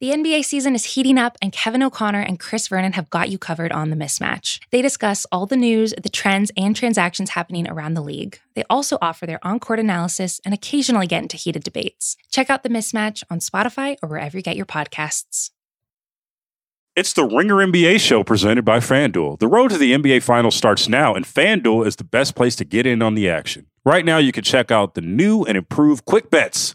The 0.00 0.12
NBA 0.12 0.46
season 0.46 0.74
is 0.74 0.94
heating 0.94 1.18
up, 1.18 1.36
and 1.42 1.52
Kevin 1.52 1.82
O'Connor 1.82 2.22
and 2.22 2.40
Chris 2.40 2.68
Vernon 2.68 2.94
have 2.94 3.10
got 3.10 3.28
you 3.28 3.36
covered 3.36 3.70
on 3.70 3.90
the 3.90 3.96
mismatch. 3.96 4.58
They 4.70 4.80
discuss 4.80 5.26
all 5.30 5.44
the 5.44 5.58
news, 5.58 5.92
the 6.02 6.08
trends, 6.08 6.50
and 6.56 6.74
transactions 6.74 7.28
happening 7.28 7.68
around 7.68 7.92
the 7.92 8.00
league. 8.00 8.40
They 8.54 8.64
also 8.70 8.96
offer 9.02 9.26
their 9.26 9.46
on 9.46 9.60
court 9.60 9.78
analysis 9.78 10.40
and 10.42 10.54
occasionally 10.54 11.06
get 11.06 11.20
into 11.20 11.36
heated 11.36 11.64
debates. 11.64 12.16
Check 12.30 12.48
out 12.48 12.62
the 12.62 12.70
mismatch 12.70 13.24
on 13.28 13.40
Spotify 13.40 13.98
or 14.02 14.08
wherever 14.08 14.38
you 14.38 14.42
get 14.42 14.56
your 14.56 14.64
podcasts. 14.64 15.50
It's 16.96 17.12
the 17.12 17.26
Ringer 17.26 17.56
NBA 17.56 18.00
show 18.00 18.24
presented 18.24 18.64
by 18.64 18.78
FanDuel. 18.78 19.38
The 19.38 19.48
road 19.48 19.68
to 19.68 19.76
the 19.76 19.92
NBA 19.92 20.22
Finals 20.22 20.56
starts 20.56 20.88
now, 20.88 21.14
and 21.14 21.26
FanDuel 21.26 21.86
is 21.86 21.96
the 21.96 22.04
best 22.04 22.34
place 22.34 22.56
to 22.56 22.64
get 22.64 22.86
in 22.86 23.02
on 23.02 23.16
the 23.16 23.28
action. 23.28 23.66
Right 23.84 24.06
now, 24.06 24.16
you 24.16 24.32
can 24.32 24.44
check 24.44 24.70
out 24.70 24.94
the 24.94 25.02
new 25.02 25.44
and 25.44 25.58
improved 25.58 26.06
Quick 26.06 26.30
Bets 26.30 26.74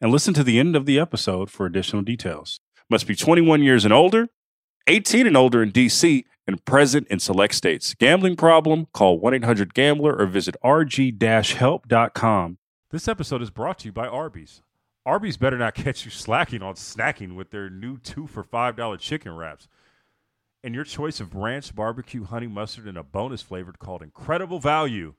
and 0.00 0.10
listen 0.10 0.34
to 0.34 0.44
the 0.44 0.58
end 0.58 0.76
of 0.76 0.86
the 0.86 0.98
episode 0.98 1.50
for 1.50 1.66
additional 1.66 2.02
details. 2.02 2.60
Must 2.90 3.06
be 3.06 3.14
21 3.14 3.62
years 3.62 3.84
and 3.84 3.94
older, 3.94 4.28
18 4.86 5.26
and 5.26 5.36
older 5.36 5.62
in 5.62 5.72
DC, 5.72 6.24
and 6.46 6.64
present 6.64 7.08
in 7.08 7.18
select 7.18 7.54
states. 7.54 7.94
Gambling 7.94 8.36
problem? 8.36 8.86
Call 8.92 9.18
1 9.18 9.34
800 9.34 9.74
Gambler 9.74 10.14
or 10.16 10.26
visit 10.26 10.56
rg 10.62 11.52
help.com. 11.54 12.58
This 12.90 13.08
episode 13.08 13.42
is 13.42 13.50
brought 13.50 13.78
to 13.80 13.86
you 13.86 13.92
by 13.92 14.06
Arby's. 14.06 14.62
Arby's 15.06 15.36
better 15.36 15.58
not 15.58 15.74
catch 15.74 16.04
you 16.04 16.10
slacking 16.10 16.62
on 16.62 16.74
snacking 16.74 17.34
with 17.34 17.50
their 17.50 17.68
new 17.68 17.98
two 17.98 18.26
for 18.26 18.42
$5 18.42 18.98
chicken 18.98 19.34
wraps. 19.36 19.68
And 20.62 20.74
your 20.74 20.84
choice 20.84 21.20
of 21.20 21.34
ranch, 21.34 21.74
barbecue, 21.74 22.24
honey 22.24 22.46
mustard, 22.46 22.86
and 22.86 22.96
a 22.96 23.02
bonus 23.02 23.42
flavored 23.42 23.78
called 23.78 24.02
Incredible 24.02 24.60
Value. 24.60 25.14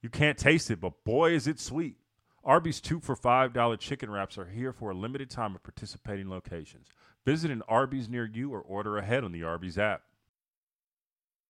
You 0.00 0.08
can't 0.08 0.36
taste 0.36 0.70
it, 0.72 0.80
but 0.80 1.04
boy, 1.04 1.32
is 1.32 1.46
it 1.46 1.60
sweet. 1.60 1.96
Arby's 2.44 2.80
two 2.80 2.98
for 2.98 3.14
$5 3.14 3.78
chicken 3.78 4.10
wraps 4.10 4.36
are 4.36 4.46
here 4.46 4.72
for 4.72 4.90
a 4.90 4.94
limited 4.94 5.30
time 5.30 5.54
at 5.54 5.62
participating 5.62 6.28
locations. 6.28 6.88
Visit 7.24 7.52
an 7.52 7.62
Arby's 7.68 8.08
near 8.08 8.24
you 8.24 8.52
or 8.52 8.60
order 8.60 8.98
ahead 8.98 9.22
on 9.22 9.30
the 9.30 9.44
Arby's 9.44 9.78
app. 9.78 10.02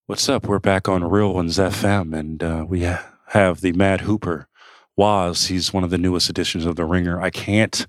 What's 0.06 0.28
up? 0.28 0.46
We're 0.46 0.58
back 0.58 0.88
on 0.90 1.08
Real 1.08 1.32
Ones 1.32 1.56
FM, 1.56 2.14
and 2.14 2.42
uh, 2.42 2.66
we 2.68 2.84
ha- 2.84 3.14
have 3.28 3.62
the 3.62 3.72
Mad 3.72 4.02
Hooper, 4.02 4.48
Wos. 4.94 5.46
He's 5.46 5.72
one 5.72 5.82
of 5.82 5.88
the 5.88 5.96
newest 5.96 6.28
additions 6.28 6.66
of 6.66 6.76
The 6.76 6.84
Ringer. 6.84 7.22
I 7.22 7.30
can't 7.30 7.86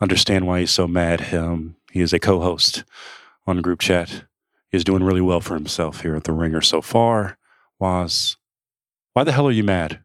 understand 0.00 0.46
why 0.46 0.60
he's 0.60 0.70
so 0.70 0.86
mad. 0.86 1.34
Um, 1.34 1.74
he 1.90 2.00
is 2.00 2.12
a 2.12 2.20
co 2.20 2.40
host 2.40 2.84
on 3.44 3.60
group 3.60 3.80
chat. 3.80 4.24
He's 4.70 4.84
doing 4.84 5.02
really 5.02 5.20
well 5.20 5.40
for 5.40 5.54
himself 5.54 6.02
here 6.02 6.14
at 6.14 6.24
The 6.24 6.32
Ringer 6.32 6.60
so 6.60 6.80
far. 6.80 7.38
Wos, 7.80 8.36
why 9.14 9.24
the 9.24 9.32
hell 9.32 9.48
are 9.48 9.52
you 9.52 9.64
mad? 9.64 10.00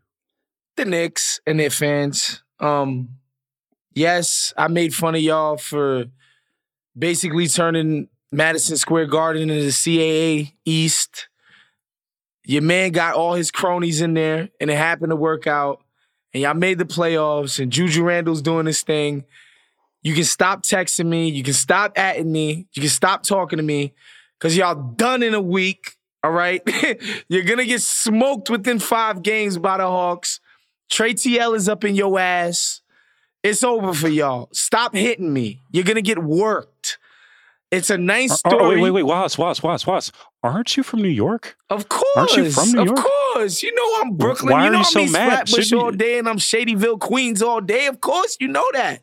The 0.75 0.85
Knicks 0.85 1.39
and 1.45 1.59
their 1.59 1.69
fans. 1.69 2.43
Um, 2.59 3.09
yes, 3.93 4.53
I 4.57 4.67
made 4.67 4.93
fun 4.93 5.15
of 5.15 5.21
y'all 5.21 5.57
for 5.57 6.05
basically 6.97 7.47
turning 7.47 8.09
Madison 8.31 8.77
Square 8.77 9.07
Garden 9.07 9.49
into 9.49 9.63
the 9.63 9.69
CAA 9.69 10.53
East. 10.65 11.29
Your 12.43 12.61
man 12.61 12.91
got 12.91 13.15
all 13.15 13.33
his 13.33 13.51
cronies 13.51 14.01
in 14.01 14.13
there, 14.13 14.49
and 14.59 14.69
it 14.69 14.77
happened 14.77 15.09
to 15.09 15.15
work 15.15 15.47
out. 15.47 15.81
And 16.33 16.43
y'all 16.43 16.53
made 16.53 16.77
the 16.77 16.85
playoffs, 16.85 17.59
and 17.59 17.71
Juju 17.71 18.03
Randle's 18.03 18.41
doing 18.41 18.65
his 18.65 18.81
thing. 18.81 19.25
You 20.03 20.13
can 20.13 20.25
stop 20.25 20.63
texting 20.63 21.07
me. 21.07 21.29
You 21.29 21.41
can 21.41 21.53
stop 21.53 21.95
atting 21.95 22.25
me. 22.25 22.67
You 22.73 22.81
can 22.81 22.89
stop 22.89 23.23
talking 23.23 23.57
to 23.57 23.63
me 23.63 23.93
because 24.37 24.55
y'all 24.55 24.75
done 24.75 25.23
in 25.23 25.33
a 25.33 25.41
week. 25.41 25.95
All 26.23 26.31
right. 26.31 26.61
You're 27.29 27.43
going 27.43 27.57
to 27.57 27.65
get 27.65 27.81
smoked 27.81 28.49
within 28.49 28.79
five 28.79 29.23
games 29.23 29.57
by 29.57 29.77
the 29.77 29.87
Hawks. 29.87 30.39
Trey 30.89 31.13
TL 31.13 31.55
is 31.55 31.67
up 31.67 31.83
in 31.83 31.95
your 31.95 32.19
ass. 32.19 32.81
It's 33.43 33.63
over 33.63 33.93
for 33.93 34.07
y'all. 34.07 34.49
Stop 34.53 34.95
hitting 34.95 35.31
me. 35.31 35.61
You're 35.71 35.83
gonna 35.83 36.01
get 36.01 36.19
worked. 36.19 36.97
It's 37.71 37.89
a 37.89 37.97
nice 37.97 38.31
uh, 38.31 38.33
uh, 38.45 38.49
story. 38.51 38.63
Oh, 38.63 38.69
wait, 38.69 38.91
wait, 38.91 38.91
wait, 38.91 39.03
Wos, 39.03 39.37
Wos, 39.37 39.61
Wos, 39.61 39.85
Wos. 39.87 40.11
Aren't 40.43 40.77
you 40.77 40.83
from 40.83 41.01
New 41.01 41.09
York? 41.09 41.57
Of 41.69 41.89
course. 41.89 42.05
Aren't 42.15 42.37
you 42.37 42.51
from 42.51 42.71
New 42.71 42.85
York? 42.85 42.97
Of 42.99 43.03
course. 43.03 43.63
You 43.63 43.73
know 43.75 44.01
I'm 44.01 44.15
Brooklyn. 44.15 44.53
Why 44.53 44.65
you 44.65 44.71
know 44.71 44.77
are 44.77 44.79
you 44.81 44.85
I'm 44.85 44.91
so 44.91 44.99
East 45.01 45.13
mad? 45.13 45.49
Flatbush 45.49 45.73
all 45.73 45.91
day 45.91 46.19
and 46.19 46.29
I'm 46.29 46.37
Shadyville, 46.37 46.99
Queens 46.99 47.41
all 47.41 47.61
day. 47.61 47.87
Of 47.87 47.99
course, 48.01 48.37
you 48.39 48.47
know 48.47 48.65
that. 48.73 49.01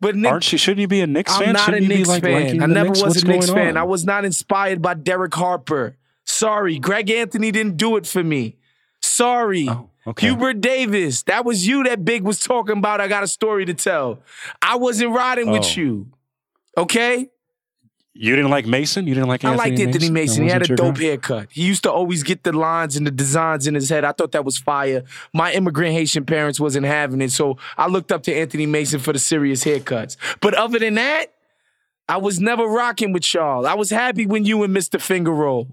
But 0.00 0.14
Nick, 0.14 0.30
Aren't 0.30 0.52
you? 0.52 0.58
Shouldn't 0.58 0.80
you 0.80 0.86
be 0.88 1.00
a 1.00 1.06
Knicks 1.06 1.32
I'm 1.34 1.42
fan? 1.44 1.52
not 1.54 1.62
a 1.68 1.72
Shouldn't 1.72 1.82
you 1.90 1.96
Knicks 1.98 2.08
like 2.08 2.22
fan. 2.22 2.62
I 2.62 2.66
never 2.66 2.90
Knicks? 2.90 3.02
was 3.02 3.14
What's 3.14 3.22
a 3.22 3.26
Knicks 3.26 3.50
fan. 3.50 3.68
on? 3.70 3.76
I 3.78 3.82
was 3.82 4.04
not 4.04 4.24
inspired 4.24 4.80
by 4.80 4.94
Derek 4.94 5.34
Harper. 5.34 5.96
Sorry, 6.24 6.78
Greg 6.78 7.10
Anthony 7.10 7.50
didn't 7.50 7.76
do 7.78 7.96
it 7.96 8.06
for 8.06 8.22
me. 8.22 8.56
Sorry. 9.00 9.66
Oh, 9.68 9.90
okay. 10.08 10.26
Hubert 10.28 10.60
Davis, 10.60 11.22
that 11.24 11.44
was 11.44 11.66
you 11.66 11.84
that 11.84 12.04
Big 12.04 12.22
was 12.22 12.40
talking 12.40 12.78
about. 12.78 13.00
I 13.00 13.08
got 13.08 13.22
a 13.22 13.28
story 13.28 13.64
to 13.66 13.74
tell. 13.74 14.20
I 14.62 14.76
wasn't 14.76 15.12
riding 15.12 15.48
Oh. 15.48 15.52
with 15.52 15.76
you. 15.76 16.08
Okay? 16.76 17.28
You 18.20 18.34
didn't 18.34 18.50
like 18.50 18.66
Mason? 18.66 19.06
You 19.06 19.14
didn't 19.14 19.28
like 19.28 19.44
I 19.44 19.52
Anthony 19.52 19.70
liked 19.70 19.80
Anthony 19.80 20.10
Mason. 20.10 20.42
He 20.42 20.50
had 20.50 20.68
a 20.68 20.74
dope 20.74 20.96
guy? 20.96 21.02
haircut. 21.04 21.48
He 21.52 21.62
used 21.64 21.84
to 21.84 21.92
always 21.92 22.24
get 22.24 22.42
the 22.42 22.50
lines 22.52 22.96
and 22.96 23.06
the 23.06 23.12
designs 23.12 23.68
in 23.68 23.74
his 23.76 23.88
head. 23.90 24.04
I 24.04 24.10
thought 24.10 24.32
that 24.32 24.44
was 24.44 24.58
fire. 24.58 25.04
My 25.32 25.52
immigrant 25.52 25.92
Haitian 25.94 26.24
parents 26.24 26.58
wasn't 26.58 26.86
having 26.86 27.20
it, 27.22 27.30
so 27.30 27.58
I 27.76 27.86
looked 27.86 28.10
up 28.10 28.24
to 28.24 28.34
Anthony 28.34 28.66
Mason 28.66 28.98
for 28.98 29.12
the 29.12 29.20
serious 29.20 29.62
haircuts. 29.62 30.16
But 30.40 30.54
other 30.54 30.80
than 30.80 30.94
that, 30.94 31.26
I 32.08 32.16
was 32.16 32.40
never 32.40 32.64
rocking 32.66 33.12
with 33.12 33.32
y'all. 33.34 33.66
I 33.68 33.74
was 33.74 33.90
happy 33.90 34.26
when 34.26 34.44
you 34.44 34.64
and 34.64 34.74
Mr. 34.76 35.00
Finger 35.00 35.32
Roll. 35.32 35.68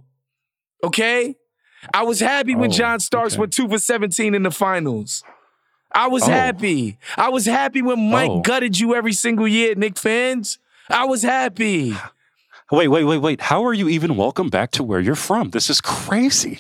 Okay? 0.83 1.35
I 1.93 2.03
was 2.03 2.19
happy 2.19 2.55
when 2.55 2.69
Oh, 2.71 2.73
John 2.73 2.99
Starks 2.99 3.33
okay. 3.33 3.39
went 3.41 3.53
two 3.53 3.67
for 3.67 3.77
17 3.79 4.33
in 4.35 4.43
the 4.43 4.51
finals. 4.51 5.23
I 5.93 6.07
was 6.07 6.23
Oh. 6.23 6.27
happy. 6.31 6.97
I 7.17 7.29
was 7.29 7.45
happy 7.45 7.81
when 7.81 8.09
Mike 8.09 8.29
Oh. 8.31 8.41
gutted 8.41 8.79
you 8.79 8.95
every 8.95 9.13
single 9.13 9.47
year, 9.47 9.75
Nick 9.75 9.97
fans. 9.97 10.59
I 10.89 11.05
was 11.05 11.21
happy. 11.23 11.95
Wait, 12.71 12.87
wait, 12.87 13.03
wait, 13.03 13.17
wait. 13.19 13.41
How 13.41 13.63
are 13.65 13.73
you 13.73 13.87
even 13.89 14.15
welcome 14.15 14.49
back 14.49 14.71
to 14.71 14.83
where 14.83 14.99
you're 14.99 15.15
from? 15.15 15.51
This 15.51 15.69
is 15.69 15.79
crazy. 15.81 16.59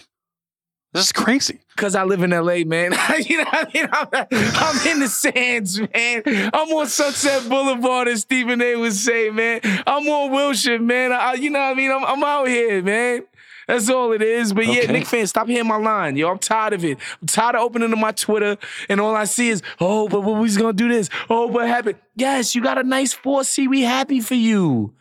This 0.93 1.07
is 1.07 1.11
crazy. 1.11 1.59
Cause 1.75 1.93
I 1.93 2.05
live 2.05 2.21
in 2.23 2.29
LA, 2.31 2.63
man. 2.63 2.93
you 3.25 3.37
know 3.39 3.43
what 3.49 3.67
I 3.67 3.71
mean? 3.73 3.89
I'm, 3.91 4.07
I'm 4.31 4.87
in 4.87 4.99
the 5.01 5.09
sands, 5.09 5.77
man. 5.77 6.21
I'm 6.25 6.69
on 6.71 6.87
Sunset 6.87 7.49
Boulevard, 7.49 8.07
as 8.07 8.21
Stephen 8.21 8.61
A. 8.61 8.77
would 8.77 8.93
say, 8.93 9.29
man. 9.29 9.59
I'm 9.85 10.07
on 10.07 10.31
Wilshire, 10.31 10.79
man. 10.79 11.11
I, 11.11 11.33
you 11.33 11.49
know 11.49 11.59
what 11.59 11.71
I 11.71 11.73
mean? 11.73 11.91
I'm, 11.91 12.05
I'm 12.05 12.23
out 12.23 12.47
here, 12.47 12.81
man. 12.81 13.23
That's 13.67 13.89
all 13.89 14.11
it 14.11 14.21
is. 14.21 14.53
But 14.53 14.67
yeah, 14.67 14.91
Nick 14.91 15.05
fans, 15.05 15.29
stop 15.31 15.47
hearing 15.47 15.67
my 15.67 15.77
line. 15.77 16.15
Yo, 16.15 16.29
I'm 16.29 16.37
tired 16.39 16.73
of 16.73 16.85
it. 16.85 16.97
I'm 17.21 17.27
tired 17.27 17.55
of 17.55 17.61
opening 17.61 17.89
to 17.89 17.95
my 17.95 18.11
Twitter 18.11 18.57
and 18.89 19.01
all 19.01 19.15
I 19.15 19.25
see 19.25 19.49
is, 19.49 19.61
oh, 19.79 20.07
but 20.07 20.21
what 20.21 20.39
we's 20.39 20.57
gonna 20.57 20.73
do 20.73 20.87
this? 20.87 21.09
Oh, 21.29 21.47
what 21.47 21.67
happened? 21.67 21.97
Yes, 22.15 22.53
you 22.55 22.61
got 22.61 22.77
a 22.77 22.83
nice 22.83 23.13
4C. 23.15 23.67
We 23.67 23.81
happy 23.81 24.21
for 24.21 24.35
you. 24.35 24.93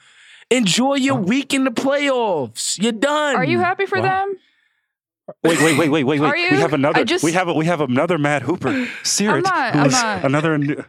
Enjoy 0.50 0.94
your 0.94 1.16
week 1.16 1.52
in 1.54 1.64
the 1.64 1.70
playoffs. 1.70 2.80
You're 2.80 2.92
done. 2.92 3.36
Are 3.36 3.44
you 3.44 3.58
happy 3.60 3.86
for 3.86 3.98
Wow. 4.00 4.04
them? 4.26 4.36
Wait, 5.42 5.58
wait, 5.60 5.78
wait, 5.78 5.88
wait, 5.90 6.04
wait, 6.04 6.20
wait. 6.20 6.28
Are 6.28 6.34
We 6.34 6.42
you? 6.42 6.56
have 6.58 6.74
another. 6.74 7.00
I 7.00 7.04
just- 7.04 7.24
we 7.24 7.32
have 7.32 7.48
a, 7.48 7.54
we 7.54 7.64
have 7.64 7.80
another 7.80 8.18
Mad 8.18 8.42
Hooper. 8.42 8.70
Seerat, 9.02 9.42
not- 9.42 9.74
I'm 9.74 9.90
not. 9.90 10.24
another. 10.24 10.86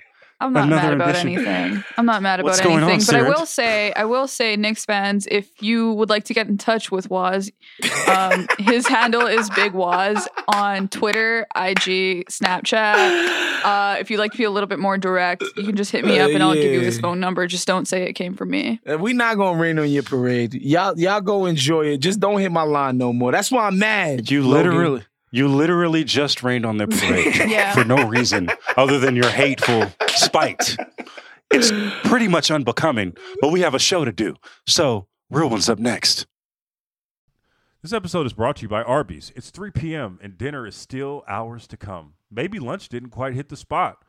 New- 0.53 0.59
I'm 0.61 0.69
not 0.69 0.79
Another 0.79 0.87
mad 0.89 0.93
about 0.93 1.09
addition. 1.09 1.47
anything. 1.47 1.83
I'm 1.97 2.05
not 2.05 2.21
mad 2.21 2.39
about 2.39 2.49
What's 2.49 2.61
going 2.61 2.83
on, 2.83 2.89
anything. 2.89 3.05
but 3.19 3.25
I 3.25 3.29
will 3.29 3.45
say, 3.45 3.93
I 3.93 4.05
will 4.05 4.27
say, 4.27 4.55
Knicks 4.55 4.85
fans, 4.85 5.27
if 5.29 5.61
you 5.61 5.93
would 5.93 6.09
like 6.09 6.23
to 6.25 6.33
get 6.33 6.47
in 6.47 6.57
touch 6.57 6.91
with 6.91 7.09
Wos, 7.09 7.49
um, 8.07 8.47
his 8.59 8.87
handle 8.87 9.25
is 9.27 9.49
Big 9.51 9.73
Wos 9.73 10.27
on 10.53 10.87
Twitter, 10.89 11.47
IG, 11.55 12.27
Snapchat. 12.29 13.63
Uh, 13.63 13.95
if 13.99 14.09
you'd 14.11 14.19
like 14.19 14.31
to 14.31 14.37
be 14.37 14.43
a 14.43 14.51
little 14.51 14.67
bit 14.67 14.79
more 14.79 14.97
direct, 14.97 15.43
you 15.55 15.63
can 15.63 15.75
just 15.75 15.91
hit 15.91 16.05
me 16.05 16.19
up 16.19 16.31
and 16.31 16.41
I'll 16.43 16.53
give 16.53 16.71
you 16.71 16.81
his 16.81 16.99
phone 16.99 17.19
number. 17.19 17.47
Just 17.47 17.67
don't 17.67 17.87
say 17.87 18.03
it 18.03 18.13
came 18.13 18.35
from 18.35 18.49
me. 18.51 18.79
And 18.85 19.01
we 19.01 19.13
not 19.13 19.37
gonna 19.37 19.59
rain 19.59 19.79
on 19.79 19.89
your 19.89 20.03
parade. 20.03 20.53
Y'all, 20.53 20.97
y'all 20.99 21.21
go 21.21 21.45
enjoy 21.45 21.87
it. 21.87 21.97
Just 21.97 22.19
don't 22.19 22.39
hit 22.39 22.51
my 22.51 22.63
line 22.63 22.97
no 22.97 23.11
more. 23.13 23.31
That's 23.31 23.51
why 23.51 23.67
I'm 23.67 23.79
mad. 23.79 24.29
You 24.29 24.47
Logan. 24.47 25.05
Literally, 25.31 25.37
you 25.37 25.47
literally 25.55 26.03
just 26.03 26.43
rained 26.43 26.65
on 26.65 26.77
their 26.77 26.87
parade 26.87 27.35
Yeah. 27.47 27.73
for 27.73 27.83
no 27.83 28.07
reason 28.07 28.49
other 28.77 28.99
than 28.99 29.15
your 29.15 29.29
hateful 29.29 29.91
spite. 30.07 30.75
It's 31.51 31.71
pretty 32.07 32.27
much 32.27 32.49
unbecoming, 32.51 33.15
but 33.41 33.51
we 33.51 33.61
have 33.61 33.73
a 33.75 33.79
show 33.79 34.03
to 34.05 34.11
do. 34.11 34.35
So, 34.65 35.07
real 35.29 35.49
one's 35.49 35.69
up 35.69 35.79
next. 35.79 36.25
This 37.81 37.93
episode 37.93 38.25
is 38.25 38.33
brought 38.33 38.55
to 38.57 38.61
you 38.63 38.67
by 38.67 38.81
Arby's. 38.81 39.31
It's 39.35 39.51
3 39.51 39.69
p.m. 39.71 40.19
and 40.21 40.37
dinner 40.37 40.65
is 40.65 40.75
still 40.75 41.23
hours 41.27 41.67
to 41.67 41.77
come. 41.77 42.13
Maybe 42.31 42.57
lunch 42.59 42.89
didn't 42.89 43.11
quite 43.11 43.35
hit 43.35 43.49
the 43.49 43.55
spot. 43.57 44.03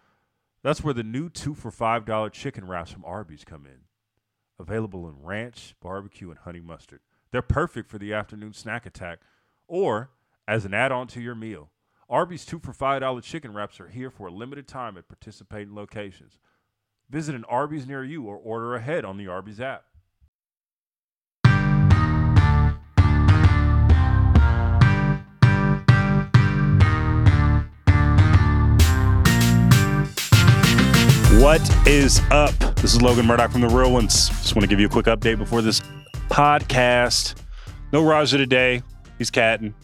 That's 0.63 0.83
where 0.83 0.95
the 0.95 1.03
new 1.05 1.29
two 1.29 1.55
for 1.55 1.71
$5 1.71 2.33
chicken 2.33 2.67
wraps 2.67 2.91
from 2.91 3.05
Arby's 3.05 3.45
come 3.45 3.67
in. 3.67 3.81
available 4.59 5.07
in 5.07 5.23
ranch, 5.23 5.75
barbecue, 5.83 6.31
and 6.31 6.39
honey 6.39 6.61
mustard. 6.63 7.01
They're 7.31 7.43
perfect 7.43 7.91
for 7.91 7.99
the 7.99 8.15
afternoon 8.15 8.55
snack 8.55 8.87
attack 8.87 9.19
or 9.69 10.11
as 10.49 10.65
an 10.65 10.75
add 10.75 10.93
on 10.93 11.07
to 11.09 11.21
your 11.21 11.35
meal. 11.35 11.71
Arby's 12.09 12.45
2 12.45 12.61
for 12.61 12.73
$5 12.73 13.23
chicken 13.23 13.53
wraps 13.53 13.81
are 13.81 13.89
here 13.89 14.11
for 14.11 14.29
a 14.29 14.33
limited 14.33 14.69
time 14.69 14.97
at 14.97 15.09
participating 15.09 15.75
locations. 15.75 16.39
Visit 17.11 17.35
an 17.35 17.45
Arby's 17.45 17.87
near 17.87 18.05
you 18.05 18.25
or 18.25 18.37
order 18.37 18.77
ahead 18.77 19.05
on 19.05 19.17
the 19.17 19.27
Arby's 19.27 19.61
app. 19.61 19.85
What 31.41 31.61
is 31.87 32.21
up? 32.31 32.55
This 32.77 32.95
is 32.95 33.03
Logan 33.03 33.27
Murdock 33.27 33.51
from 33.51 33.61
The 33.61 33.69
Real 33.69 33.93
Ones. 33.93 34.29
Just 34.29 34.55
want 34.55 34.63
to 34.63 34.69
give 34.69 34.81
you 34.81 34.87
a 34.87 34.91
quick 34.91 35.07
update 35.07 35.39
before 35.39 35.61
this 35.61 35.81
podcast. 36.29 37.35
No 37.93 38.05
Raja 38.05 38.39
today. 38.39 38.83
He's 39.19 39.31
catting. 39.31 39.75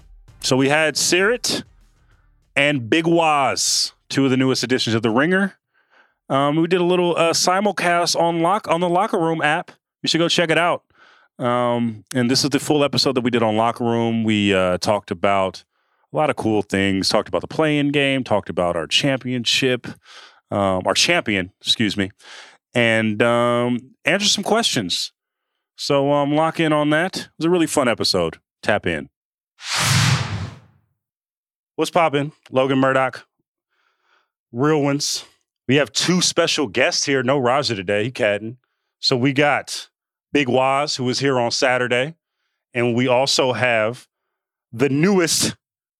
So 0.42 0.56
we 0.56 0.68
had 0.68 0.96
Seerat 0.96 1.62
and 2.56 2.90
Big 2.90 3.06
Wos, 3.06 3.92
two 4.08 4.24
of 4.24 4.30
the 4.32 4.36
newest 4.36 4.64
additions 4.64 4.94
of 4.94 5.02
The 5.02 5.10
Ringer. 5.10 5.56
Um, 6.28 6.56
we 6.56 6.66
did 6.66 6.80
a 6.80 6.84
little 6.84 7.16
uh, 7.16 7.32
simulcast 7.32 8.18
on 8.18 8.40
lock 8.40 8.66
on 8.66 8.80
the 8.80 8.88
Locker 8.88 9.18
Room 9.18 9.40
app. 9.40 9.70
You 10.02 10.08
should 10.08 10.18
go 10.18 10.28
check 10.28 10.50
it 10.50 10.58
out. 10.58 10.82
Um, 11.38 12.04
and 12.12 12.28
this 12.28 12.42
is 12.42 12.50
the 12.50 12.58
full 12.58 12.82
episode 12.82 13.14
that 13.14 13.20
we 13.20 13.30
did 13.30 13.42
on 13.42 13.56
Locker 13.56 13.84
Room. 13.84 14.24
We 14.24 14.52
uh, 14.52 14.78
talked 14.78 15.12
about 15.12 15.62
a 16.12 16.16
lot 16.16 16.28
of 16.28 16.34
cool 16.34 16.62
things. 16.62 17.08
Talked 17.08 17.28
about 17.28 17.40
the 17.40 17.48
play-in 17.48 17.90
game. 17.90 18.24
Talked 18.24 18.50
about 18.50 18.76
our 18.76 18.88
championship, 18.88 19.86
um, 20.50 20.82
our 20.86 20.94
champion, 20.94 21.52
excuse 21.60 21.96
me, 21.96 22.10
and 22.74 23.22
um, 23.22 23.94
some 24.20 24.44
questions. 24.44 25.12
So 25.76 26.12
um, 26.12 26.34
lock 26.34 26.58
in 26.58 26.72
on 26.72 26.90
that. 26.90 27.16
It 27.16 27.28
was 27.38 27.46
a 27.46 27.50
really 27.50 27.66
fun 27.68 27.88
episode. 27.88 28.38
Tap 28.60 28.86
in. 28.86 29.08
What's 31.74 31.90
poppin'? 31.90 32.32
Logan 32.50 32.78
Murdock, 32.78 33.26
real 34.52 34.82
ones. 34.82 35.24
We 35.66 35.76
have 35.76 35.90
two 35.90 36.20
special 36.20 36.66
guests 36.66 37.06
here. 37.06 37.22
No 37.22 37.38
Raja 37.38 37.74
today. 37.74 38.04
He 38.04 38.10
cadden. 38.10 38.56
So 39.00 39.16
we 39.16 39.32
got 39.32 39.88
Big 40.32 40.48
Wos, 40.48 40.96
who 40.96 41.04
was 41.04 41.20
here 41.20 41.40
on 41.40 41.50
Saturday. 41.50 42.14
And 42.74 42.94
we 42.94 43.08
also 43.08 43.54
have 43.54 44.06
the 44.70 44.90
newest, 44.90 45.56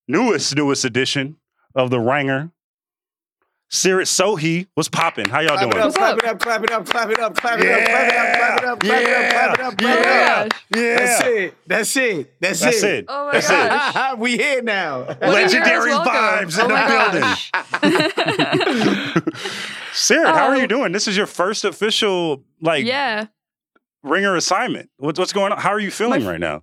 newest, 0.07 0.55
newest 0.55 0.85
edition 0.85 1.37
of 1.75 1.89
the 1.89 2.01
Ringer. 2.01 2.51
Seerat 3.73 4.05
Sohi 4.07 4.67
was 4.77 4.91
popping. 4.91 5.27
How 5.31 5.41
y'all 5.41 5.57
Clap 5.57 5.69
it 5.69 5.73
doing? 5.73 5.83
up, 5.83 5.95
clap 5.95 6.19
it 6.19 6.25
up, 6.27 6.39
clap 6.39 6.63
it 6.63 6.71
up, 6.73 6.85
clap 6.87 7.11
it 7.11 7.19
up, 7.21 7.35
clap 7.35 7.59
it 7.59 7.67
up, 7.67 7.85
clap 7.87 8.11
it 8.13 8.15
up, 8.15 8.29
clap 8.29 8.63
it 8.63 8.69
up, 8.69 8.81
clap 8.81 9.01
it 9.01 9.09
up, 9.09 9.31
clap 9.31 9.55
it 9.55 9.61
up, 9.61 9.79
clap 9.79 10.47
it 10.51 10.55
Yeah. 10.77 10.99
That's 10.99 11.21
it. 11.27 11.55
That's 11.67 11.97
it. 11.97 12.35
That's, 12.41 12.61
That's 12.61 12.83
it. 12.83 13.05
Oh 13.09 13.27
my 13.27 13.33
That's 13.33 13.49
gosh. 13.49 14.15
we 14.19 14.37
here 14.37 14.61
now. 14.63 15.05
What 15.05 15.21
Legendary 15.23 15.93
vibes 15.93 16.59
in 16.59 16.65
Oh 16.65 16.69
the 16.69 16.75
my 16.75 16.89
building. 16.89 17.21
gosh. 17.23 17.51
Seerat, 19.95 20.35
how 20.35 20.49
are 20.49 20.55
Oh. 20.55 20.59
you 20.59 20.67
doing? 20.67 20.93
This 20.93 21.09
is 21.09 21.17
your 21.17 21.27
first 21.27 21.65
official 21.65 22.45
like 22.61 22.85
yeah. 22.85 23.27
ringer 24.03 24.37
assignment. 24.37 24.91
What's 24.99 25.19
what's 25.19 25.33
going 25.33 25.53
on? 25.53 25.59
How 25.59 25.71
are 25.71 25.81
you 25.81 25.91
feeling 25.91 26.25
My- 26.25 26.33
right 26.33 26.41
now? 26.41 26.63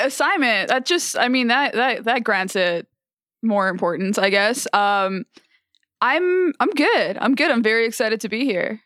assignment 0.00 0.68
that 0.68 0.86
just 0.86 1.18
i 1.18 1.26
mean 1.26 1.48
that 1.48 1.72
that 1.74 2.04
that 2.04 2.22
grants 2.22 2.54
it 2.54 2.86
more 3.42 3.68
importance 3.68 4.16
i 4.16 4.30
guess 4.30 4.64
um 4.72 5.24
i'm 6.00 6.52
i'm 6.60 6.70
good 6.70 7.18
i'm 7.20 7.34
good 7.34 7.50
i'm 7.50 7.62
very 7.62 7.86
excited 7.86 8.20
to 8.20 8.28
be 8.28 8.44
here 8.44 8.80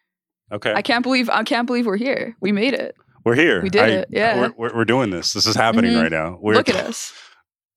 Okay, 0.50 0.72
i 0.74 0.82
can't 0.82 1.02
believe 1.02 1.28
i 1.30 1.42
can't 1.44 1.66
believe 1.66 1.86
we're 1.86 1.96
here 1.96 2.36
we 2.40 2.52
made 2.52 2.74
it 2.74 2.94
we're 3.24 3.34
here. 3.36 3.62
we 3.62 3.70
did 3.70 3.82
I- 3.82 3.88
it, 3.88 4.08
yeah. 4.10 4.36
we're, 4.40 4.52
we're, 4.56 4.76
we're 4.78 4.84
doing 4.84 5.10
this. 5.10 5.32
This 5.32 5.46
is 5.46 5.54
happening 5.54 5.92
Mhm. 5.92 6.02
right 6.02 6.10
now. 6.10 6.38
We're, 6.40 6.54
look 6.54 6.68
at 6.68 6.74
us 6.74 7.12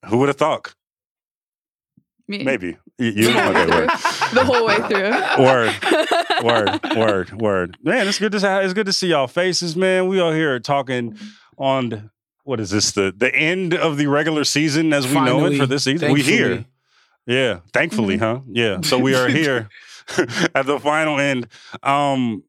Who 0.07 0.17
would 0.17 0.27
have 0.29 0.37
thought? 0.37 0.73
me 2.27 2.43
Maybe 2.43 2.77
you. 2.97 3.09
you? 3.11 3.29
Okay, 3.29 3.67
word. 3.69 3.89
the 4.33 4.43
whole 4.43 4.65
way 4.65 4.77
through 4.77 5.11
Word. 5.45 5.71
word, 6.43 6.95
word, 6.97 7.41
word. 7.41 7.77
Man, 7.83 8.07
it's 8.07 8.17
good 8.17 8.31
to 8.31 8.39
see, 8.39 8.47
it's 8.47 8.73
good 8.73 8.87
to 8.87 8.93
see 8.93 9.09
y'all 9.09 9.27
faces, 9.27 9.75
man. 9.75 10.07
We 10.07 10.19
all 10.19 10.31
here 10.31 10.59
talking 10.59 11.15
on 11.59 12.09
what 12.43 12.59
is 12.59 12.71
this 12.71 12.91
the 12.93 13.13
the 13.15 13.33
end 13.35 13.75
of 13.75 13.97
the 13.97 14.07
regular 14.07 14.43
season 14.45 14.91
as 14.93 15.07
we 15.07 15.13
know 15.13 15.45
it 15.45 15.57
for 15.57 15.67
this 15.67 15.83
season. 15.83 16.11
We 16.11 16.23
here, 16.23 16.47
thankfully. 16.55 16.74
Yeah. 17.27 17.59
Thankfully, 17.73 18.17
huh? 18.17 18.41
Yeah. 18.47 18.79
So 18.83 18.99
we 18.99 19.15
are 19.15 19.27
here 19.27 19.69
at 20.55 20.65
the 20.65 20.79
final 20.79 21.19
end. 21.19 21.47
Um, 21.83 22.43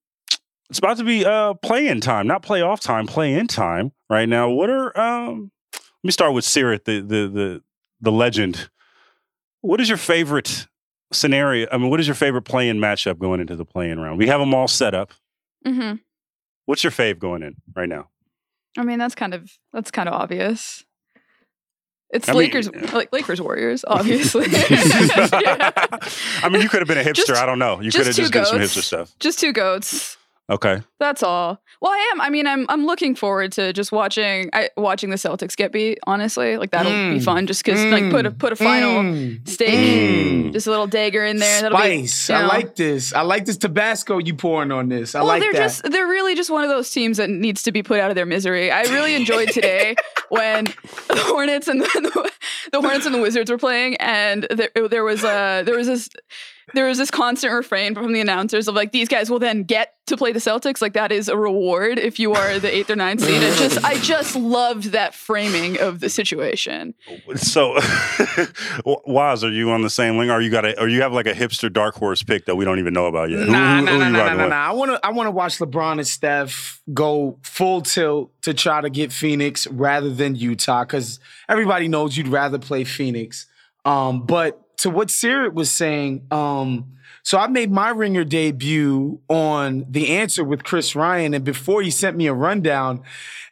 it's 0.69 0.79
about 0.79 0.97
to 0.99 1.05
be 1.05 1.25
uh 1.25 1.55
play-in 1.55 2.01
time, 2.01 2.27
not 2.27 2.43
playoff 2.43 2.81
time, 2.81 3.07
play-in 3.07 3.47
time 3.47 3.93
right 4.11 4.29
now. 4.29 4.51
What 4.51 4.69
are 4.69 4.99
um? 4.99 5.51
Let 5.73 6.09
me 6.09 6.11
start 6.11 6.35
with 6.35 6.45
Seerat, 6.45 6.85
the 6.85 7.01
the 7.01 7.29
the 7.29 7.63
the 8.01 8.13
legend. 8.13 8.69
What 9.61 9.81
is 9.81 9.89
your 9.89 9.99
favorite 9.99 10.67
scenario? 11.13 11.69
I 11.71 11.79
mean, 11.79 11.89
what 11.91 12.01
is 12.01 12.07
your 12.09 12.15
favorite 12.17 12.43
play-in 12.43 12.79
matchup 12.79 13.19
going 13.19 13.41
into 13.41 13.57
the 13.57 13.65
play-in 13.65 14.01
round? 14.01 14.19
We 14.19 14.27
have 14.27 14.41
them 14.41 14.55
all 14.55 14.69
set 14.69 14.95
up. 14.95 15.13
Mm-hmm. 15.65 15.97
What's 16.67 16.83
your 16.85 16.91
fave 16.91 17.19
going 17.19 17.43
in 17.43 17.57
right 17.75 17.89
now? 17.89 18.09
i 18.79 18.83
mean 18.83 18.99
that's 18.99 19.15
kind 19.15 19.33
of 19.33 19.51
that's 19.73 19.91
kind 19.91 20.07
of 20.09 20.15
obvious 20.15 20.85
it's 22.11 22.29
I 22.29 22.33
mean- 22.33 22.39
lakers 22.39 22.71
like 22.93 23.13
lakers 23.13 23.41
warriors 23.41 23.85
obviously 23.89 24.47
I 24.51 26.49
mean, 26.51 26.63
you 26.63 26.69
could 26.69 26.81
have 26.81 26.89
been 26.89 26.99
a 26.99 27.03
hipster. 27.03 27.27
Just- 27.27 27.31
I 27.43 27.47
don't 27.47 27.59
know. 27.59 27.81
You 27.81 27.91
could 27.91 28.07
have 28.07 28.15
two 28.17 28.23
just 28.23 28.33
done 28.33 28.47
some 28.47 28.59
hipster 28.59 28.83
stuff. 28.83 29.13
just 29.19 29.39
two 29.41 29.53
goats 29.53 30.17
Okay. 30.49 30.81
That's 31.01 31.25
all. 31.25 31.61
Well, 31.83 31.91
I 31.91 32.11
am. 32.13 32.21
I 32.21 32.31
mean, 32.31 32.47
I'm. 32.47 32.67
I'm 32.69 32.87
looking 32.87 33.17
forward 33.17 33.51
to 33.53 33.73
just 33.73 33.91
watching. 33.91 34.49
I, 34.53 34.71
watching 34.77 35.11
the 35.11 35.17
Celtics 35.17 35.57
get 35.57 35.73
beat. 35.73 35.99
Honestly, 36.07 36.57
like 36.57 36.71
that'll 36.71 36.93
be 36.93 37.19
Mm. 37.19 37.25
fun. 37.25 37.47
Just 37.49 37.65
because, 37.65 37.85
like, 37.87 38.11
put 38.13 38.27
a 38.27 38.31
put 38.31 38.53
a 38.53 38.57
final 38.57 39.03
Mm. 39.03 39.47
stake, 39.49 39.75
Mm. 40.47 40.53
just 40.53 40.69
a 40.69 40.71
little 40.71 40.87
dagger 40.87 41.25
in 41.25 41.39
there. 41.39 41.63
That'll 41.63 41.77
Spice. 41.77 42.29
be. 42.29 42.33
you 42.33 42.39
I 42.39 42.47
like 42.47 42.77
this. 42.77 43.13
I 43.13 43.23
like 43.23 43.45
this 43.45 43.57
Tabasco 43.57 44.19
you 44.19 44.35
pouring 44.35 44.71
on 44.71 44.89
this. 44.89 45.17
I 45.17 45.19
well, 45.19 45.27
like 45.29 45.43
they're 45.43 45.53
that. 45.53 45.59
just 45.59 45.83
they're 45.83 46.07
really 46.07 46.37
just 46.37 46.49
one 46.51 46.63
of 46.63 46.71
those 46.71 46.91
teams 46.93 47.17
that 47.17 47.29
needs 47.29 47.65
to 47.65 47.73
be 47.73 47.83
put 47.83 47.99
out 47.99 48.11
of 48.11 48.15
their 48.15 48.25
misery. 48.27 48.71
I 48.71 48.83
really 48.83 49.15
enjoyed 49.17 49.49
today 49.49 49.97
when 50.29 50.67
the 51.09 51.17
Hornets 51.27 51.67
and 51.67 51.81
the, 51.83 52.31
the 52.71 52.81
Hornets 52.81 53.05
and 53.05 53.15
the 53.15 53.21
Wizards 53.21 53.51
were 53.51 53.59
playing, 53.59 53.97
and 53.97 54.47
there, 54.51 54.71
there 54.89 55.03
was 55.05 55.25
a 55.25 55.65
there 55.67 55.77
was 55.77 55.89
this 55.89 56.09
there 56.77 56.87
was 56.87 56.99
this 56.99 57.11
constant 57.11 57.53
refrain 57.53 57.95
from 57.95 58.13
the 58.13 58.21
announcers 58.21 58.69
of 58.69 58.75
like 58.75 58.93
these 58.93 59.09
guys 59.09 59.31
will 59.31 59.39
then 59.39 59.63
get 59.65 59.95
to 60.07 60.17
play 60.17 60.31
the 60.33 60.39
Celtics. 60.39 60.81
Like 60.81 60.93
that 60.93 61.11
is 61.11 61.29
a 61.29 61.37
reward 61.37 61.99
if 61.99 62.19
you 62.21 62.33
are 62.35 62.59
the 62.59 62.73
eighth 62.75 62.91
or 62.91 62.97
ninth 62.97 63.23
seed. 63.23 63.43
It 63.43 63.57
just 63.59 63.85
I 63.85 63.99
just 63.99 64.37
loved 64.37 64.85
that 64.93 65.15
framing 65.15 65.81
of 65.81 66.01
the 66.01 66.09
situation. 66.09 66.95
So, 67.37 67.79
Wos, 68.85 69.43
are 69.45 69.51
you 69.51 69.71
on 69.71 69.83
the 69.83 69.91
same 69.91 70.17
link? 70.19 70.31
Are 70.31 70.41
you 70.41 70.51
got 70.51 70.65
a, 70.65 70.81
or 70.81 70.89
you 70.89 71.03
have 71.03 71.13
like 71.13 71.27
a 71.27 71.33
hipster 71.33 71.73
dark 71.73 71.95
horse 71.97 72.23
pick 72.23 72.47
that 72.47 72.57
we 72.57 72.65
don't 72.65 72.79
even 72.79 72.95
know 72.95 73.07
about 73.07 73.31
yet? 73.31 73.41
Who- 73.47 73.53
Nah, 73.53 73.79
who- 73.79 73.85
nah, 73.85 73.91
who 73.93 73.99
nah, 73.99 74.07
you 74.07 74.13
nah, 74.13 74.35
nah, 74.35 74.47
nah. 74.49 74.69
I 74.69 74.73
want 74.73 74.91
to. 74.93 75.07
I 75.07 75.11
want 75.11 75.27
to 75.27 75.31
watch 75.31 75.59
LeBron 75.59 75.93
and 75.93 76.07
Steph 76.07 76.83
go 76.93 77.39
full 77.43 77.81
tilt 77.83 78.31
to 78.43 78.55
try 78.55 78.81
to 78.81 78.91
get 78.91 79.13
Phoenix 79.13 79.67
rather 79.67 80.11
than 80.11 80.35
Utah, 80.35 80.85
because 80.85 81.19
everybody 81.49 81.89
knows 81.89 82.17
you'd 82.17 82.29
rather 82.29 82.59
play 82.59 82.85
Phoenix. 82.85 83.47
Um, 83.85 84.27
but 84.27 84.61
to 84.79 84.91
what 84.91 85.09
Seerat 85.09 85.55
was 85.55 85.71
saying, 85.71 86.27
um, 86.31 86.97
so 87.27 87.39
I 87.39 87.49
made 87.49 87.73
my 87.73 87.89
ringer 87.91 88.23
debut 88.23 89.21
on 89.29 89.85
the 89.91 90.11
answer 90.17 90.45
with 90.45 90.63
Chris 90.63 90.95
Ryan, 90.95 91.35
and 91.35 91.45
before 91.45 91.83
he 91.83 91.91
sent 91.91 92.17
me 92.17 92.29
a 92.29 92.33
rundown, 92.33 93.03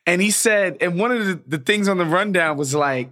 and 0.07 0.23
he 0.23 0.31
said, 0.31 0.76
and 0.81 0.97
one 0.97 1.11
of 1.11 1.26
the, 1.26 1.40
the 1.45 1.59
things 1.59 1.88
on 1.88 1.99
the 1.99 2.04
rundown 2.04 2.57
was 2.57 2.75
like. 2.75 3.11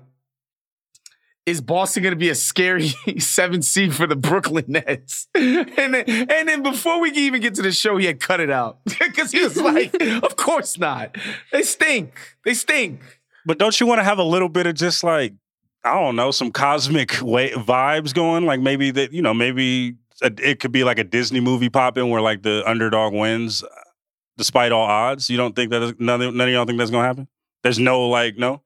Is 1.45 1.61
Boston 1.61 2.05
going 2.05 2.13
to 2.13 2.17
be 2.17 2.29
a 2.29 2.37
scary 2.37 2.91
seven 3.19 3.63
seed 3.63 3.93
for 3.93 4.07
the 4.07 4.15
Brooklyn 4.15 4.67
Nets? 4.69 5.27
And 5.35 5.93
then, 5.93 6.05
and 6.07 6.49
then 6.49 6.63
before 6.63 7.01
we 7.01 7.11
even 7.11 7.41
get 7.41 7.57
to 7.57 7.63
the 7.63 7.73
show, 7.73 7.97
he 7.97 8.07
had 8.07 8.21
cut 8.21 8.39
it 8.39 8.49
out 8.49 8.79
because 8.85 9.33
he 9.33 9.43
was 9.43 9.57
like, 9.57 9.93
"Of 10.23 10.37
course 10.37 10.79
not. 10.79 11.17
They 11.51 11.63
stink. 11.63 12.15
They 12.45 12.55
stink." 12.55 13.01
But 13.45 13.59
don't 13.59 13.79
you 13.81 13.89
want 13.89 13.99
to 13.99 14.05
have 14.05 14.19
a 14.19 14.23
little 14.23 14.49
bit 14.49 14.67
of 14.67 14.77
just 14.77 15.03
like 15.03 15.35
I 15.85 15.95
don't 15.95 16.17
know, 16.17 16.31
some 16.31 16.53
cosmic 16.53 17.17
way, 17.23 17.51
vibes 17.51 18.15
going? 18.15 18.47
Like 18.47 18.61
maybe 18.61 18.91
that 18.93 19.13
you 19.13 19.23
know, 19.23 19.35
maybe 19.35 19.97
a, 20.23 20.31
it 20.39 20.61
could 20.61 20.73
be 20.73 20.85
like 20.85 20.99
a 20.99 21.05
Disney 21.05 21.41
movie 21.41 21.69
popping 21.69 22.09
where 22.11 22.21
like 22.21 22.43
the 22.43 22.63
underdog 22.69 23.13
wins 23.13 23.63
uh, 23.63 23.69
despite 24.37 24.73
all 24.73 24.87
odds. 24.87 25.29
You 25.29 25.37
don't 25.37 25.55
think 25.57 25.71
that 25.71 25.83
is, 25.83 25.93
none, 25.99 26.23
of- 26.23 26.35
none 26.35 26.49
of 26.49 26.55
y'all 26.55 26.65
think 26.65 26.79
that's 26.79 26.91
gonna 26.91 27.07
happen? 27.07 27.29
There's 27.63 27.79
no 27.79 28.09
like 28.09 28.37
no, 28.37 28.63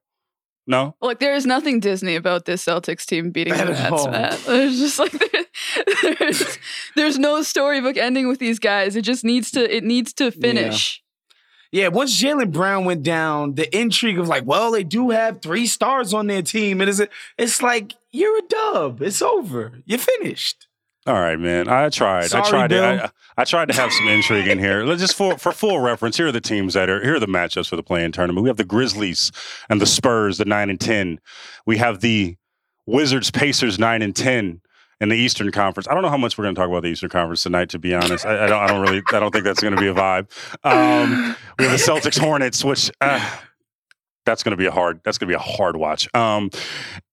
no. 0.67 0.95
Like 1.01 1.19
there 1.19 1.33
is 1.35 1.45
nothing 1.45 1.79
Disney 1.79 2.15
about 2.15 2.45
this 2.45 2.63
Celtics 2.65 3.05
team 3.05 3.31
beating 3.31 3.53
the 3.53 3.59
At 3.61 3.67
Nets. 3.69 3.91
all. 3.91 4.11
Man. 4.11 4.37
There's 4.45 4.77
just 4.77 4.99
like 4.99 5.13
there's, 6.19 6.57
there's 6.95 7.17
no 7.19 7.41
storybook 7.41 7.97
ending 7.97 8.27
with 8.27 8.39
these 8.39 8.59
guys. 8.59 8.95
It 8.95 9.01
just 9.01 9.23
needs 9.23 9.49
to 9.51 9.75
it 9.75 9.83
needs 9.83 10.13
to 10.13 10.31
finish. 10.31 11.01
Yeah, 11.71 11.89
once 11.89 12.21
Jaylen 12.21 12.51
Brown 12.51 12.85
went 12.85 13.03
down, 13.03 13.55
the 13.55 13.77
intrigue 13.77 14.19
of 14.19 14.27
like, 14.27 14.45
well, 14.45 14.71
they 14.71 14.83
do 14.83 15.09
have 15.09 15.41
three 15.41 15.67
stars 15.67 16.13
on 16.13 16.27
their 16.27 16.41
team. 16.41 16.79
and 16.81 16.87
It 16.87 16.91
is, 16.91 16.99
a, 17.01 17.09
it's 17.37 17.61
like 17.61 17.93
you're 18.11 18.37
a 18.37 18.47
dub. 18.47 19.01
It's 19.01 19.21
over. 19.21 19.79
You're 19.85 19.99
finished. 19.99 20.67
All 21.05 21.13
right, 21.13 21.39
man. 21.39 21.69
I 21.69 21.87
tried. 21.89 22.25
I 22.25 22.27
Sorry, 22.27 22.49
tried. 22.49 22.67
To, 22.69 23.03
I, 23.05 23.09
I 23.41 23.43
tried 23.45 23.69
to 23.69 23.73
have 23.73 23.93
some 23.93 24.09
intrigue 24.09 24.47
in 24.47 24.59
here. 24.59 24.83
Let's 24.83 24.99
just 24.99 25.15
for 25.15 25.37
for 25.37 25.53
full 25.53 25.79
reference. 25.79 26.17
Here 26.17 26.27
are 26.27 26.33
the 26.33 26.41
teams 26.41 26.73
that 26.73 26.89
are 26.89 27.01
here 27.01 27.15
are 27.15 27.19
the 27.19 27.27
matchups 27.27 27.69
for 27.69 27.77
the 27.77 27.83
play-in 27.83 28.11
tournament. 28.11 28.43
We 28.43 28.49
have 28.49 28.57
the 28.57 28.65
Grizzlies 28.65 29.31
and 29.69 29.79
the 29.79 29.85
Spurs, 29.85 30.37
the 30.37 30.43
nine 30.43 30.69
and 30.69 30.79
ten. 30.79 31.21
We 31.65 31.77
have 31.77 32.01
the 32.01 32.35
Wizards, 32.85 33.31
Pacers, 33.31 33.79
nine 33.79 34.01
and 34.01 34.13
ten. 34.13 34.59
In 34.99 35.09
the 35.09 35.15
Eastern 35.15 35.51
Conference, 35.51 35.87
I 35.87 35.93
don't 35.93 36.01
know 36.01 36.09
how 36.09 36.17
much 36.17 36.37
we're 36.37 36.45
going 36.45 36.55
to 36.55 36.59
talk 36.59 36.69
about 36.69 36.81
the 36.81 36.89
Eastern 36.89 37.09
Conference 37.09 37.43
tonight. 37.43 37.69
To 37.69 37.79
be 37.79 37.93
honest, 37.93 38.25
I, 38.25 38.45
I 38.45 38.47
don't. 38.47 38.63
I 38.63 38.67
don't 38.67 38.81
really. 38.81 39.03
I 39.11 39.19
don't 39.19 39.31
think 39.31 39.43
that's 39.43 39.61
going 39.61 39.75
to 39.75 39.79
be 39.79 39.87
a 39.87 39.93
vibe. 39.93 40.27
Um, 40.63 41.35
we 41.59 41.65
have 41.65 41.77
the 41.77 41.83
Celtics, 41.83 42.17
Hornets, 42.17 42.63
which 42.63 42.89
uh, 42.99 43.37
that's 44.25 44.41
going 44.41 44.51
to 44.51 44.57
be 44.57 44.65
a 44.65 44.71
hard. 44.71 45.01
That's 45.03 45.19
going 45.19 45.27
to 45.27 45.31
be 45.31 45.35
a 45.35 45.39
hard 45.39 45.77
watch. 45.77 46.13
Um, 46.15 46.49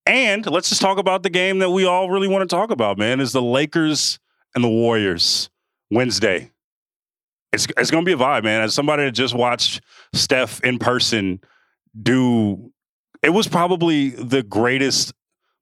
and 0.06 0.46
let's 0.46 0.70
just 0.70 0.80
talk 0.80 0.98
about 0.98 1.22
the 1.22 1.30
game 1.30 1.58
that 1.58 1.70
we 1.70 1.84
all 1.84 2.10
really 2.10 2.28
want 2.28 2.48
to 2.48 2.54
talk 2.54 2.70
about, 2.70 2.96
man, 2.96 3.20
is 3.20 3.32
the 3.32 3.42
Lakers 3.42 4.18
and 4.54 4.64
the 4.64 4.68
Warriors 4.68 5.50
Wednesday. 5.90 6.52
It's 7.52 7.66
it's 7.76 7.90
gonna 7.90 8.04
be 8.04 8.12
a 8.12 8.16
vibe, 8.16 8.44
man. 8.44 8.62
As 8.62 8.74
somebody 8.74 9.04
that 9.04 9.12
just 9.12 9.34
watched 9.34 9.80
Steph 10.12 10.62
in 10.64 10.78
person 10.78 11.40
do 12.02 12.72
it 13.22 13.30
was 13.30 13.48
probably 13.48 14.10
the 14.10 14.42
greatest, 14.42 15.14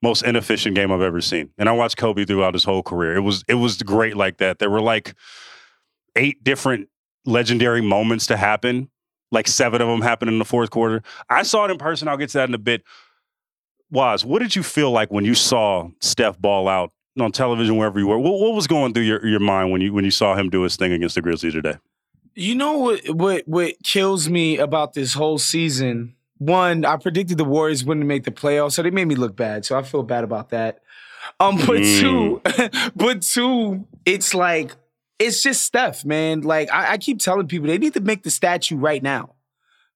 most 0.03 0.23
inefficient 0.25 0.75
game 0.75 0.91
I've 0.91 1.01
ever 1.01 1.21
seen. 1.21 1.51
And 1.57 1.69
I 1.69 1.73
watched 1.73 1.97
Kobe 1.97 2.25
throughout 2.25 2.55
his 2.55 2.65
whole 2.65 2.83
career. 2.83 3.15
It 3.15 3.21
was 3.21 3.45
it 3.49 3.55
was 3.55 3.81
great 3.83 4.17
like 4.17 4.39
that. 4.39 4.59
There 4.59 4.71
were 4.71 4.81
like 4.81 5.15
eight 6.17 6.43
different 6.43 6.89
legendary 7.25 7.81
moments 7.81 8.27
to 8.27 8.37
happen. 8.37 8.91
Like 9.31 9.49
seven 9.49 9.81
of 9.81 9.89
them 9.89 10.03
happened 10.03 10.31
in 10.31 10.39
the 10.39 10.45
fourth 10.45 10.71
quarter. 10.71 11.03
I 11.31 11.43
saw 11.45 11.65
it 11.65 11.71
in 11.71 11.79
person. 11.79 12.09
I'll 12.09 12.17
get 12.17 12.31
to 12.31 12.39
that 12.39 12.49
in 12.49 12.55
a 12.55 12.59
bit. 12.59 12.83
Was 13.91 14.25
what 14.25 14.41
did 14.41 14.57
you 14.57 14.63
feel 14.63 14.91
like 14.91 15.11
when 15.11 15.25
you 15.25 15.35
saw 15.35 15.89
Steph 16.01 16.39
ball 16.39 16.69
out 16.69 16.93
on 17.21 17.31
television 17.31 17.77
wherever 17.77 17.99
you 17.99 18.07
were? 18.07 18.19
What, 18.19 18.41
what 18.41 18.55
was 18.55 18.67
going 18.67 18.95
through 18.95 19.05
your, 19.05 19.25
your 19.27 19.41
mind 19.41 19.71
when 19.71 19.81
you 19.81 19.93
when 19.93 20.05
you 20.05 20.11
saw 20.11 20.35
him 20.35 20.51
do 20.51 20.63
his 20.63 20.77
thing 20.77 20.93
against 20.93 21.15
the 21.15 21.23
Grizzlies 21.23 21.53
today? 21.53 21.77
You 22.35 22.55
know 22.55 22.79
what 22.79 23.09
what 23.11 23.47
what 23.47 23.75
kills 23.85 24.29
me 24.29 24.59
about 24.59 24.95
this 24.95 25.15
whole 25.15 25.39
season? 25.39 26.15
One, 26.47 26.85
I 26.85 26.97
predicted 26.97 27.39
the 27.39 27.45
Warriors 27.45 27.85
wouldn't 27.85 28.07
make 28.07 28.25
the 28.25 28.31
playoffs, 28.33 28.73
so 28.73 28.83
they 28.83 28.91
made 28.91 29.07
me 29.07 29.15
look 29.15 29.37
bad. 29.37 29.65
So 29.65 29.79
I 29.79 29.83
feel 29.83 30.03
bad 30.03 30.25
about 30.25 30.51
that. 30.51 30.81
Um, 31.39 31.57
but 31.57 31.79
Mm. 31.83 32.01
two, 32.01 32.91
but 32.97 33.23
two, 33.23 33.87
it's 34.05 34.35
like 34.35 34.73
it's 35.19 35.41
just 35.43 35.63
Steph, 35.63 36.05
man. 36.05 36.41
Like 36.41 36.69
I, 36.73 36.93
I 36.95 36.99
keep 36.99 37.21
telling 37.21 37.47
people, 37.47 37.69
they 37.69 37.79
need 37.79 37.95
to 37.95 38.01
make 38.01 38.25
the 38.25 38.31
statue 38.31 38.77
right 38.77 39.03
now. 39.03 39.35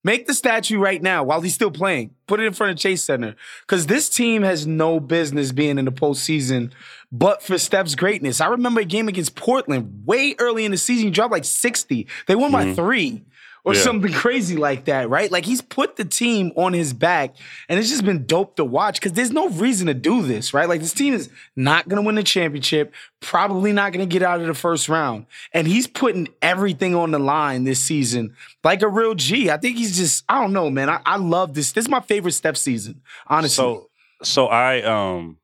Make 0.05 0.29
the 0.29 0.35
statue 0.35 0.79
right 0.79 1.03
now 1.03 1.25
while 1.25 1.41
he's 1.41 1.55
still 1.55 1.73
playing. 1.73 2.15
Put 2.29 2.39
it 2.39 2.47
in 2.47 2.53
front 2.53 2.71
of 2.71 2.79
Chase 2.79 3.03
Center. 3.03 3.35
Because 3.63 3.87
this 3.87 4.09
team 4.09 4.43
has 4.43 4.65
no 4.65 5.01
business 5.01 5.51
being 5.51 5.79
in 5.79 5.85
the 5.85 5.91
postseason 5.91 6.71
but 7.11 7.43
for 7.43 7.59
Steph's 7.59 7.97
greatness. 7.97 8.41
I 8.41 8.47
remember 8.47 8.83
a 8.83 8.85
game 8.85 9.09
against 9.09 9.35
Portland 9.35 10.03
way 10.07 10.37
early 10.39 10.65
in 10.65 10.71
the 10.71 10.77
season. 10.77 11.07
He 11.07 11.11
dropped 11.11 11.33
like 11.33 11.45
60. 11.45 12.07
They 12.29 12.37
won 12.37 12.53
by 12.53 12.67
Mhm. 12.67 12.77
three 12.77 13.25
or 13.67 13.75
Yeah. 13.75 13.81
something 13.83 14.13
crazy 14.13 14.57
like 14.57 14.85
that, 14.85 15.11
right? 15.11 15.31
Like 15.31 15.45
he's 15.45 15.61
put 15.61 15.97
the 15.97 16.05
team 16.05 16.53
on 16.57 16.73
his 16.73 16.93
back, 16.95 17.35
and 17.69 17.79
it's 17.79 17.89
just 17.91 18.05
been 18.05 18.25
dope 18.25 18.55
to 18.57 18.65
watch 18.65 19.01
because 19.01 19.13
there's 19.13 19.33
no 19.33 19.49
reason 19.49 19.89
to 19.89 19.95
do 19.95 20.23
this, 20.23 20.55
right? 20.55 20.69
Like 20.69 20.81
this 20.81 20.93
team 20.95 21.13
is 21.13 21.29
not 21.57 21.89
gonna 21.89 22.03
win 22.03 22.15
the 22.15 22.23
championship, 22.23 22.95
probably 23.21 23.73
not 23.73 23.93
gonna 23.93 24.07
get 24.07 24.23
out 24.23 24.41
of 24.41 24.47
the 24.47 24.55
first 24.55 24.89
round, 24.89 25.27
and 25.53 25.67
he's 25.67 25.89
putting 25.89 26.29
everything 26.41 26.95
on 26.95 27.11
the 27.11 27.19
line 27.19 27.65
this 27.65 27.81
season 27.81 28.35
like 28.63 28.83
a 28.83 28.89
real 28.89 29.15
G. 29.15 29.51
I 29.51 29.57
think 29.57 29.77
he's 29.77 29.97
just, 29.97 30.25
I 30.29 30.41
don't 30.41 30.53
know, 30.53 30.71
man. 30.71 30.89
I, 30.89 31.01
I 31.05 31.17
love 31.17 31.55
this. 31.55 31.73
This 31.73 31.85
is 31.87 31.89
my 31.91 32.01
favorite 32.01 32.33
Steph 32.33 32.57
season, 32.57 33.03
honestly. 33.27 33.57
So 33.63 33.91
so 34.23 34.47
I 34.47 34.83
um 34.83 35.39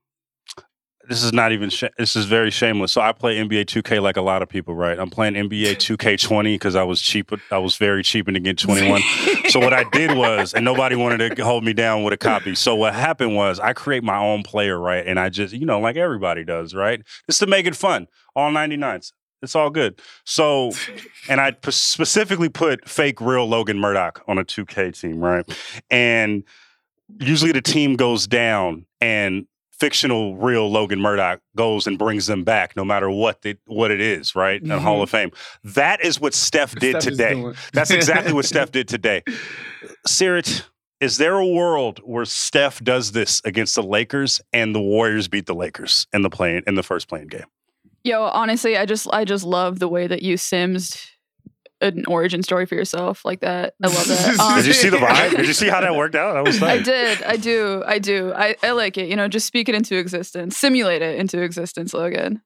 this 1.13 1.23
is 1.23 1.35
not 1.35 1.53
even 1.53 1.69
sh- 1.69 1.85
this 1.99 2.17
is 2.17 2.25
very 2.25 2.51
shameless. 2.51 2.91
So 2.91 3.03
I 3.03 3.13
play 3.13 3.37
NBA 3.37 3.67
2K 3.67 4.01
like 4.01 4.17
a 4.17 4.23
lot 4.23 4.41
of 4.41 4.49
people, 4.49 4.75
right? 4.75 4.99
I'm 4.99 5.11
playing 5.11 5.35
NBA 5.35 5.77
2K20 5.77 6.55
because 6.55 6.75
I 6.75 6.85
was 6.85 7.03
cheap. 7.03 7.31
I 7.51 7.59
was 7.59 7.77
very 7.77 8.03
cheap 8.03 8.29
and 8.29 8.35
to 8.35 8.41
get 8.41 8.57
21. 8.57 9.03
so 9.51 9.61
what 9.61 9.75
I 9.75 9.85
did 9.91 10.17
was, 10.17 10.55
and 10.55 10.65
nobody 10.65 10.97
wanted 10.97 11.37
to 11.37 11.45
hold 11.45 11.65
me 11.65 11.75
down 11.75 12.03
with 12.03 12.15
a 12.15 12.17
copy. 12.17 12.55
So 12.55 12.75
what 12.75 12.95
happened 12.95 13.37
was 13.37 13.61
I 13.61 13.75
create 13.75 14.03
my 14.03 14.17
own 14.17 14.43
player, 14.43 14.79
right? 14.81 15.07
And 15.07 15.21
I 15.21 15.29
just, 15.29 15.53
you 15.53 15.67
know, 15.67 15.81
like 15.81 15.97
everybody 15.97 16.45
does, 16.45 16.75
right? 16.75 17.03
Just 17.29 17.41
to 17.41 17.47
make 17.47 17.67
it 17.67 17.77
fun. 17.77 18.07
All 18.35 18.51
99s. 18.51 19.13
It's 19.43 19.55
all 19.55 19.69
good. 19.69 20.01
So, 20.25 20.73
and 21.29 21.43
I 21.43 21.51
p- 21.51 21.73
specifically 21.73 22.49
put 22.49 22.89
fake 22.89 23.21
real 23.21 23.47
Logan 23.47 23.79
Murdock 23.79 24.23
on 24.27 24.39
a 24.39 24.45
2K 24.47 24.99
team, 24.99 25.21
right? 25.21 25.45
And 25.91 26.45
usually 27.21 27.53
the 27.53 27.61
team 27.61 27.97
goes 27.97 28.27
down 28.27 28.87
and 29.01 29.47
fictional 29.83 30.37
real 30.37 30.71
Logan 30.71 31.01
Murdock 31.01 31.41
goes 31.57 31.89
and 31.89 31.99
brings 31.99 32.29
them 32.29 32.45
back 32.45 32.77
no 32.77 32.85
matter 32.85 33.11
what 33.11 33.43
the, 33.43 33.59
what 33.67 33.91
it 33.91 34.01
is, 34.01 34.37
right? 34.37 34.63
In 34.63 34.71
Hall 34.71 35.03
of 35.03 35.09
mm-hmm. 35.09 35.31
Fame. 35.31 35.33
That 35.65 36.05
is 36.05 36.21
what 36.21 36.35
Steph 36.35 36.77
did 36.77 37.03
Steph 37.03 37.11
today. 37.11 37.53
That's 37.73 37.91
exactly 37.91 38.33
what 38.33 38.45
Steph 38.45 38.71
did 38.71 38.87
today. 38.87 39.25
Seerat, 40.07 40.63
is 41.01 41.17
there 41.17 41.35
a 41.35 41.45
world 41.45 41.99
where 42.05 42.25
Steph 42.25 42.81
does 42.85 43.11
this 43.11 43.43
against 43.45 43.75
the 43.75 43.83
Lakers 43.83 44.41
and 44.53 44.73
the 44.73 44.81
Warriors 44.81 45.27
beat 45.27 45.47
the 45.47 45.55
Lakers 45.55 46.07
in 46.13 46.23
the 46.23 46.31
play 46.31 46.63
in 46.65 46.77
the 46.77 46.85
first 46.85 47.09
play-in 47.09 47.27
game? 47.27 47.47
Yo, 48.05 48.23
honestly, 48.23 48.77
I 48.77 48.87
just 48.87 49.09
I 49.13 49.25
just 49.25 49.45
love 49.45 49.81
the 49.81 49.89
way 49.89 50.07
that 50.07 50.23
you 50.23 50.37
Sims 50.37 51.12
an 51.83 52.05
origin 52.07 52.43
story 52.43 52.65
for 52.67 52.75
yourself 52.75 53.25
like 53.25 53.41
that. 53.41 53.75
I 53.83 53.89
love 53.89 54.07
that. 54.09 54.39
Um, 54.41 54.57
Did 54.57 54.67
you 54.67 54.73
see 54.73 54.89
the 54.89 54.97
vibe? 54.99 55.31
Did 55.37 55.47
you 55.47 55.53
see 55.53 55.69
how 55.69 55.81
that 55.81 55.95
worked 55.95 56.15
out? 56.15 56.35
That 56.35 56.45
was 56.45 56.63
I 56.63 56.79
did. 56.79 57.23
I 57.23 57.37
do. 57.37 57.83
I 57.87 57.99
do. 57.99 58.33
I, 58.35 58.57
I 58.63 58.71
like 58.71 58.97
it. 58.97 59.09
You 59.09 59.17
know, 59.17 59.29
just 59.29 59.47
speak 59.47 59.69
it 59.69 59.75
into 59.75 59.97
existence, 59.97 60.57
simulate 60.57 61.03
it 61.03 61.19
into 61.19 61.43
existence, 61.43 61.93
Logan. 61.93 62.41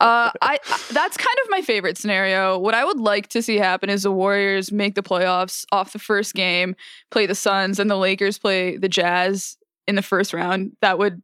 Uh, 0.00 0.30
I 0.40 0.58
I- 0.66 0.80
that's 0.92 1.16
kind 1.16 1.36
of 1.44 1.50
my 1.50 1.60
favorite 1.62 1.98
scenario. 1.98 2.58
What 2.58 2.74
I 2.74 2.84
would 2.84 2.98
like 3.00 3.28
to 3.28 3.42
see 3.42 3.56
happen 3.56 3.90
is 3.90 4.04
the 4.04 4.12
Warriors 4.12 4.72
make 4.72 4.94
the 4.94 5.02
playoffs 5.02 5.64
off 5.72 5.92
the 5.92 5.98
first 5.98 6.34
game, 6.34 6.74
play 7.10 7.26
the 7.26 7.34
Suns, 7.34 7.78
and 7.78 7.90
the 7.90 7.96
Lakers 7.96 8.38
play 8.38 8.76
the 8.78 8.88
Jazz 8.88 9.56
in 9.86 9.94
the 9.96 10.02
first 10.02 10.32
round. 10.32 10.72
That 10.80 10.98
would 10.98 11.22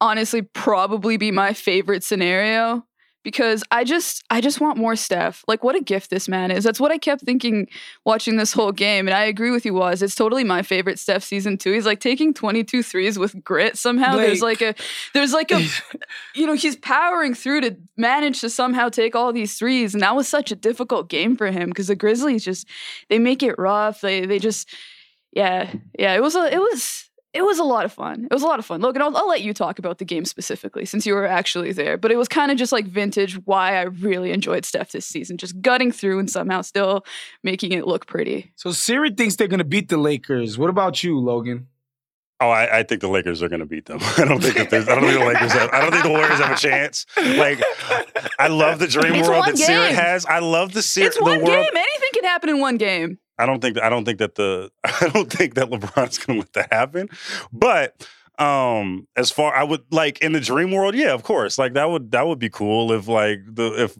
honestly 0.00 0.42
probably 0.42 1.16
be 1.16 1.30
my 1.30 1.52
favorite 1.52 2.02
scenario 2.04 2.84
because 3.26 3.64
I 3.72 3.82
just 3.82 4.22
I 4.30 4.40
just 4.40 4.60
want 4.60 4.78
more 4.78 4.94
Steph. 4.94 5.42
Like 5.48 5.64
what 5.64 5.74
a 5.74 5.80
gift 5.80 6.10
this 6.10 6.28
man 6.28 6.52
is. 6.52 6.62
That's 6.62 6.78
what 6.78 6.92
I 6.92 6.98
kept 6.98 7.22
thinking 7.22 7.66
watching 8.04 8.36
this 8.36 8.52
whole 8.52 8.70
game. 8.70 9.08
And 9.08 9.16
I 9.16 9.24
agree 9.24 9.50
with 9.50 9.64
you, 9.64 9.74
was 9.74 10.00
it's 10.00 10.14
totally 10.14 10.44
my 10.44 10.62
favorite 10.62 10.96
Steph 11.00 11.24
season 11.24 11.58
two. 11.58 11.72
He's 11.72 11.86
like 11.86 11.98
taking 11.98 12.32
22 12.32 12.84
threes 12.84 13.18
with 13.18 13.42
grit 13.42 13.76
somehow. 13.76 14.14
There's 14.14 14.42
like 14.42 14.62
a 14.62 14.76
there's 15.12 15.32
like 15.32 15.50
a 15.50 15.60
you 16.36 16.46
know, 16.46 16.52
he's 16.52 16.76
powering 16.76 17.34
through 17.34 17.62
to 17.62 17.76
manage 17.96 18.42
to 18.42 18.48
somehow 18.48 18.90
take 18.90 19.16
all 19.16 19.32
these 19.32 19.58
threes. 19.58 19.92
And 19.92 20.04
that 20.04 20.14
was 20.14 20.28
such 20.28 20.52
a 20.52 20.56
difficult 20.56 21.08
game 21.08 21.36
for 21.36 21.50
him 21.50 21.70
because 21.70 21.88
the 21.88 21.96
Grizzlies 21.96 22.44
just 22.44 22.68
they 23.08 23.18
make 23.18 23.42
it 23.42 23.58
rough. 23.58 24.02
They 24.02 24.24
they 24.24 24.38
just 24.38 24.72
yeah, 25.32 25.72
yeah. 25.98 26.14
It 26.14 26.22
was 26.22 26.36
a 26.36 26.44
it 26.54 26.60
was 26.60 27.05
it 27.36 27.44
was 27.44 27.58
a 27.58 27.64
lot 27.64 27.84
of 27.84 27.92
fun. 27.92 28.24
It 28.24 28.32
was 28.32 28.42
a 28.42 28.46
lot 28.46 28.58
of 28.58 28.64
fun. 28.66 28.80
Logan, 28.80 29.02
I'll, 29.02 29.16
I'll 29.16 29.28
let 29.28 29.42
you 29.42 29.52
talk 29.54 29.78
about 29.78 29.98
the 29.98 30.04
game 30.04 30.24
specifically 30.24 30.84
since 30.84 31.06
you 31.06 31.14
were 31.14 31.26
actually 31.26 31.72
there. 31.72 31.96
But 31.96 32.10
it 32.10 32.16
was 32.16 32.28
kind 32.28 32.50
of 32.50 32.56
just 32.58 32.72
like 32.72 32.86
vintage 32.86 33.34
why 33.44 33.76
I 33.76 33.82
really 33.82 34.32
enjoyed 34.32 34.64
Steph 34.64 34.92
this 34.92 35.06
season, 35.06 35.36
just 35.36 35.60
gutting 35.60 35.92
through 35.92 36.18
and 36.18 36.30
somehow 36.30 36.62
still 36.62 37.04
making 37.42 37.72
it 37.72 37.86
look 37.86 38.06
pretty. 38.06 38.52
So 38.56 38.72
Siri 38.72 39.10
thinks 39.10 39.36
they're 39.36 39.48
gonna 39.48 39.64
beat 39.64 39.88
the 39.88 39.96
Lakers. 39.98 40.58
What 40.58 40.70
about 40.70 41.02
you, 41.04 41.18
Logan? 41.20 41.68
Oh, 42.38 42.50
I, 42.50 42.80
I 42.80 42.82
think 42.82 43.00
the 43.00 43.08
Lakers 43.08 43.42
are 43.42 43.48
going 43.48 43.60
to 43.60 43.66
beat 43.66 43.86
them. 43.86 43.98
I 44.18 44.26
don't 44.26 44.42
think 44.42 44.56
that 44.56 44.68
there's, 44.68 44.86
I 44.90 44.94
don't 44.94 45.04
think 45.04 45.18
the 45.18 45.24
Lakers. 45.24 45.52
Have, 45.54 45.70
I 45.72 45.80
don't 45.80 45.90
think 45.90 46.02
the 46.02 46.10
Warriors 46.10 46.38
have 46.38 46.50
a 46.54 46.60
chance. 46.60 47.06
Like, 47.16 47.62
I 48.38 48.48
love 48.48 48.78
the 48.78 48.86
dream 48.88 49.14
It's 49.14 49.26
world 49.26 49.46
that 49.46 49.54
Seerat 49.54 49.86
game. 49.86 49.94
has. 49.94 50.26
I 50.26 50.40
love 50.40 50.74
the 50.74 50.80
Seerat. 50.80 51.06
it's 51.06 51.18
one 51.18 51.38
the 51.40 51.46
game. 51.46 51.54
world. 51.54 51.66
Anything 51.74 52.10
can 52.12 52.24
happen 52.24 52.50
in 52.50 52.60
one 52.60 52.76
game. 52.76 53.18
I 53.38 53.46
don't 53.46 53.60
think. 53.60 53.80
I 53.80 53.88
don't 53.88 54.04
think 54.04 54.18
that 54.18 54.34
the. 54.34 54.70
I 54.84 55.08
don't 55.08 55.32
think 55.32 55.54
that 55.54 55.70
LeBron's 55.70 56.18
going 56.18 56.40
to 56.40 56.46
let 56.46 56.52
that 56.54 56.72
happen. 56.72 57.08
But 57.52 58.06
um 58.38 59.08
as 59.16 59.30
far 59.30 59.54
I 59.54 59.64
would 59.64 59.82
like 59.90 60.18
in 60.20 60.32
the 60.32 60.40
dream 60.40 60.70
world, 60.70 60.94
yeah, 60.94 61.14
of 61.14 61.22
course. 61.22 61.58
Like 61.58 61.72
that 61.74 61.88
would 61.88 62.10
that 62.12 62.26
would 62.26 62.38
be 62.38 62.50
cool 62.50 62.92
if 62.92 63.08
like 63.08 63.40
the 63.46 63.84
if 63.84 63.98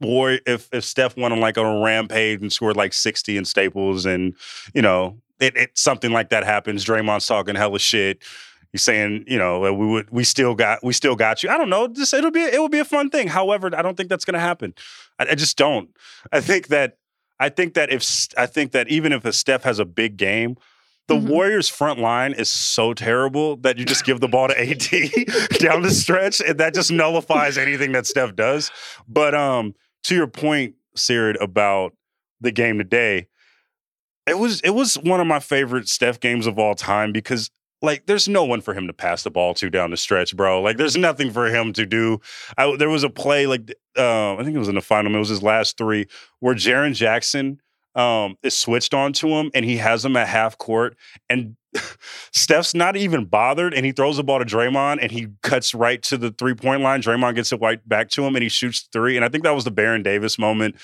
War 0.00 0.38
if 0.46 0.68
if 0.72 0.84
Steph 0.84 1.16
went 1.16 1.32
on 1.32 1.40
like 1.40 1.56
a 1.56 1.82
rampage 1.82 2.40
and 2.40 2.52
scored 2.52 2.76
like 2.76 2.92
sixty 2.92 3.36
in 3.36 3.44
Staples 3.44 4.06
and 4.06 4.34
you 4.72 4.82
know 4.82 5.18
it, 5.40 5.56
it 5.56 5.70
something 5.76 6.12
like 6.12 6.30
that 6.30 6.44
happens. 6.44 6.84
Draymond's 6.84 7.26
talking 7.26 7.54
hella 7.54 7.78
shit. 7.78 8.22
He's 8.70 8.82
saying, 8.82 9.24
you 9.26 9.36
know, 9.36 9.60
we 9.74 9.86
would, 9.86 10.10
we 10.10 10.24
still 10.24 10.54
got, 10.54 10.82
we 10.82 10.94
still 10.94 11.14
got 11.14 11.42
you. 11.42 11.50
I 11.50 11.58
don't 11.58 11.68
know. 11.68 11.88
Just 11.88 12.14
it'll 12.14 12.30
be, 12.30 12.40
it 12.40 12.58
will 12.58 12.70
be 12.70 12.78
a 12.78 12.86
fun 12.86 13.10
thing. 13.10 13.28
However, 13.28 13.70
I 13.76 13.82
don't 13.82 13.98
think 13.98 14.08
that's 14.08 14.24
going 14.24 14.32
to 14.34 14.40
happen. 14.40 14.72
I, 15.18 15.26
I 15.32 15.34
just 15.34 15.58
don't. 15.58 15.90
I 16.32 16.40
think 16.40 16.68
that, 16.68 16.96
I 17.42 17.48
think 17.48 17.74
that 17.74 17.90
if, 17.92 18.04
I 18.38 18.46
think 18.46 18.70
that 18.72 18.88
even 18.88 19.12
if 19.12 19.24
a 19.24 19.32
Steph 19.32 19.64
has 19.64 19.78
a 19.80 19.84
big 19.84 20.16
game, 20.16 20.56
the 21.08 21.14
Mhm. 21.16 21.26
Warriors 21.26 21.68
front 21.68 21.98
line 21.98 22.32
is 22.32 22.48
so 22.48 22.94
terrible 22.94 23.56
that 23.56 23.76
you 23.76 23.84
just 23.84 24.04
give 24.04 24.20
the 24.20 24.28
ball 24.28 24.46
to 24.46 24.58
AD 24.58 24.78
down 25.58 25.82
the 25.82 25.90
stretch, 25.90 26.40
and 26.40 26.58
that 26.60 26.72
just 26.74 26.92
nullifies 26.92 27.58
anything 27.58 27.90
that 27.92 28.06
Steph 28.06 28.36
does. 28.36 28.70
But 29.08 29.34
um, 29.34 29.74
to 30.04 30.14
your 30.14 30.28
point, 30.28 30.76
Seerat, 30.96 31.36
about 31.42 31.94
the 32.40 32.52
game 32.52 32.78
today, 32.78 33.26
it 34.26 34.38
was 34.38 34.60
it 34.60 34.70
was 34.70 34.94
one 34.94 35.20
of 35.20 35.26
my 35.26 35.40
favorite 35.40 35.88
Steph 35.88 36.20
games 36.20 36.46
of 36.46 36.58
all 36.60 36.76
time 36.76 37.10
because 37.12 37.50
like 37.82 38.06
there's 38.06 38.28
no 38.28 38.44
one 38.44 38.60
for 38.60 38.74
him 38.74 38.86
to 38.86 38.92
pass 38.92 39.24
the 39.24 39.30
ball 39.30 39.54
to 39.54 39.68
down 39.68 39.90
the 39.90 39.96
stretch, 39.96 40.36
bro. 40.36 40.62
Like 40.62 40.76
there's 40.76 40.96
nothing 40.96 41.30
for 41.32 41.46
him 41.46 41.72
to 41.74 41.84
do. 41.84 42.20
I, 42.56 42.74
there 42.76 42.88
was 42.88 43.04
a 43.04 43.10
play 43.10 43.46
like 43.46 43.74
uh, 43.98 44.34
I 44.34 44.44
think 44.44 44.54
it 44.54 44.60
was 44.60 44.68
in 44.68 44.76
the 44.76 44.80
final. 44.80 45.14
It 45.14 45.18
was 45.18 45.28
his 45.28 45.42
last 45.42 45.76
three 45.76 46.06
where 46.40 46.54
Jaren 46.54 46.94
Jackson 46.94 47.60
um, 47.94 48.36
is 48.42 48.56
switched 48.56 48.94
on 48.94 49.12
to 49.14 49.28
him 49.28 49.50
and 49.54 49.64
he 49.64 49.76
has 49.76 50.04
him 50.04 50.16
at 50.16 50.28
half 50.28 50.56
court 50.56 50.96
and 51.28 51.56
Steph's 52.32 52.74
not 52.74 52.96
even 52.96 53.24
bothered 53.24 53.74
and 53.74 53.84
he 53.84 53.92
throws 53.92 54.16
the 54.16 54.24
ball 54.24 54.38
to 54.38 54.44
Draymond 54.44 54.98
and 55.02 55.10
he 55.10 55.28
cuts 55.42 55.74
right 55.74 56.00
to 56.02 56.16
the 56.16 56.30
three 56.30 56.54
point 56.54 56.82
line. 56.82 57.02
Draymond 57.02 57.34
gets 57.34 57.52
it 57.52 57.60
right 57.60 57.86
back 57.88 58.08
to 58.10 58.24
him 58.24 58.36
and 58.36 58.42
he 58.42 58.48
shoots 58.48 58.88
three. 58.92 59.16
And 59.16 59.24
I 59.24 59.28
think 59.28 59.44
that 59.44 59.54
was 59.54 59.64
the 59.64 59.70
Baron 59.70 60.02
Davis 60.02 60.38
moment. 60.38 60.76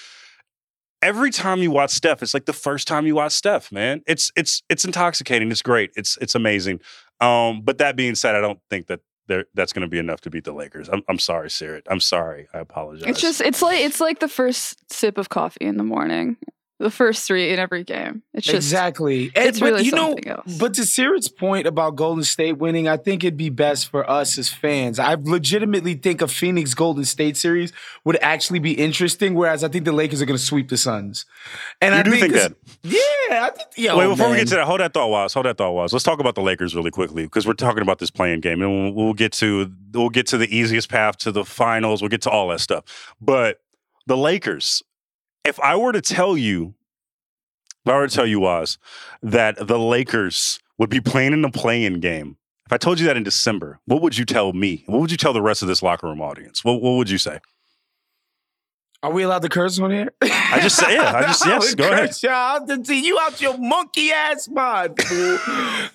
Every 1.01 1.31
time 1.31 1.61
you 1.61 1.71
watch 1.71 1.91
Steph, 1.91 2.23
it's 2.23 2.35
like 2.35 2.47
the 2.47 2.53
first 2.53 2.89
time 2.89 3.07
you 3.07 3.15
watch 3.15 3.33
Steph, 3.33 3.71
man. 3.71 4.03
It's 4.07 4.33
it's 4.37 4.63
it's 4.69 4.85
intoxicating. 4.85 5.51
It's 5.51 5.63
great. 5.63 5.93
It's 5.97 6.19
it's 6.21 6.35
amazing. 6.35 6.81
Um, 7.21 7.63
but 7.63 7.79
that 7.79 7.97
being 7.97 8.15
said, 8.15 8.35
I 8.35 8.41
don't 8.41 8.61
think 8.71 8.87
that 8.89 9.01
there, 9.29 9.45
that's 9.55 9.73
going 9.73 9.83
to 9.83 9.89
be 9.89 9.99
enough 9.99 10.21
to 10.23 10.31
beat 10.31 10.45
the 10.45 10.53
Lakers. 10.53 10.89
I'm, 10.89 11.03
I'm 11.09 11.19
sorry, 11.19 11.49
Seerat. 11.49 11.83
I'm 11.89 12.01
sorry. 12.01 12.49
I 12.53 12.59
apologize. 12.59 13.09
It's 13.09 13.21
just 13.21 13.41
it's 13.41 13.63
like 13.63 13.81
it's 13.81 14.01
like 14.01 14.21
the 14.21 14.29
first 14.29 14.93
sip 14.93 15.19
of 15.19 15.29
coffee 15.29 15.67
in 15.67 15.77
the 15.77 15.85
morning 15.85 16.37
the 16.79 16.91
first 16.91 17.27
three 17.27 17.53
in 17.53 17.59
every 17.59 17.83
game. 17.83 18.23
It's 18.33 18.47
just 18.47 18.57
exactly. 18.57 19.33
And, 19.35 19.49
it's 19.49 19.59
but 19.59 19.67
really 19.67 19.85
you 19.85 19.93
know, 19.93 20.15
else. 20.27 20.59
but 20.59 20.75
to 20.75 20.85
Seerat's 20.85 21.29
point 21.29 21.67
about 21.67 21.97
Golden 21.97 22.23
State 22.23 22.59
winning, 22.59 22.87
I 22.87 22.97
think 22.97 23.25
it'd 23.25 23.37
be 23.37 23.51
best 23.51 23.91
for 23.91 24.09
us 24.09 24.39
as 24.39 24.49
fans. 24.49 24.99
I 24.99 25.17
legitimately 25.21 25.95
think 25.95 26.23
a 26.23 26.29
Phoenix 26.29 26.75
Golden 26.75 27.05
State 27.05 27.37
series 27.37 27.73
would 28.05 28.17
actually 28.23 28.61
be 28.61 28.73
interesting. 28.73 29.35
Whereas 29.35 29.65
I 29.65 29.69
think 29.69 29.85
the 29.85 29.93
Lakers 29.93 30.23
are 30.23 30.27
going 30.27 30.39
to 30.39 30.43
sweep 30.45 30.69
the 30.69 30.77
Suns. 30.77 31.27
And 31.81 31.95
you 31.95 32.01
I 32.01 32.03
do 32.05 32.11
think, 32.13 32.33
think 32.33 32.35
that? 32.35 32.55
Yeah. 32.83 32.99
I 33.31 33.51
think, 33.51 33.69
yo, 33.77 33.99
Wait, 33.99 34.07
before 34.07 34.27
man. 34.27 34.31
we 34.31 34.37
get 34.39 34.49
to 34.49 34.55
that, 34.57 34.65
hold 34.65 34.81
that 34.81 34.95
thought, 34.95 35.11
was 35.11 35.35
Hold 35.35 35.47
that 35.47 35.59
thought, 35.59 35.73
was 35.73 35.93
Let's 35.93 36.05
talk 36.05 36.21
about 36.21 36.35
the 36.35 36.43
Lakers 36.43 36.75
really 36.75 36.91
quickly 36.91 37.25
because 37.25 37.47
we're 37.47 37.55
talking 37.55 37.83
about 37.83 37.99
this 37.99 38.11
play-in 38.11 38.41
game, 38.41 38.63
and 38.63 38.71
we'll, 38.71 38.93
we'll 38.93 39.15
get 39.15 39.33
to 39.35 39.71
we'll 39.93 40.11
get 40.11 40.27
to 40.29 40.39
the 40.39 40.55
easiest 40.55 40.89
path 40.89 41.19
to 41.19 41.33
the 41.33 41.45
finals. 41.45 42.01
We'll 42.01 42.09
get 42.09 42.23
to 42.23 42.31
all 42.31 42.49
that 42.49 42.61
stuff, 42.61 43.15
but 43.21 43.61
the 44.07 44.17
Lakers. 44.17 44.83
If 45.49 45.59
I 45.61 45.77
were 45.77 45.93
to 45.93 46.03
tell 46.03 46.37
you 46.37 46.75
if 47.89 47.93
I 47.93 47.97
were 47.97 48.07
to 48.07 48.15
tell 48.15 48.27
you 48.27 48.41
was 48.41 48.77
that 49.23 49.67
the 49.67 49.79
Lakers 49.79 50.61
would 50.77 50.91
be 50.91 51.01
playing 51.01 51.33
in 51.33 51.41
the 51.41 51.49
play-in 51.49 52.01
game, 52.01 52.37
if 52.67 52.73
I 52.73 52.77
told 52.77 53.01
you 53.01 53.07
that 53.07 53.17
in 53.17 53.23
December, 53.23 53.81
what 53.87 54.03
would 54.03 54.19
you 54.19 54.27
tell 54.27 54.53
me? 54.53 54.85
What 54.87 55.01
would 55.01 55.11
you 55.11 55.17
tell 55.17 55.33
the 55.33 55.41
rest 55.41 55.63
of 55.63 55.69
this 55.69 55.83
locker 55.83 56.07
room 56.07 56.21
audience? 56.21 56.63
What, 56.63 56.83
what 56.83 56.97
would 56.97 57.09
you 57.09 57.17
say? 57.17 57.39
Are 59.03 59.11
we 59.11 59.23
allowed 59.23 59.41
to 59.41 59.49
curse 59.49 59.79
on 59.79 59.91
here? 59.91 60.13
I 60.21 60.59
just 60.61 60.77
say, 60.77 60.97
yeah, 60.97 61.15
I 61.15 61.23
just, 61.23 61.47
yes, 61.47 61.75
go 61.75 61.91
ahead. 61.91 62.15
Y'all, 62.23 62.95
you 62.95 63.19
out 63.21 63.41
your 63.41 63.57
monkey 63.57 64.11
ass 64.11 64.49
mind, 64.49 65.01
fool. 65.01 65.39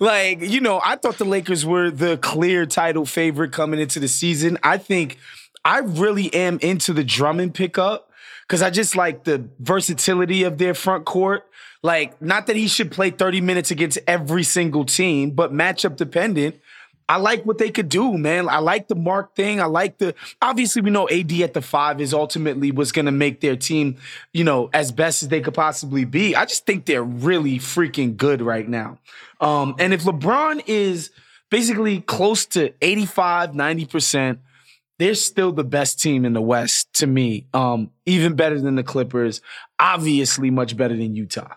like, 0.00 0.40
you 0.40 0.60
know, 0.60 0.80
I 0.82 0.96
thought 0.96 1.18
the 1.18 1.24
Lakers 1.24 1.64
were 1.64 1.92
the 1.92 2.16
clear 2.16 2.66
title 2.66 3.06
favorite 3.06 3.52
coming 3.52 3.78
into 3.78 4.00
the 4.00 4.08
season. 4.08 4.58
I 4.64 4.78
think 4.78 5.18
I 5.64 5.78
really 5.78 6.32
am 6.34 6.58
into 6.60 6.92
the 6.92 7.04
Drummond 7.04 7.54
pickup 7.54 8.10
because 8.46 8.62
I 8.62 8.70
just 8.70 8.96
like 8.96 9.24
the 9.24 9.48
versatility 9.58 10.44
of 10.44 10.58
their 10.58 10.74
front 10.74 11.04
court. 11.04 11.48
Like, 11.82 12.20
not 12.22 12.46
that 12.46 12.56
he 12.56 12.66
should 12.66 12.90
play 12.90 13.10
30 13.10 13.42
minutes 13.42 13.70
against 13.70 13.98
every 14.06 14.42
single 14.42 14.84
team, 14.84 15.32
but 15.32 15.52
matchup 15.52 15.96
dependent. 15.96 16.56
I 17.06 17.18
like 17.18 17.44
what 17.44 17.58
they 17.58 17.70
could 17.70 17.90
do, 17.90 18.16
man. 18.16 18.48
I 18.48 18.58
like 18.58 18.88
the 18.88 18.94
Mark 18.94 19.36
thing. 19.36 19.60
I 19.60 19.66
like 19.66 19.98
the 19.98 20.14
obviously 20.40 20.80
we 20.80 20.90
know 20.90 21.06
AD 21.08 21.32
at 21.42 21.52
the 21.52 21.60
five 21.60 22.00
is 22.00 22.14
ultimately 22.14 22.70
what's 22.70 22.92
gonna 22.92 23.12
make 23.12 23.40
their 23.42 23.56
team, 23.56 23.96
you 24.32 24.42
know, 24.42 24.70
as 24.72 24.90
best 24.90 25.22
as 25.22 25.28
they 25.28 25.42
could 25.42 25.52
possibly 25.52 26.06
be. 26.06 26.34
I 26.34 26.46
just 26.46 26.64
think 26.64 26.86
they're 26.86 27.04
really 27.04 27.58
freaking 27.58 28.16
good 28.16 28.40
right 28.40 28.66
now. 28.66 28.98
Um, 29.40 29.74
and 29.78 29.92
if 29.92 30.04
LeBron 30.04 30.62
is 30.66 31.10
basically 31.50 32.00
close 32.00 32.46
to 32.46 32.72
85, 32.80 33.50
90%, 33.50 34.38
they're 34.98 35.14
still 35.14 35.52
the 35.52 35.64
best 35.64 36.00
team 36.00 36.24
in 36.24 36.32
the 36.32 36.42
West 36.42 36.92
to 36.94 37.06
me. 37.06 37.46
Um, 37.52 37.90
even 38.06 38.34
better 38.34 38.60
than 38.60 38.76
the 38.76 38.82
Clippers, 38.82 39.40
obviously 39.78 40.50
much 40.50 40.76
better 40.76 40.96
than 40.96 41.14
Utah. 41.14 41.54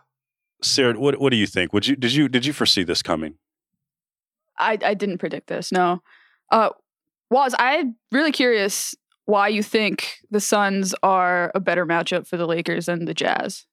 Sarah, 0.62 1.00
what 1.00 1.20
what 1.20 1.30
do 1.30 1.38
you 1.38 1.48
think? 1.48 1.74
Would 1.74 1.88
you 1.88 1.96
did 1.96 2.14
you 2.14 2.28
did 2.28 2.46
you 2.46 2.54
foresee 2.54 2.84
this 2.84 3.04
coming? 3.04 3.36
I, 4.58 4.78
I 4.84 4.94
didn't 4.96 5.20
predict 5.20 5.48
this. 5.48 5.72
No. 5.72 6.02
Uh, 6.52 6.70
was 7.30 7.54
I'm 7.60 7.96
really 8.12 8.32
curious 8.32 8.96
why 9.26 9.50
you 9.50 9.62
think 9.62 10.18
the 10.32 10.40
Suns 10.40 10.96
are 11.04 11.52
a 11.54 11.60
better 11.60 11.86
matchup 11.86 12.26
for 12.26 12.38
the 12.38 12.48
Lakers 12.48 12.86
than 12.86 13.06
the 13.06 13.14
Jazz. 13.14 13.66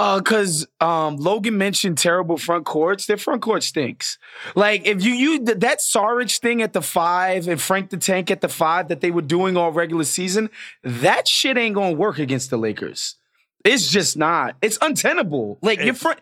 Uh, 0.00 0.18
cause 0.22 0.66
um, 0.80 1.18
Logan 1.18 1.58
mentioned 1.58 1.98
terrible 1.98 2.38
front 2.38 2.64
courts. 2.64 3.04
Their 3.04 3.18
front 3.18 3.42
court 3.42 3.62
stinks. 3.62 4.16
Like 4.54 4.86
if 4.86 5.04
you 5.04 5.12
you 5.12 5.44
that 5.44 5.80
Saric 5.80 6.38
thing 6.38 6.62
at 6.62 6.72
the 6.72 6.80
five 6.80 7.46
and 7.48 7.60
Frank 7.60 7.90
the 7.90 7.98
Tank 7.98 8.30
at 8.30 8.40
the 8.40 8.48
five 8.48 8.88
that 8.88 9.02
they 9.02 9.10
were 9.10 9.20
doing 9.20 9.58
all 9.58 9.72
regular 9.72 10.04
season, 10.04 10.48
that 10.82 11.28
shit 11.28 11.58
ain't 11.58 11.74
gonna 11.74 11.92
work 11.92 12.18
against 12.18 12.48
the 12.48 12.56
Lakers. 12.56 13.16
It's 13.62 13.90
just 13.90 14.16
not. 14.16 14.56
It's 14.62 14.78
untenable. 14.80 15.58
Like 15.60 15.84
your 15.84 15.92
front. 15.92 16.20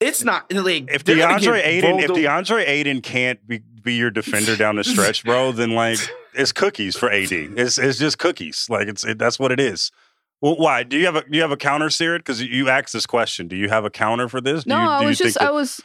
It's 0.00 0.24
not 0.24 0.52
like 0.52 0.90
if 0.90 1.04
Deandre 1.04 1.64
Ayton 1.64 2.00
if 2.00 2.10
Deandre 2.10 2.66
Ayton 2.66 3.02
can't 3.02 3.46
be, 3.46 3.62
be 3.84 3.94
your 3.94 4.10
defender 4.10 4.56
down 4.56 4.74
the 4.74 4.82
stretch, 4.82 5.22
bro, 5.22 5.52
then 5.52 5.76
like 5.76 6.00
it's 6.34 6.50
cookies 6.50 6.96
for 6.96 7.08
AD. 7.08 7.30
It's 7.30 7.78
it's 7.78 8.00
just 8.00 8.18
cookies. 8.18 8.66
Like 8.68 8.88
it's 8.88 9.04
it, 9.04 9.16
that's 9.16 9.38
what 9.38 9.52
it 9.52 9.60
is. 9.60 9.92
Well, 10.42 10.56
why 10.56 10.82
do 10.82 10.98
you 10.98 11.06
have 11.06 11.16
a 11.16 11.22
do 11.22 11.36
you 11.36 11.40
have 11.42 11.52
a 11.52 11.56
counter, 11.56 11.86
Seerat? 11.86 12.18
Because 12.18 12.42
you 12.42 12.68
asked 12.68 12.92
this 12.92 13.06
question. 13.06 13.48
Do 13.48 13.56
you 13.56 13.68
have 13.68 13.84
a 13.84 13.90
counter 13.90 14.28
for 14.28 14.40
this? 14.40 14.64
Do 14.64 14.70
No, 14.70 14.82
you, 14.82 14.88
I 14.88 15.04
was 15.06 15.16
just 15.18 15.38
that- 15.38 15.48
I 15.48 15.50
was 15.52 15.80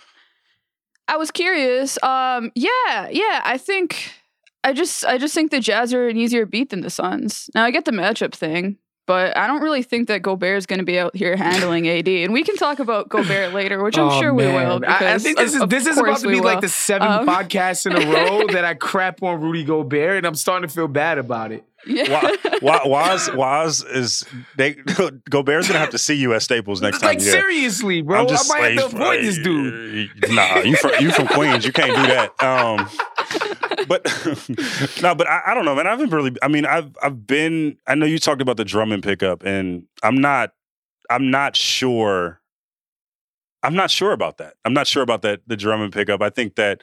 I 1.07 1.15
was 1.15 1.31
curious. 1.31 2.01
Um 2.03 2.51
yeah, 2.55 3.07
yeah, 3.09 3.41
I 3.45 3.57
think 3.59 4.11
I 4.63 4.73
just 4.73 5.05
I 5.05 5.17
just 5.19 5.33
think 5.35 5.51
the 5.51 5.59
Jazz 5.59 5.93
are 5.93 6.07
an 6.07 6.17
easier 6.17 6.45
beat 6.45 6.71
than 6.71 6.81
the 6.81 6.89
Suns. 6.89 7.49
Now 7.55 7.63
I 7.65 7.71
get 7.71 7.85
the 7.85 7.91
matchup 7.91 8.33
thing, 8.33 8.77
but 9.07 9.35
I 9.35 9.47
don't 9.47 9.61
really 9.63 9.81
think 9.81 10.09
that 10.09 10.21
Gobert 10.21 10.57
is 10.57 10.65
going 10.67 10.77
to 10.79 10.85
be 10.85 10.99
out 10.99 11.15
here 11.15 11.35
handling 11.35 11.87
AD. 11.89 12.07
And 12.07 12.31
we 12.33 12.43
can 12.43 12.55
talk 12.57 12.77
about 12.79 13.09
Gobert 13.09 13.53
later, 13.53 13.81
which 13.81 13.97
I'm 13.97 14.09
Oh, 14.09 14.19
sure 14.19 14.33
we 14.33 14.43
man. 14.43 14.53
will. 14.81 14.85
I- 14.85 14.93
I, 14.93 14.97
because 14.99 15.23
think 15.23 15.37
this 15.37 15.55
is 15.55 15.61
of 15.61 15.69
this 15.71 15.87
is 15.87 15.97
about 15.97 16.19
to 16.19 16.27
we 16.27 16.33
be 16.35 16.41
like 16.41 16.61
the 16.61 16.69
seventh 16.69 17.09
Um, 17.11 17.27
podcast 17.27 17.85
in 17.87 17.93
a 17.95 18.11
row 18.13 18.45
that 18.47 18.63
I 18.65 18.75
crap 18.75 19.23
on 19.23 19.41
Rudy 19.41 19.63
Gobert, 19.63 20.17
and 20.17 20.27
I'm 20.27 20.35
starting 20.35 20.67
to 20.69 20.73
feel 20.75 20.87
bad 20.87 21.17
about 21.17 21.51
it. 21.51 21.63
Yeah. 21.85 22.11
Wa- 22.11 22.59
Wa- 22.61 22.81
Wos 22.85 23.31
Wos 23.33 23.83
is 23.85 24.25
they 24.57 24.73
Gobert's 25.29 25.67
gonna 25.67 25.79
have 25.79 25.91
to 25.91 25.97
see 25.97 26.15
you 26.15 26.33
at 26.33 26.41
Staples 26.41 26.81
next 26.81 26.99
time. 26.99 27.09
like 27.15 27.21
yeah. 27.21 27.31
seriously, 27.31 28.01
bro, 28.01 28.21
I'm 28.21 28.27
just 28.27 28.51
I 28.53 28.59
might 28.59 28.79
have 28.81 28.91
to 28.91 28.97
like, 28.97 29.19
avoid 29.19 29.23
this 29.25 29.37
dude. 29.37 30.09
Nah, 30.31 30.57
you 30.59 30.75
from 30.75 30.91
you 30.99 31.11
from 31.11 31.27
Queens. 31.27 31.65
You 31.65 31.71
can't 31.71 31.95
do 31.95 32.01
that. 32.07 32.43
Um, 32.43 32.89
but 33.87 34.05
no, 35.01 35.15
but 35.15 35.27
I, 35.27 35.41
I 35.47 35.53
don't 35.53 35.65
know, 35.65 35.75
man. 35.75 35.87
I 35.87 35.91
haven't 35.91 36.11
really. 36.11 36.35
I 36.41 36.47
mean, 36.47 36.65
I've 36.65 36.95
I've 37.01 37.25
been. 37.25 37.77
I 37.87 37.95
know 37.95 38.05
you 38.05 38.19
talked 38.19 38.41
about 38.41 38.57
the 38.57 38.65
Drummond 38.65 39.03
pickup, 39.03 39.43
and 39.43 39.83
I'm 40.03 40.19
not. 40.19 40.51
I'm 41.09 41.31
not 41.31 41.55
sure. 41.55 42.41
I'm 43.63 43.75
not 43.75 43.91
sure 43.91 44.11
about 44.11 44.37
that. 44.37 44.53
I'm 44.65 44.73
not 44.73 44.87
sure 44.87 45.03
about 45.03 45.23
that. 45.23 45.41
The 45.47 45.57
Drummond 45.57 45.93
pickup. 45.93 46.21
I 46.21 46.29
think 46.29 46.55
that 46.55 46.81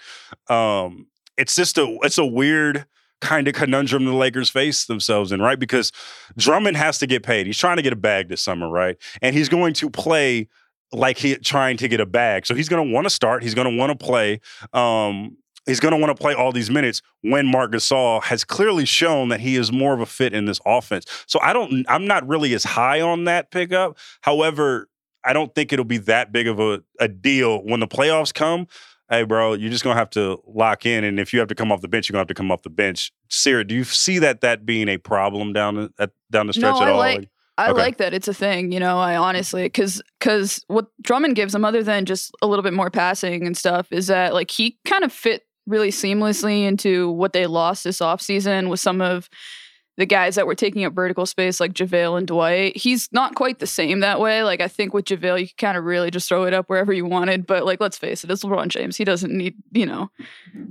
um, 0.48 1.06
it's 1.36 1.54
just 1.54 1.78
a. 1.78 1.98
It's 2.02 2.18
a 2.18 2.26
weird 2.26 2.86
kind 3.20 3.48
of 3.48 3.54
conundrum 3.54 4.04
the 4.04 4.12
Lakers 4.12 4.50
face 4.50 4.86
themselves 4.86 5.32
in, 5.32 5.40
right? 5.40 5.58
Because 5.58 5.92
Drummond 6.36 6.76
has 6.76 6.98
to 6.98 7.06
get 7.06 7.22
paid. 7.22 7.46
He's 7.46 7.58
trying 7.58 7.76
to 7.76 7.82
get 7.82 7.92
a 7.92 7.96
bag 7.96 8.28
this 8.28 8.42
summer, 8.42 8.68
right? 8.68 8.96
And 9.22 9.34
he's 9.34 9.48
going 9.48 9.72
to 9.74 9.88
play 9.88 10.48
like 10.92 11.18
he 11.18 11.34
trying 11.36 11.76
to 11.78 11.88
get 11.88 12.00
a 12.00 12.06
bag. 12.06 12.46
So 12.46 12.54
he's 12.54 12.68
going 12.68 12.86
to 12.86 12.92
want 12.92 13.04
to 13.06 13.10
start. 13.10 13.42
He's 13.42 13.54
going 13.54 13.70
to 13.70 13.76
want 13.76 13.98
to 13.98 14.04
play. 14.04 14.40
Um, 14.72 15.36
he's 15.66 15.80
going 15.80 15.92
to 15.92 15.98
want 15.98 16.16
to 16.16 16.20
play 16.20 16.34
all 16.34 16.52
these 16.52 16.70
minutes 16.70 17.02
when 17.22 17.46
Mark 17.46 17.72
Gasol 17.72 18.22
has 18.24 18.44
clearly 18.44 18.84
shown 18.84 19.28
that 19.28 19.40
he 19.40 19.56
is 19.56 19.72
more 19.72 19.94
of 19.94 20.00
a 20.00 20.06
fit 20.06 20.32
in 20.34 20.44
this 20.44 20.60
offense. 20.66 21.04
So 21.26 21.38
I 21.40 21.52
don't. 21.52 21.84
I'm 21.88 22.06
not 22.06 22.26
really 22.28 22.54
as 22.54 22.64
high 22.64 23.00
on 23.00 23.24
that 23.24 23.50
pickup. 23.50 23.98
However, 24.22 24.88
I 25.24 25.32
don't 25.32 25.54
think 25.54 25.72
it'll 25.72 25.84
be 25.84 25.98
that 25.98 26.32
big 26.32 26.46
of 26.48 26.60
a, 26.60 26.82
a 27.00 27.08
deal 27.08 27.58
when 27.64 27.80
the 27.80 27.88
playoffs 27.88 28.32
come. 28.34 28.66
Hey, 29.10 29.22
bro, 29.22 29.52
you're 29.52 29.70
just 29.70 29.84
gonna 29.84 29.98
have 29.98 30.10
to 30.10 30.40
lock 30.46 30.86
in, 30.86 31.04
and 31.04 31.20
if 31.20 31.32
you 31.32 31.38
have 31.38 31.48
to 31.48 31.54
come 31.54 31.70
off 31.70 31.82
the 31.82 31.88
bench, 31.88 32.08
you're 32.08 32.14
gonna 32.14 32.20
have 32.22 32.28
to 32.28 32.34
come 32.34 32.50
off 32.50 32.62
the 32.62 32.70
bench. 32.70 33.12
Sarah, 33.28 33.62
do 33.64 33.74
you 33.74 33.84
see 33.84 34.18
that 34.18 34.40
that 34.40 34.64
being 34.64 34.88
a 34.88 34.96
problem 34.96 35.52
down 35.52 35.74
the, 35.76 35.92
at, 35.98 36.10
down 36.30 36.46
the 36.46 36.52
stretch 36.54 36.74
No, 36.76 36.82
at 36.82 36.88
I 36.88 36.90
all? 36.90 36.98
like- 36.98 37.28
I 37.56 37.70
Okay. 37.70 37.80
like 37.82 37.98
that 37.98 38.12
it's 38.12 38.26
a 38.26 38.34
thing, 38.34 38.72
you 38.72 38.80
know. 38.80 38.98
I 38.98 39.14
honestly, 39.16 39.62
because 39.62 40.02
because 40.18 40.64
what 40.66 40.86
Drummond 41.02 41.36
gives 41.36 41.54
him, 41.54 41.64
other 41.64 41.84
than 41.84 42.04
just 42.04 42.32
a 42.42 42.48
little 42.48 42.64
bit 42.64 42.72
more 42.72 42.90
passing 42.90 43.46
and 43.46 43.56
stuff, 43.56 43.86
is 43.92 44.08
that 44.08 44.34
like 44.34 44.50
he 44.50 44.76
kind 44.84 45.04
of 45.04 45.12
fit 45.12 45.42
really 45.66 45.90
seamlessly 45.90 46.64
into 46.64 47.10
what 47.10 47.32
they 47.32 47.46
lost 47.46 47.84
this 47.84 47.98
offseason 47.98 48.68
with 48.68 48.80
some 48.80 49.00
of 49.00 49.28
the 49.96 50.06
guys 50.06 50.34
that 50.34 50.46
were 50.46 50.54
taking 50.54 50.84
up 50.84 50.92
vertical 50.92 51.24
space 51.24 51.60
like 51.60 51.72
JaVale 51.72 52.18
and 52.18 52.26
Dwight. 52.26 52.76
He's 52.76 53.08
not 53.12 53.34
quite 53.34 53.60
the 53.60 53.66
same 53.66 54.00
that 54.00 54.20
way. 54.20 54.42
Like 54.42 54.60
I 54.60 54.68
think 54.68 54.92
with 54.92 55.04
JaVale, 55.04 55.40
you 55.40 55.48
kind 55.56 55.76
of 55.78 55.84
really 55.84 56.10
just 56.10 56.28
throw 56.28 56.44
it 56.44 56.54
up 56.54 56.68
wherever 56.68 56.92
you 56.92 57.04
wanted. 57.04 57.46
But 57.46 57.64
like 57.64 57.80
let's 57.80 57.96
face 57.96 58.24
it, 58.24 58.30
it's 58.30 58.42
LeBron 58.42 58.68
James. 58.68 58.96
He 58.96 59.04
doesn't 59.04 59.32
need, 59.32 59.54
you 59.72 59.86
know, 59.86 60.10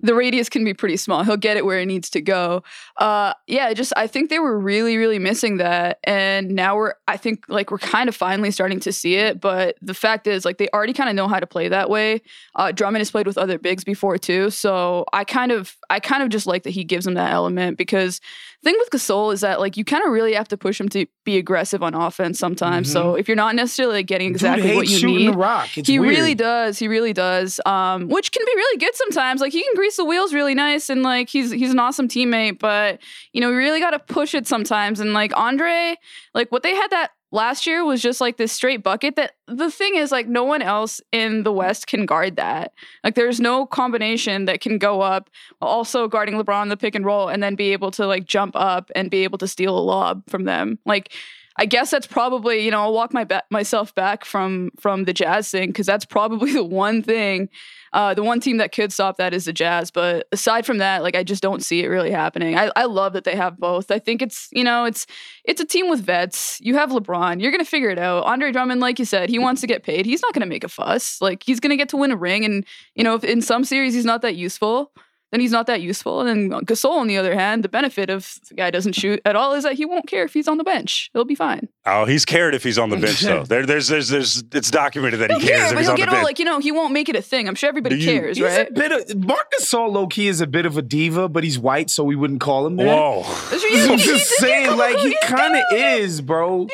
the 0.02 0.14
radius 0.14 0.50
can 0.50 0.66
be 0.66 0.74
pretty 0.74 0.98
small. 0.98 1.24
He'll 1.24 1.38
get 1.38 1.56
it 1.56 1.66
where 1.66 1.80
it 1.80 1.86
needs 1.86 2.10
to 2.12 2.22
go. 2.22 2.64
Uh 2.98 3.34
yeah, 3.48 3.74
just 3.74 3.94
I 3.96 4.08
think 4.08 4.30
they 4.30 4.40
were 4.40 4.60
really, 4.60 4.98
really 4.98 5.20
missing 5.20 5.58
that. 5.58 6.00
And 6.04 6.50
now 6.50 6.76
we're 6.76 6.94
I 7.08 7.16
think 7.16 7.46
like 7.48 7.72
we're 7.72 7.78
kind 7.78 8.10
of 8.10 8.16
finally 8.16 8.52
starting 8.52 8.82
to 8.82 8.92
see 8.92 9.16
it. 9.16 9.40
But 9.40 9.78
the 9.82 9.94
fact 9.94 10.28
is 10.28 10.44
like 10.44 10.58
they 10.58 10.68
already 10.74 10.94
kind 10.94 11.10
of 11.10 11.16
know 11.16 11.28
how 11.30 11.40
to 11.40 11.48
play 11.48 11.70
that 11.70 11.90
way. 11.90 12.22
Uh 12.56 12.74
Drummond 12.74 13.00
has 13.00 13.12
played 13.12 13.28
with 13.28 13.38
other 13.38 13.58
bigs 13.58 13.86
before 13.86 14.18
too. 14.18 14.50
So 14.50 15.06
I 15.14 15.24
kind 15.24 15.52
of 15.54 15.78
I 15.90 16.02
kind 16.02 16.24
of 16.24 16.30
just 16.30 16.46
like 16.46 16.64
that 16.64 16.72
he 16.72 16.84
gives 16.84 17.06
them 17.06 17.14
that 17.14 17.32
element 17.32 17.78
because 17.78 18.20
thing 18.64 18.76
with 18.80 18.90
Gasol 18.90 19.34
is 19.34 19.42
that 19.42 19.60
like 19.60 19.78
you 19.78 19.84
kind 19.86 20.04
of 20.06 20.12
really 20.12 20.34
have 20.34 20.48
to 20.48 20.58
push 20.58 20.80
him 20.80 20.90
to 20.90 21.06
be 21.26 21.38
aggressive 21.38 21.84
on 21.84 21.94
offense 21.94 22.40
sometimes. 22.40 22.90
Mhm. 22.90 22.94
So 22.94 23.16
if 23.16 23.28
you're 23.28 23.36
not 23.38 23.56
necessarily 23.56 23.96
like, 23.98 24.08
getting 24.08 24.30
exactly 24.30 24.68
Dude 24.70 24.76
what 24.78 24.88
you 24.88 24.98
shooting 24.98 25.18
need, 25.18 25.34
the 25.34 25.38
rock. 25.38 25.78
It's 25.78 25.88
he 25.88 26.00
weird. 26.00 26.16
really 26.18 26.36
does. 26.36 26.80
He 26.80 26.88
really 26.88 27.14
does. 27.14 27.60
Um, 27.66 28.08
which 28.08 28.32
can 28.32 28.44
be 28.46 28.52
really 28.56 28.78
good 28.80 28.96
sometimes. 28.96 29.42
Like 29.42 29.52
he 29.52 29.62
can 29.64 29.74
grease 29.76 29.98
the 29.98 30.06
wheels 30.06 30.34
really 30.34 30.56
nice, 30.56 30.90
and 30.90 31.04
like 31.04 31.30
he's 31.30 31.52
he's 31.52 31.72
an 31.72 31.80
awesome 31.80 32.08
teammate. 32.08 32.60
But 32.60 33.00
you 33.34 33.42
know, 33.42 33.50
we 33.50 33.56
really 33.56 33.80
got 33.80 33.92
to 33.92 34.00
push 34.00 34.34
it 34.34 34.48
sometimes. 34.48 35.00
And 35.00 35.14
like 35.14 35.36
Andre, 35.38 35.96
like 36.34 36.52
what 36.52 36.64
they 36.64 36.74
had 36.76 36.90
that 36.92 37.12
last 37.34 37.68
year 37.68 37.84
was 37.84 38.02
just 38.02 38.22
like 38.22 38.38
this 38.38 38.54
straight 38.54 38.84
bucket. 38.84 39.18
That 39.18 39.34
the 39.48 39.70
thing 39.70 39.96
is, 39.96 40.12
like 40.12 40.28
no 40.28 40.44
one 40.46 40.62
else 40.62 41.02
in 41.12 41.44
the 41.44 41.52
West 41.52 41.88
can 41.88 42.06
guard 42.06 42.38
that. 42.38 42.74
Like 43.04 43.16
there's 43.16 43.42
no 43.42 43.66
combination 43.66 44.46
that 44.46 44.62
can 44.62 44.78
go 44.78 45.02
up 45.02 45.30
also 45.62 46.08
guarding 46.08 46.36
LeBron 46.36 46.64
in 46.64 46.70
the 46.70 46.78
pick 46.78 46.96
and 46.96 47.06
roll, 47.06 47.28
and 47.28 47.44
then 47.44 47.56
be 47.56 47.74
able 47.74 47.92
to 47.92 48.08
like 48.08 48.26
jump 48.26 48.56
up 48.56 48.90
and 48.96 49.12
be 49.12 49.24
able 49.24 49.40
to 49.40 49.48
steal 49.48 49.78
a 49.78 49.82
lob 49.82 50.24
from 50.30 50.46
them. 50.46 50.80
Like 50.86 51.12
I 51.58 51.66
guess 51.66 51.92
that's 51.92 52.08
probably 52.08 52.64
you 52.64 52.72
know 52.72 52.82
I'll 52.82 52.94
walk 52.94 53.14
my 53.14 53.24
ba- 53.24 53.44
myself 53.50 53.94
back 53.94 54.24
from 54.24 54.72
from 54.80 55.06
the 55.06 55.14
Jazz 55.14 55.50
thing 55.50 55.70
because 55.70 55.86
that's 55.86 56.06
probably 56.06 56.52
the 56.54 56.64
one 56.64 57.02
thing, 57.02 57.50
uh, 57.94 58.14
the 58.14 58.24
one 58.24 58.40
team 58.40 58.58
that 58.58 58.72
could 58.72 58.92
stop 58.92 59.18
that 59.18 59.34
is 59.34 59.46
the 59.46 59.54
Jazz. 59.54 59.92
But 59.92 60.28
aside 60.32 60.66
from 60.66 60.80
that, 60.80 61.04
like 61.04 61.16
I 61.16 61.24
just 61.24 61.44
don't 61.44 61.64
see 61.64 61.84
it 61.84 61.88
really 61.88 62.12
happening. 62.12 62.58
I, 62.58 62.72
I 62.76 62.86
love 62.86 63.14
that 63.14 63.24
they 63.24 63.36
have 63.36 63.58
both. 63.58 63.92
I 63.92 64.00
think 64.00 64.22
it's 64.22 64.50
you 64.52 64.64
know 64.64 64.86
it's 64.86 65.06
it's 65.46 65.62
a 65.62 65.66
team 65.66 65.90
with 65.90 66.02
vets. 66.02 66.60
You 66.62 66.76
have 66.76 66.90
LeBron. 66.90 67.42
You're 67.42 67.52
gonna 67.52 67.66
figure 67.66 67.90
it 67.90 68.00
out. 68.00 68.24
Andre 68.24 68.52
Drummond, 68.52 68.82
like 68.82 69.00
you 69.00 69.06
said, 69.06 69.30
he 69.30 69.40
wants 69.40 69.62
to 69.62 69.68
get 69.68 69.84
paid. 69.84 70.06
He's 70.06 70.22
not 70.22 70.34
gonna 70.34 70.46
make 70.46 70.64
a 70.64 70.70
fuss. 70.70 71.22
Like 71.22 71.44
he's 71.44 71.60
gonna 71.60 71.78
get 71.78 71.90
to 71.90 71.98
win 71.98 72.12
a 72.12 72.18
ring. 72.18 72.44
And 72.46 72.66
you 72.96 73.04
know 73.04 73.16
if 73.16 73.24
in 73.24 73.42
some 73.42 73.64
series 73.64 73.94
he's 73.94 74.06
not 74.06 74.22
that 74.24 74.36
useful. 74.36 74.92
Then 75.34 75.40
he's 75.42 75.52
not 75.52 75.66
that 75.66 75.82
useful. 75.82 76.20
And 76.22 76.52
then 76.52 76.62
Gasol, 76.62 76.92
on 76.92 77.08
the 77.08 77.18
other 77.18 77.34
hand, 77.34 77.64
the 77.64 77.68
benefit 77.70 78.12
of 78.12 78.36
the 78.50 78.54
guy 78.54 78.70
doesn't 78.70 78.94
shoot 78.94 79.20
at 79.26 79.36
all 79.36 79.54
is 79.56 79.64
that 79.64 79.74
he 79.74 79.84
won't 79.84 80.06
care 80.08 80.24
if 80.26 80.32
he's 80.36 80.48
on 80.48 80.60
the 80.60 80.64
bench. 80.64 81.10
He'll 81.12 81.26
be 81.26 81.34
fine. 81.34 81.70
Oh, 81.88 82.06
he's 82.06 82.24
cared 82.24 82.54
if 82.54 82.64
he's 82.64 82.78
on 82.78 82.92
the 82.92 82.98
bench 82.98 83.22
though. 83.22 83.44
There, 83.44 83.66
there's, 83.66 83.88
there's, 83.88 84.10
there's, 84.10 84.44
it's 84.54 84.70
documented 84.70 85.22
that 85.22 85.32
he 85.32 85.40
He'll 85.40 85.48
cares 85.48 85.58
care, 85.60 85.66
if 85.70 85.74
but 85.74 85.78
he's 85.80 85.88
he'll 85.88 85.92
on 85.94 85.96
the 85.96 86.06
get 86.06 86.10
all 86.10 86.16
bench. 86.18 86.26
like 86.26 86.38
you 86.40 86.46
know 86.46 86.60
he 86.60 86.72
won't 86.72 86.94
make 86.94 87.10
it 87.10 87.16
a 87.16 87.22
thing. 87.24 87.48
I'm 87.48 87.56
sure 87.56 87.68
everybody 87.68 87.98
Do 87.98 88.02
you- 88.04 88.20
cares, 88.20 88.38
He's 88.38 88.46
right? 88.46 88.70
a 88.70 88.72
bit 88.72 88.92
of 88.92 89.18
Marcus 89.26 89.66
Gasol 89.74 89.92
low 89.92 90.06
key 90.06 90.28
is 90.28 90.40
a 90.40 90.46
bit 90.46 90.68
of 90.68 90.78
a 90.78 90.84
diva, 90.84 91.28
but 91.28 91.44
he's 91.44 91.58
white, 91.58 91.90
so 91.90 92.04
we 92.04 92.16
wouldn't 92.16 92.40
call 92.40 92.68
him 92.68 92.76
that. 92.76 92.86
Whoa. 92.86 93.24
That's 93.50 93.64
I'm 93.90 93.98
just 93.98 94.30
saying, 94.38 94.78
like 94.78 94.98
he 95.00 95.18
kind 95.24 95.56
of 95.56 95.64
is, 95.74 96.22
bro. 96.22 96.68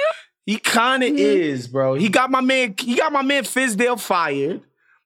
He 0.45 0.57
kind 0.57 1.01
of 1.03 1.11
Mhm. 1.11 1.17
is, 1.17 1.67
bro. 1.69 1.93
He 1.93 2.09
got 2.09 2.29
my 2.29 2.41
man. 2.41 2.75
He 2.77 2.95
got 2.95 3.13
my 3.13 3.21
man 3.21 3.43
Fizdale 3.43 3.97
fired. 3.99 4.61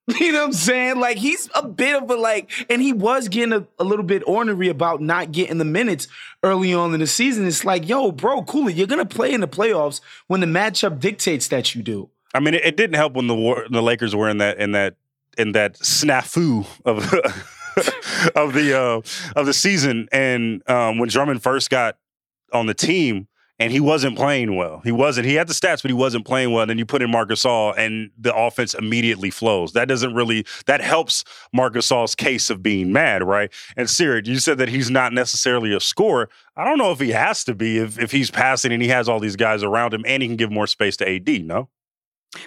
You 0.20 0.34
know 0.34 0.40
what 0.40 0.48
I'm 0.48 0.54
saying? 0.54 1.00
Like 1.00 1.18
he's 1.18 1.50
a 1.56 1.66
bit 1.66 1.96
of 1.96 2.10
a 2.10 2.16
like, 2.16 2.52
and 2.70 2.82
he 2.82 2.92
was 2.92 3.30
getting 3.30 3.54
a, 3.54 3.66
a 3.80 3.86
little 3.86 4.04
bit 4.04 4.22
ornery 4.28 4.68
about 4.68 5.02
not 5.02 5.32
getting 5.32 5.60
the 5.60 5.66
minutes 5.66 6.10
early 6.44 6.74
on 6.74 6.94
in 6.94 7.00
the 7.00 7.08
season. 7.08 7.48
It's 7.48 7.64
like, 7.64 7.88
yo, 7.88 8.12
bro, 8.12 8.44
cool 8.44 8.68
it. 8.68 8.76
You're 8.76 8.88
gonna 8.88 9.06
play 9.06 9.34
in 9.34 9.40
the 9.40 9.48
playoffs 9.48 10.02
when 10.28 10.42
the 10.42 10.46
matchup 10.46 11.00
dictates 11.00 11.48
that 11.50 11.74
you 11.74 11.82
do. 11.82 12.10
I 12.34 12.42
mean, 12.42 12.54
it, 12.54 12.66
it 12.66 12.78
didn't 12.78 12.96
help 12.96 13.14
when 13.14 13.28
the 13.28 13.36
war, 13.36 13.66
the 13.70 13.82
Lakers 13.82 14.16
were 14.16 14.28
in 14.28 14.40
that 14.40 14.58
in 14.58 14.74
that 14.74 14.96
in 15.38 15.54
that 15.54 15.76
snafu 15.80 16.66
of 16.86 16.98
of 18.36 18.54
the 18.54 18.78
uh, 18.78 19.40
of 19.40 19.46
the 19.46 19.54
season, 19.54 20.10
and 20.12 20.68
um, 20.70 20.98
when 21.00 21.10
Drummond 21.10 21.42
first 21.42 21.70
got 21.70 21.98
on 22.52 22.66
the 22.66 22.74
team. 22.74 23.28
And 23.60 23.72
he 23.72 23.80
wasn't 23.80 24.18
playing 24.18 24.56
well. 24.56 24.82
He 24.84 24.92
wasn't. 24.92 25.28
He 25.28 25.36
had 25.36 25.48
the 25.48 25.54
stats, 25.54 25.82
but 25.82 25.90
he 25.90 25.94
wasn't 25.94 26.26
playing 26.26 26.52
well. 26.52 26.66
Then 26.66 26.80
you 26.80 26.86
put 26.86 27.04
in 27.04 27.12
Marc 27.12 27.30
Gasol, 27.30 27.78
and 27.78 28.10
the 28.18 28.36
offense 28.36 28.74
immediately 28.74 29.30
flows. 29.30 29.74
That 29.74 29.88
doesn't 29.88 30.16
really. 30.16 30.46
That 30.66 30.82
helps 30.82 31.24
Marc 31.54 31.76
Gasol's 31.76 32.16
case 32.16 32.50
of 32.50 32.64
being 32.64 32.92
mad, 32.92 33.24
right? 33.24 33.52
And 33.78 33.90
Siri, 33.90 34.24
you 34.26 34.40
said 34.40 34.58
that 34.58 34.70
he's 34.70 34.90
not 34.90 35.14
necessarily 35.14 35.74
a 35.74 35.80
scorer. 35.80 36.30
I 36.58 36.66
don't 36.66 36.80
know 36.80 36.92
if 36.92 37.00
he 37.00 37.10
has 37.10 37.44
to 37.46 37.54
be 37.54 37.78
if 37.78 38.00
if 38.00 38.12
he's 38.12 38.32
passing 38.32 38.72
and 38.72 38.82
he 38.82 38.90
has 38.90 39.08
all 39.08 39.20
these 39.20 39.36
guys 39.36 39.62
around 39.64 39.94
him, 39.94 40.04
and 40.08 40.24
he 40.24 40.30
can 40.30 40.38
give 40.38 40.52
more 40.52 40.68
space 40.68 40.98
to 40.98 41.08
AD. 41.08 41.46
No. 41.46 41.70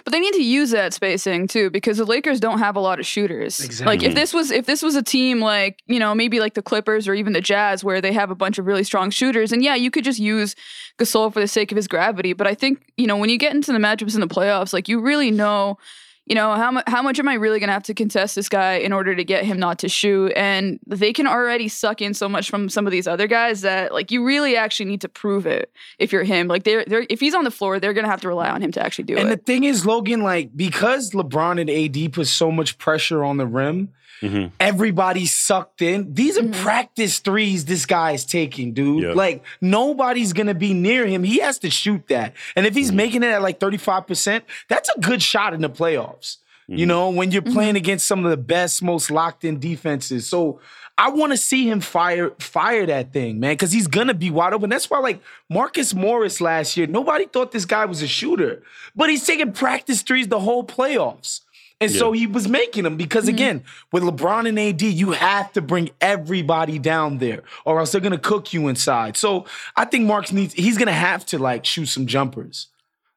But 0.03 0.11
they 0.11 0.19
need 0.19 0.33
to 0.33 0.43
use 0.43 0.71
that 0.71 0.93
spacing 0.93 1.47
too, 1.47 1.69
because 1.69 1.97
the 1.97 2.05
Lakers 2.05 2.39
don't 2.39 2.59
have 2.59 2.75
a 2.75 2.79
lot 2.79 2.99
of 2.99 3.05
shooters. 3.05 3.79
Like 3.85 4.03
if 4.03 4.15
this 4.15 4.33
was 4.33 4.51
if 4.51 4.65
this 4.65 4.81
was 4.81 4.95
a 4.95 5.03
team 5.03 5.39
like 5.39 5.81
you 5.87 5.99
know 5.99 6.13
maybe 6.13 6.39
like 6.39 6.55
the 6.55 6.61
Clippers 6.61 7.07
or 7.07 7.13
even 7.13 7.33
the 7.33 7.41
Jazz, 7.41 7.83
where 7.83 8.01
they 8.01 8.11
have 8.11 8.29
a 8.29 8.35
bunch 8.35 8.57
of 8.57 8.65
really 8.65 8.83
strong 8.83 9.09
shooters, 9.09 9.51
and 9.51 9.63
yeah, 9.63 9.75
you 9.75 9.89
could 9.89 10.03
just 10.03 10.19
use 10.19 10.55
Gasol 10.97 11.31
for 11.31 11.39
the 11.39 11.47
sake 11.47 11.71
of 11.71 11.75
his 11.75 11.87
gravity. 11.87 12.33
But 12.33 12.47
I 12.47 12.53
think 12.53 12.81
you 12.97 13.07
know 13.07 13.17
when 13.17 13.29
you 13.29 13.37
get 13.37 13.53
into 13.55 13.71
the 13.71 13.79
matchups 13.79 14.13
in 14.15 14.21
the 14.21 14.27
playoffs, 14.27 14.73
like 14.73 14.87
you 14.87 14.99
really 14.99 15.31
know. 15.31 15.77
You 16.27 16.35
know 16.35 16.55
how 16.55 16.71
much? 16.71 16.83
How 16.87 17.01
much 17.01 17.19
am 17.19 17.29
I 17.29 17.35
really 17.35 17.61
gonna 17.61 17.71
have 17.71 17.83
to 17.83 17.93
contest 17.93 18.35
this 18.35 18.49
guy 18.49 18.73
in 18.73 18.91
order 18.91 19.15
to 19.15 19.23
get 19.23 19.45
him 19.45 19.57
not 19.57 19.79
to 19.79 19.87
shoot? 19.87 20.33
And 20.35 20.77
they 20.85 21.13
can 21.13 21.25
already 21.25 21.69
suck 21.69 22.01
in 22.01 22.13
so 22.13 22.27
much 22.27 22.49
from 22.49 22.67
some 22.67 22.85
of 22.85 22.91
these 22.91 23.07
other 23.07 23.27
guys 23.27 23.61
that 23.61 23.93
like 23.93 24.11
you 24.11 24.25
really 24.25 24.57
actually 24.57 24.87
need 24.87 24.99
to 25.01 25.09
prove 25.09 25.47
it 25.47 25.71
if 25.99 26.11
you're 26.11 26.25
him. 26.25 26.49
Like 26.49 26.63
they're 26.63 26.83
they're 26.83 27.05
if 27.09 27.21
he's 27.21 27.33
on 27.33 27.45
the 27.45 27.51
floor, 27.51 27.79
they're 27.79 27.93
gonna 27.93 28.09
have 28.09 28.19
to 28.21 28.27
rely 28.27 28.49
on 28.49 28.61
him 28.61 28.73
to 28.73 28.83
actually 28.83 29.05
do 29.05 29.13
And 29.13 29.29
it. 29.29 29.31
And 29.31 29.39
the 29.39 29.43
thing 29.43 29.63
is, 29.63 29.85
Logan, 29.85 30.21
like 30.21 30.51
because 30.53 31.11
LeBron 31.11 31.61
and 31.61 31.69
AD 31.69 32.11
put 32.11 32.27
so 32.27 32.51
much 32.51 32.77
pressure 32.77 33.23
on 33.23 33.37
the 33.37 33.47
rim, 33.47 33.93
Mhm. 34.21 34.51
everybody's 34.59 35.33
sucked 35.33 35.81
in. 35.81 36.13
These 36.13 36.37
are 36.37 36.43
Mhm. 36.43 36.53
practice 36.53 37.19
threes 37.19 37.65
this 37.65 37.85
guy 37.85 38.11
is 38.13 38.25
taking, 38.25 38.73
dude. 38.73 39.03
Yeah. 39.03 39.11
Like 39.13 39.43
nobody's 39.61 40.33
gonna 40.33 40.53
be 40.55 40.73
near 40.73 41.05
him. 41.05 41.23
He 41.23 41.39
has 41.39 41.59
to 41.59 41.69
shoot 41.69 42.07
that. 42.07 42.33
And 42.55 42.65
if 42.65 42.73
he's 42.75 42.91
Mhm. 42.91 42.95
making 42.95 43.23
it 43.23 43.27
at 43.27 43.41
like 43.41 43.59
35%, 43.59 44.43
that's 44.69 44.89
a 44.95 44.99
good 44.99 45.21
shot 45.21 45.53
in 45.53 45.61
the 45.61 45.69
playoffs. 45.69 46.37
You 46.67 46.85
Mhm. 46.85 46.89
know, 46.89 47.09
when 47.09 47.31
you're 47.31 47.41
playing 47.41 47.75
against 47.77 48.07
some 48.07 48.25
of 48.25 48.31
the 48.31 48.37
best, 48.37 48.81
most 48.83 49.09
locked 49.09 49.45
in 49.45 49.59
defenses. 49.59 50.27
So 50.27 50.59
I 50.99 51.09
want 51.09 51.31
to 51.31 51.37
see 51.37 51.69
him 51.69 51.79
fire 51.79 52.31
fire 52.39 52.85
that 52.87 53.13
thing, 53.13 53.39
man, 53.39 53.51
because 53.53 53.71
he's 53.71 53.85
gonna 53.85 54.15
be 54.15 54.31
wide 54.31 54.51
open. 54.53 54.69
That's 54.71 54.89
why, 54.89 54.97
like 54.97 55.21
Marcus 55.47 55.93
Morris 55.93 56.41
last 56.41 56.75
year, 56.75 56.87
nobody 56.87 57.25
thought 57.27 57.51
this 57.51 57.65
guy 57.65 57.85
was 57.85 58.01
a 58.01 58.07
shooter, 58.07 58.63
but 58.95 59.07
he's 59.09 59.23
taking 59.23 59.51
practice 59.51 60.01
threes 60.01 60.27
the 60.27 60.39
whole 60.39 60.63
playoffs. 60.63 61.41
And 61.79 61.91
so 61.91 62.11
he 62.11 62.25
was 62.25 62.47
making 62.47 62.83
them 62.85 62.97
because 62.97 63.27
again, 63.27 63.63
with 63.91 64.01
LeBron 64.01 64.47
and 64.49 64.57
AD, 64.59 64.81
you 64.81 65.11
have 65.11 65.53
to 65.53 65.61
bring 65.61 65.91
everybody 66.01 66.79
down 66.79 67.19
there, 67.19 67.43
or 67.65 67.79
else 67.79 67.91
they're 67.91 68.01
gonna 68.01 68.17
cook 68.17 68.51
you 68.51 68.67
inside. 68.67 69.15
So 69.15 69.45
I 69.75 69.85
think 69.85 70.05
Marks 70.05 70.31
needs 70.31 70.53
he's 70.55 70.77
gonna 70.77 70.91
have 70.91 71.25
to 71.27 71.37
like 71.37 71.65
shoot 71.65 71.85
some 71.85 72.07
jumpers. 72.07 72.67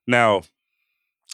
Now, 0.06 0.42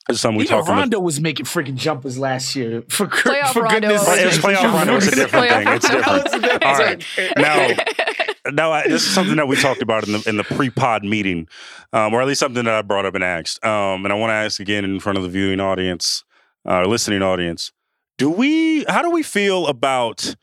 this 0.09 0.21
something 0.21 0.39
we 0.39 0.45
Even 0.45 0.59
talked 0.59 0.69
about. 0.69 0.79
Rondo 0.79 1.01
was 1.01 1.21
making 1.21 1.47
freaking 1.47 1.75
jumpers 1.75 2.17
last 2.17 2.55
year. 2.55 2.83
For, 2.89 3.09
Playoff 3.09 3.53
for 3.53 3.63
Rondo 3.63 3.81
goodness 3.81 4.07
was 4.07 4.19
It 4.19 4.27
was 4.27 4.35
sake. 4.37 4.45
playoff 4.45 4.73
Rondo. 4.73 4.97
It's 4.97 5.07
a 5.09 5.15
different 5.17 5.49
thing. 5.49 5.67
It's 5.69 5.89
Rondo. 5.91 6.39
different. 6.39 6.65
All 6.65 6.79
right. 6.79 7.05
Now, 7.37 8.51
now 8.53 8.73
I, 8.73 8.87
this 8.87 9.03
is 9.05 9.13
something 9.13 9.35
that 9.37 9.49
we 9.49 9.57
talked 9.57 9.83
about 9.83 10.07
in 10.07 10.13
the 10.13 10.23
in 10.29 10.37
the 10.37 10.45
pre-pod 10.45 11.03
meeting, 11.03 11.49
um, 11.93 12.15
or 12.15 12.21
at 12.21 12.29
least 12.29 12.39
something 12.39 12.65
that 12.65 12.75
I 12.75 12.83
brought 12.83 13.05
up 13.05 13.17
and 13.17 13.25
asked. 13.25 13.65
Um, 13.65 14.05
and 14.05 14.13
I 14.13 14.17
want 14.17 14.31
to 14.31 14.35
ask 14.35 14.61
again 14.61 14.85
in 14.85 15.01
front 15.01 15.19
of 15.19 15.25
the 15.25 15.31
viewing 15.31 15.59
audience, 15.59 16.23
uh, 16.67 16.85
listening 16.87 17.23
audience. 17.23 17.73
Do 18.19 18.31
we? 18.31 18.85
How 18.85 19.03
do 19.03 19.11
we 19.11 19.23
feel 19.23 19.67
about? 19.67 20.35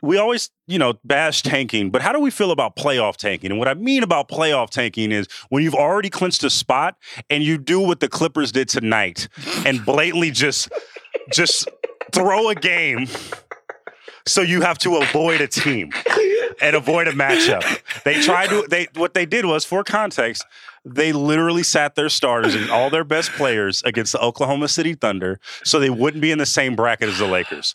We 0.00 0.16
always, 0.16 0.50
you 0.68 0.78
know, 0.78 0.94
bash 1.02 1.42
tanking, 1.42 1.90
but 1.90 2.02
how 2.02 2.12
do 2.12 2.20
we 2.20 2.30
feel 2.30 2.52
about 2.52 2.76
playoff 2.76 3.16
tanking? 3.16 3.50
And 3.50 3.58
what 3.58 3.66
I 3.66 3.74
mean 3.74 4.04
about 4.04 4.28
playoff 4.28 4.70
tanking 4.70 5.10
is 5.10 5.26
when 5.48 5.64
you've 5.64 5.74
already 5.74 6.08
clinched 6.08 6.44
a 6.44 6.50
spot 6.50 6.94
and 7.28 7.42
you 7.42 7.58
do 7.58 7.80
what 7.80 7.98
the 7.98 8.08
Clippers 8.08 8.52
did 8.52 8.68
tonight 8.68 9.26
and 9.66 9.84
blatantly 9.84 10.30
just, 10.30 10.68
just 11.32 11.68
throw 12.12 12.48
a 12.48 12.54
game 12.54 13.08
so 14.24 14.42
you 14.42 14.60
have 14.60 14.78
to 14.78 14.96
avoid 14.98 15.40
a 15.40 15.48
team 15.48 15.90
and 16.60 16.76
avoid 16.76 17.08
a 17.08 17.12
matchup. 17.12 17.62
They 18.04 18.20
tried 18.20 18.48
to 18.48 18.66
they 18.68 18.88
what 18.94 19.14
they 19.14 19.26
did 19.26 19.44
was 19.44 19.64
for 19.64 19.84
context, 19.84 20.44
they 20.84 21.12
literally 21.12 21.62
sat 21.62 21.94
their 21.94 22.08
starters 22.08 22.54
and 22.54 22.70
all 22.70 22.90
their 22.90 23.04
best 23.04 23.30
players 23.32 23.82
against 23.82 24.12
the 24.12 24.20
Oklahoma 24.20 24.68
City 24.68 24.94
Thunder 24.94 25.40
so 25.64 25.78
they 25.78 25.90
wouldn't 25.90 26.22
be 26.22 26.30
in 26.30 26.38
the 26.38 26.46
same 26.46 26.76
bracket 26.76 27.08
as 27.08 27.18
the 27.18 27.26
Lakers. 27.26 27.74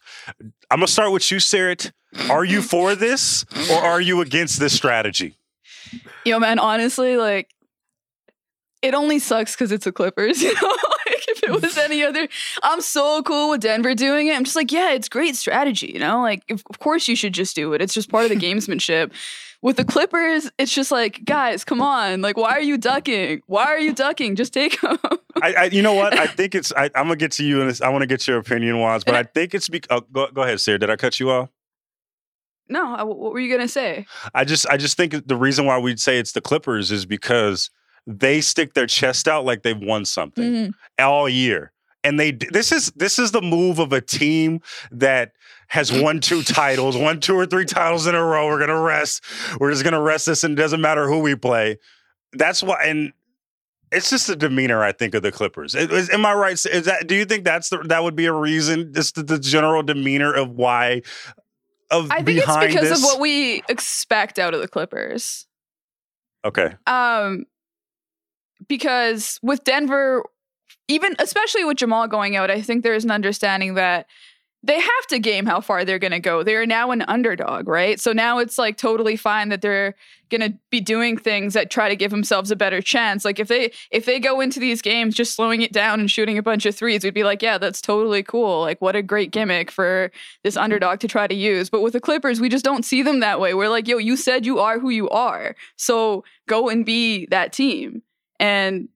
I'm 0.72 0.80
gonna 0.80 0.88
start 0.88 1.12
with 1.12 1.30
you, 1.32 1.38
Seerat. 1.38 1.92
Are 2.30 2.46
you 2.46 2.62
for 2.62 2.96
this 2.96 3.46
or 3.72 3.78
are 3.78 4.02
you 4.02 4.22
against 4.22 4.60
this 4.60 4.74
strategy? 4.74 5.38
Yo, 6.26 6.40
man, 6.40 6.60
honestly, 6.60 7.18
like, 7.18 7.50
it 8.82 8.94
only 8.94 9.20
sucks 9.20 9.56
because 9.56 9.72
it's 9.72 9.86
the 9.86 9.92
Clippers. 9.92 10.42
You 10.44 10.54
know, 10.54 10.78
if 11.44 11.50
if 11.56 11.64
it 11.64 11.68
was 11.68 11.78
any 11.78 12.04
other, 12.04 12.28
I'm 12.62 12.82
so 12.82 13.22
cool 13.24 13.52
with 13.52 13.62
Denver 13.62 13.96
doing 13.96 14.28
it. 14.28 14.36
I'm 14.36 14.44
just 14.44 14.56
like, 14.56 14.72
yeah, 14.72 14.92
it's 14.92 15.10
great 15.10 15.36
strategy, 15.36 15.92
you 15.94 16.00
know? 16.00 16.22
Like, 16.22 16.44
of 16.50 16.64
of 16.70 16.80
course 16.80 17.08
you 17.08 17.16
should 17.16 17.34
just 17.34 17.56
do 17.56 17.74
it. 17.74 17.82
It's 17.82 17.94
just 17.94 18.10
part 18.10 18.24
of 18.26 18.30
the 18.30 18.36
gamesmanship. 18.46 19.12
With 19.62 19.78
the 19.78 19.86
Clippers, 19.86 20.52
it's 20.58 20.74
just 20.74 20.92
like, 20.92 21.24
guys, 21.24 21.64
come 21.64 21.82
on. 21.82 22.22
Like, 22.22 22.36
why 22.36 22.52
are 22.52 22.62
you 22.62 22.78
ducking? 22.78 23.42
Why 23.48 23.64
are 23.64 23.80
you 23.80 23.94
ducking? 23.94 24.36
Just 24.36 24.52
take 24.52 24.82
them. 24.82 24.98
I, 25.42 25.54
I, 25.54 25.64
you 25.66 25.82
know 25.82 25.94
what? 25.94 26.20
I 26.20 26.28
think 26.28 26.54
it's. 26.54 26.74
I, 26.74 26.86
I'm 26.96 27.06
gonna 27.06 27.16
get 27.16 27.32
to 27.34 27.46
you, 27.46 27.62
and 27.62 27.80
I 27.82 27.88
want 27.88 28.02
to 28.02 28.08
get 28.08 28.28
your 28.28 28.40
opinion, 28.40 28.78
Wos. 28.80 29.06
But 29.06 29.16
And 29.16 29.26
I 29.26 29.30
think 29.34 29.54
it's. 29.54 29.70
Be- 29.70 29.82
oh, 29.90 30.02
go, 30.02 30.28
go 30.34 30.42
ahead, 30.42 30.60
Sarah. 30.60 30.80
Did 30.80 30.90
I 30.90 30.98
cut 30.98 31.18
you 31.20 31.32
off? 31.32 31.50
no, 32.70 33.06
what 33.06 33.34
were 33.34 33.40
you 33.40 33.50
going 33.50 33.62
to 33.62 33.68
say? 33.68 34.06
I 34.34 34.44
just. 34.44 34.68
I 34.68 34.76
just 34.76 34.98
think 34.98 35.28
the 35.28 35.36
reason 35.38 35.66
why 35.66 35.78
we'd 35.80 36.00
say 36.00 36.18
it's 36.20 36.34
the 36.34 36.42
Clippers 36.42 36.92
is 36.92 37.06
because 37.06 37.70
they 38.08 38.42
stick 38.42 38.74
their 38.74 38.88
chest 38.88 39.28
out 39.28 39.46
like 39.46 39.64
they've 39.64 39.80
won 39.80 40.06
something 40.06 40.44
Mhm. 40.54 40.74
all 41.00 41.28
year, 41.30 41.72
and 42.04 42.20
they. 42.20 42.32
This 42.32 42.72
is 42.72 42.88
this 42.96 43.18
is 43.20 43.32
the 43.32 43.42
move 43.42 43.80
of 43.80 43.94
a 43.94 44.02
team 44.02 44.62
that 44.92 45.32
has 45.68 45.92
won 45.92 46.20
two 46.20 46.44
titles, 46.44 46.98
won 46.98 47.20
two 47.20 47.36
or 47.36 47.46
three 47.46 47.66
titles 47.66 48.06
in 48.08 48.16
a 48.16 48.24
row. 48.24 48.48
We're 48.48 48.60
gonna 48.60 48.80
rest. 48.82 49.24
We're 49.60 49.72
just 49.72 49.84
gonna 49.84 50.02
rest 50.02 50.26
this, 50.26 50.44
and 50.44 50.58
it 50.58 50.62
doesn't 50.62 50.82
matter 50.82 51.08
who 51.08 51.20
we 51.20 51.36
play. 51.36 51.78
That's 52.34 52.62
why, 52.64 52.84
and 52.86 53.14
it's 53.92 54.10
just 54.10 54.28
the 54.28 54.36
demeanor 54.36 54.84
I 54.84 54.92
think 54.92 55.14
of 55.14 55.22
the 55.22 55.32
Clippers. 55.32 55.76
Is- 55.76 55.90
is- 55.92 56.10
am 56.10 56.26
I 56.26 56.34
right? 56.34 56.54
Is 56.54 56.86
that? 56.86 57.08
Do 57.08 57.16
you 57.16 57.26
think 57.26 57.46
that's 57.46 57.70
the, 57.70 57.78
that 57.86 58.04
would 58.04 58.16
be 58.16 58.26
a 58.26 58.34
reason? 58.34 58.92
Just 58.94 59.16
the, 59.16 59.24
the 59.24 59.40
general 59.40 59.84
demeanor 59.84 60.34
of 60.34 60.50
why. 60.50 61.04
Of 61.92 62.10
I 62.10 62.24
think 62.24 62.40
it's 62.40 62.48
because 62.58 62.90
this? 62.90 62.98
of 62.98 63.04
what 63.04 63.20
we 63.20 63.62
expect 63.70 64.40
out 64.40 64.56
of 64.56 64.62
the 64.62 64.68
Clippers. 64.68 65.46
Okay. 66.44 66.74
Um, 66.88 67.46
because 68.68 69.40
with 69.42 69.64
Denver, 69.64 70.24
even 70.88 71.16
especially 71.20 71.64
with 71.64 71.78
Jamal 71.78 72.08
going 72.08 72.36
out, 72.36 72.52
I 72.52 72.62
think 72.62 72.84
there 72.84 72.96
is 72.96 73.04
an 73.04 73.12
understanding 73.12 73.76
that 73.76 74.08
they 74.66 74.80
have 74.80 75.08
to 75.10 75.20
game 75.20 75.46
how 75.46 75.60
far 75.60 75.84
they're 75.84 76.00
going 76.00 76.12
to 76.12 76.22
go. 76.22 76.42
They 76.42 76.56
are 76.56 76.66
now 76.66 76.92
an 76.92 77.02
underdog, 77.02 77.68
right? 77.68 78.00
So 78.00 78.14
now 78.14 78.40
it's 78.40 78.58
like 78.58 78.78
totally 78.78 79.18
fine 79.18 79.50
that 79.50 79.62
they're 79.62 79.94
going 80.30 80.40
to 80.40 80.58
be 80.70 80.80
doing 80.80 81.18
things 81.18 81.54
that 81.54 81.70
try 81.70 81.90
to 81.90 81.98
give 81.98 82.12
themselves 82.12 82.50
a 82.50 82.56
better 82.56 82.82
chance. 82.82 83.26
Like 83.26 83.40
if 83.40 83.50
they 83.50 83.74
if 83.92 84.06
they 84.06 84.22
go 84.22 84.40
into 84.40 84.62
these 84.62 84.82
games 84.82 85.16
just 85.16 85.36
slowing 85.36 85.62
it 85.62 85.74
down 85.74 86.00
and 86.00 86.10
shooting 86.10 86.38
a 86.38 86.44
bunch 86.44 86.66
of 86.66 86.76
threes, 86.76 87.04
we'd 87.04 87.14
be 87.14 87.26
like, 87.26 87.42
yeah, 87.42 87.58
that's 87.58 87.82
totally 87.82 88.24
cool. 88.24 88.62
Like 88.62 88.82
what 88.82 88.96
a 88.96 89.04
great 89.04 89.32
gimmick 89.32 89.70
for 89.70 90.12
this 90.44 90.56
mm-hmm. 90.56 90.64
underdog 90.64 91.02
to 91.02 91.10
try 91.10 91.28
to 91.28 91.36
use. 91.36 91.70
But 91.70 91.82
with 91.82 91.92
the 91.92 92.00
Clippers, 92.00 92.40
we 92.40 92.48
just 92.48 92.66
don't 92.66 92.86
see 92.86 93.02
them 93.02 93.20
that 93.20 93.42
way. 93.42 93.54
We're 93.54 93.70
like, 93.70 93.90
yo, 93.90 93.98
you 93.98 94.16
said 94.16 94.46
you 94.46 94.60
are 94.60 94.80
who 94.80 94.90
you 94.92 95.10
are. 95.10 95.58
So 95.76 96.24
go 96.48 96.70
and 96.70 96.86
be 96.86 97.26
that 97.28 97.52
team. 97.52 98.02
And 98.40 98.90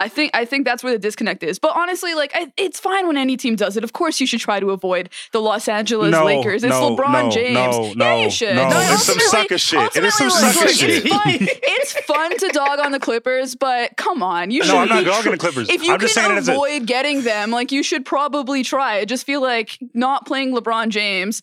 I 0.00 0.08
think 0.08 0.32
I 0.34 0.44
think 0.44 0.64
that's 0.66 0.82
where 0.82 0.92
the 0.92 0.98
disconnect 0.98 1.44
is. 1.44 1.60
But 1.60 1.76
honestly, 1.76 2.14
like 2.14 2.32
I, 2.34 2.52
it's 2.56 2.80
fine 2.80 3.06
when 3.06 3.16
any 3.16 3.36
team 3.36 3.54
does 3.54 3.76
it. 3.76 3.84
Of 3.84 3.92
course, 3.92 4.20
you 4.20 4.26
should 4.26 4.40
try 4.40 4.58
to 4.58 4.70
avoid 4.72 5.08
the 5.32 5.40
Los 5.40 5.68
Angeles 5.68 6.10
No, 6.10 6.24
Lakers. 6.24 6.64
It's 6.64 6.70
no, 6.70 6.96
LeBron 6.96 7.24
no, 7.24 7.30
James. 7.30 7.96
no, 7.96 8.04
yeah, 8.04 8.24
you 8.24 8.30
should. 8.30 8.56
no. 8.56 8.68
It's 8.72 9.04
some 9.04 9.20
sucker 9.20 9.56
shit. 9.56 9.96
It 9.96 10.04
is 10.04 10.14
some 10.16 10.26
ultimately, 10.26 10.52
sucker 10.52 10.66
like, 10.66 10.74
shit. 10.74 11.04
It's 11.04 11.08
fun, 11.14 11.36
it's 11.40 12.00
fun 12.00 12.38
to 12.38 12.48
dog 12.48 12.80
on 12.80 12.90
the 12.90 12.98
Clippers, 12.98 13.54
but 13.54 13.96
come 13.96 14.20
on, 14.22 14.50
you 14.50 14.64
should. 14.64 14.72
No, 14.72 14.80
I'm 14.80 14.88
not 14.88 15.04
dogging 15.04 15.32
the 15.32 15.38
Clippers. 15.38 15.68
If 15.68 15.84
you 15.84 15.92
I'm 15.92 16.00
can 16.00 16.08
it 16.38 16.48
a- 16.48 16.52
avoid 16.52 16.86
getting 16.86 17.22
them, 17.22 17.52
like 17.52 17.70
you 17.70 17.84
should 17.84 18.04
probably 18.04 18.64
try. 18.64 18.96
I 18.98 19.04
just 19.04 19.24
feel 19.24 19.40
like 19.40 19.78
not 19.94 20.26
playing 20.26 20.54
LeBron 20.54 20.88
James. 20.88 21.40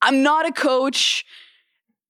I'm 0.00 0.22
not 0.22 0.48
a 0.48 0.52
coach. 0.52 1.26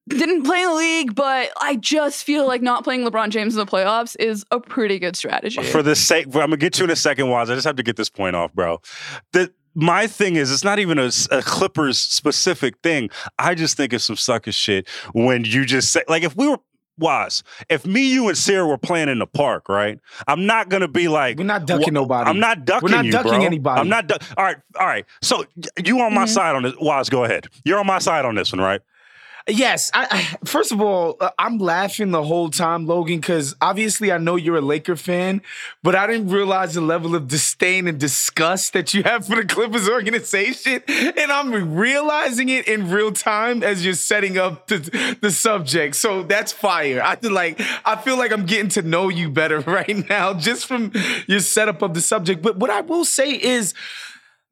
Didn't 0.09 0.43
play 0.43 0.61
in 0.63 0.69
the 0.69 0.75
league, 0.75 1.15
but 1.15 1.51
I 1.61 1.77
just 1.77 2.25
feel 2.25 2.47
like 2.47 2.61
not 2.61 2.83
playing 2.83 3.05
LeBron 3.07 3.29
James 3.31 3.55
in 3.55 3.59
the 3.61 3.67
playoffs 3.71 4.17
is 4.19 4.45
a 4.51 4.59
pretty 4.59 4.99
good 4.99 5.15
strategy. 5.17 5.63
For 5.63 5.83
the 5.83 5.95
sake, 5.95 6.27
I'm 6.27 6.33
gonna 6.33 6.57
get 6.57 6.79
you 6.79 6.85
in 6.85 6.91
a 6.91 6.97
second, 6.97 7.29
Wos. 7.29 7.49
I 7.51 7.55
just 7.55 7.67
have 7.67 7.77
to 7.77 7.85
get 7.85 7.97
this 7.97 8.09
point 8.11 8.35
off, 8.35 8.53
bro. 8.53 8.81
The 9.33 9.53
my 9.75 10.07
thing 10.09 10.37
is, 10.37 10.51
it's 10.53 10.65
not 10.65 10.79
even 10.81 10.99
a 10.99 11.11
Clippers 11.43 11.99
specific 11.99 12.75
thing. 12.83 13.11
I 13.39 13.55
just 13.55 13.77
think 13.77 13.93
it's 13.93 14.05
some 14.05 14.17
sucker 14.17 14.53
shit 14.53 14.89
when 15.15 15.45
you 15.45 15.65
just 15.65 15.91
say, 15.93 16.03
like, 16.09 16.25
if 16.25 16.37
we 16.37 16.49
were 16.49 16.59
Wos, 16.99 17.43
if 17.71 17.87
me, 17.87 18.07
you, 18.13 18.29
and 18.29 18.37
Sarah 18.37 18.67
were 18.67 18.77
playing 18.77 19.09
in 19.09 19.19
the 19.19 19.27
park, 19.27 19.69
right? 19.69 19.99
I'm 20.27 20.45
not 20.47 20.69
gonna 20.69 20.89
be 20.89 21.07
like, 21.09 21.39
We're 21.39 21.45
not 21.45 21.65
ducking 21.67 21.95
"Wha- 21.95 22.01
nobody. 22.03 22.29
I'm 22.29 22.39
not 22.41 22.65
ducking 22.67 22.89
anybody 22.89 22.93
We're 22.93 22.97
not 22.97 23.05
you, 23.07 23.13
ducking 23.13 23.31
bro. 23.39 23.47
anybody. 23.47 23.81
I'm 23.81 23.89
not. 23.89 24.07
Du- 24.09 24.19
all 24.37 24.45
right, 24.45 24.57
all 24.79 24.87
right. 24.87 25.07
So 25.23 25.45
you 25.83 26.01
on 26.01 26.13
my 26.13 26.25
Mhm. 26.25 26.29
side 26.29 26.55
on 26.57 26.65
this, 26.65 26.75
Wos? 26.81 27.09
Go 27.09 27.25
ahead. 27.25 27.47
You're 27.65 27.79
on 27.79 27.87
my 27.87 27.99
side 28.01 28.25
on 28.27 28.35
this 28.35 28.53
one, 28.53 28.61
right? 28.61 28.81
Yes. 29.49 29.91
I, 29.93 30.07
I, 30.11 30.47
first 30.47 30.71
of 30.71 30.81
all, 30.81 31.17
uh, 31.21 31.31
I'm 31.39 31.59
laughing 31.59 32.11
the 32.13 32.23
whole 32.23 32.49
time, 32.49 32.87
Logan, 32.87 33.19
because 33.19 33.57
obviously 33.61 34.13
I 34.13 34.19
know 34.19 34.37
you're 34.37 34.57
a 34.57 34.61
Laker 34.63 34.95
fan, 34.95 35.43
but 35.83 35.97
I 35.97 36.07
didn't 36.07 36.29
realize 36.29 36.75
the 36.75 36.81
level 36.81 37.17
of 37.17 37.29
disdain 37.29 37.89
and 37.89 37.99
disgust 37.99 38.73
that 38.73 38.95
you 38.95 39.03
have 39.03 39.27
for 39.27 39.37
the 39.37 39.45
Clippers 39.45 39.89
organization. 39.89 40.83
And 40.87 41.33
I'm 41.33 41.75
realizing 41.75 42.49
it 42.49 42.69
in 42.69 42.91
real 42.91 43.13
time 43.13 43.63
as 43.63 43.85
you're 43.85 43.95
setting 43.95 44.39
up 44.39 44.69
the, 44.69 45.17
the 45.21 45.31
subject. 45.31 45.97
So 45.97 46.23
that's 46.23 46.53
fire. 46.53 47.03
I 47.03 47.19
like 47.23 47.61
I 47.85 47.97
feel 47.97 48.17
like 48.17 48.33
I'm 48.33 48.47
getting 48.47 48.69
to 48.71 48.83
know 48.83 49.09
you 49.09 49.31
better 49.31 49.61
right 49.67 50.09
now 50.09 50.35
just 50.35 50.67
from 50.67 50.93
your 51.27 51.41
setup 51.41 51.83
of 51.83 51.95
the 51.95 52.01
subject. 52.01 52.43
But 52.43 52.57
what 52.57 52.71
I 52.71 52.81
will 52.81 53.05
say 53.05 53.31
is, 53.33 53.75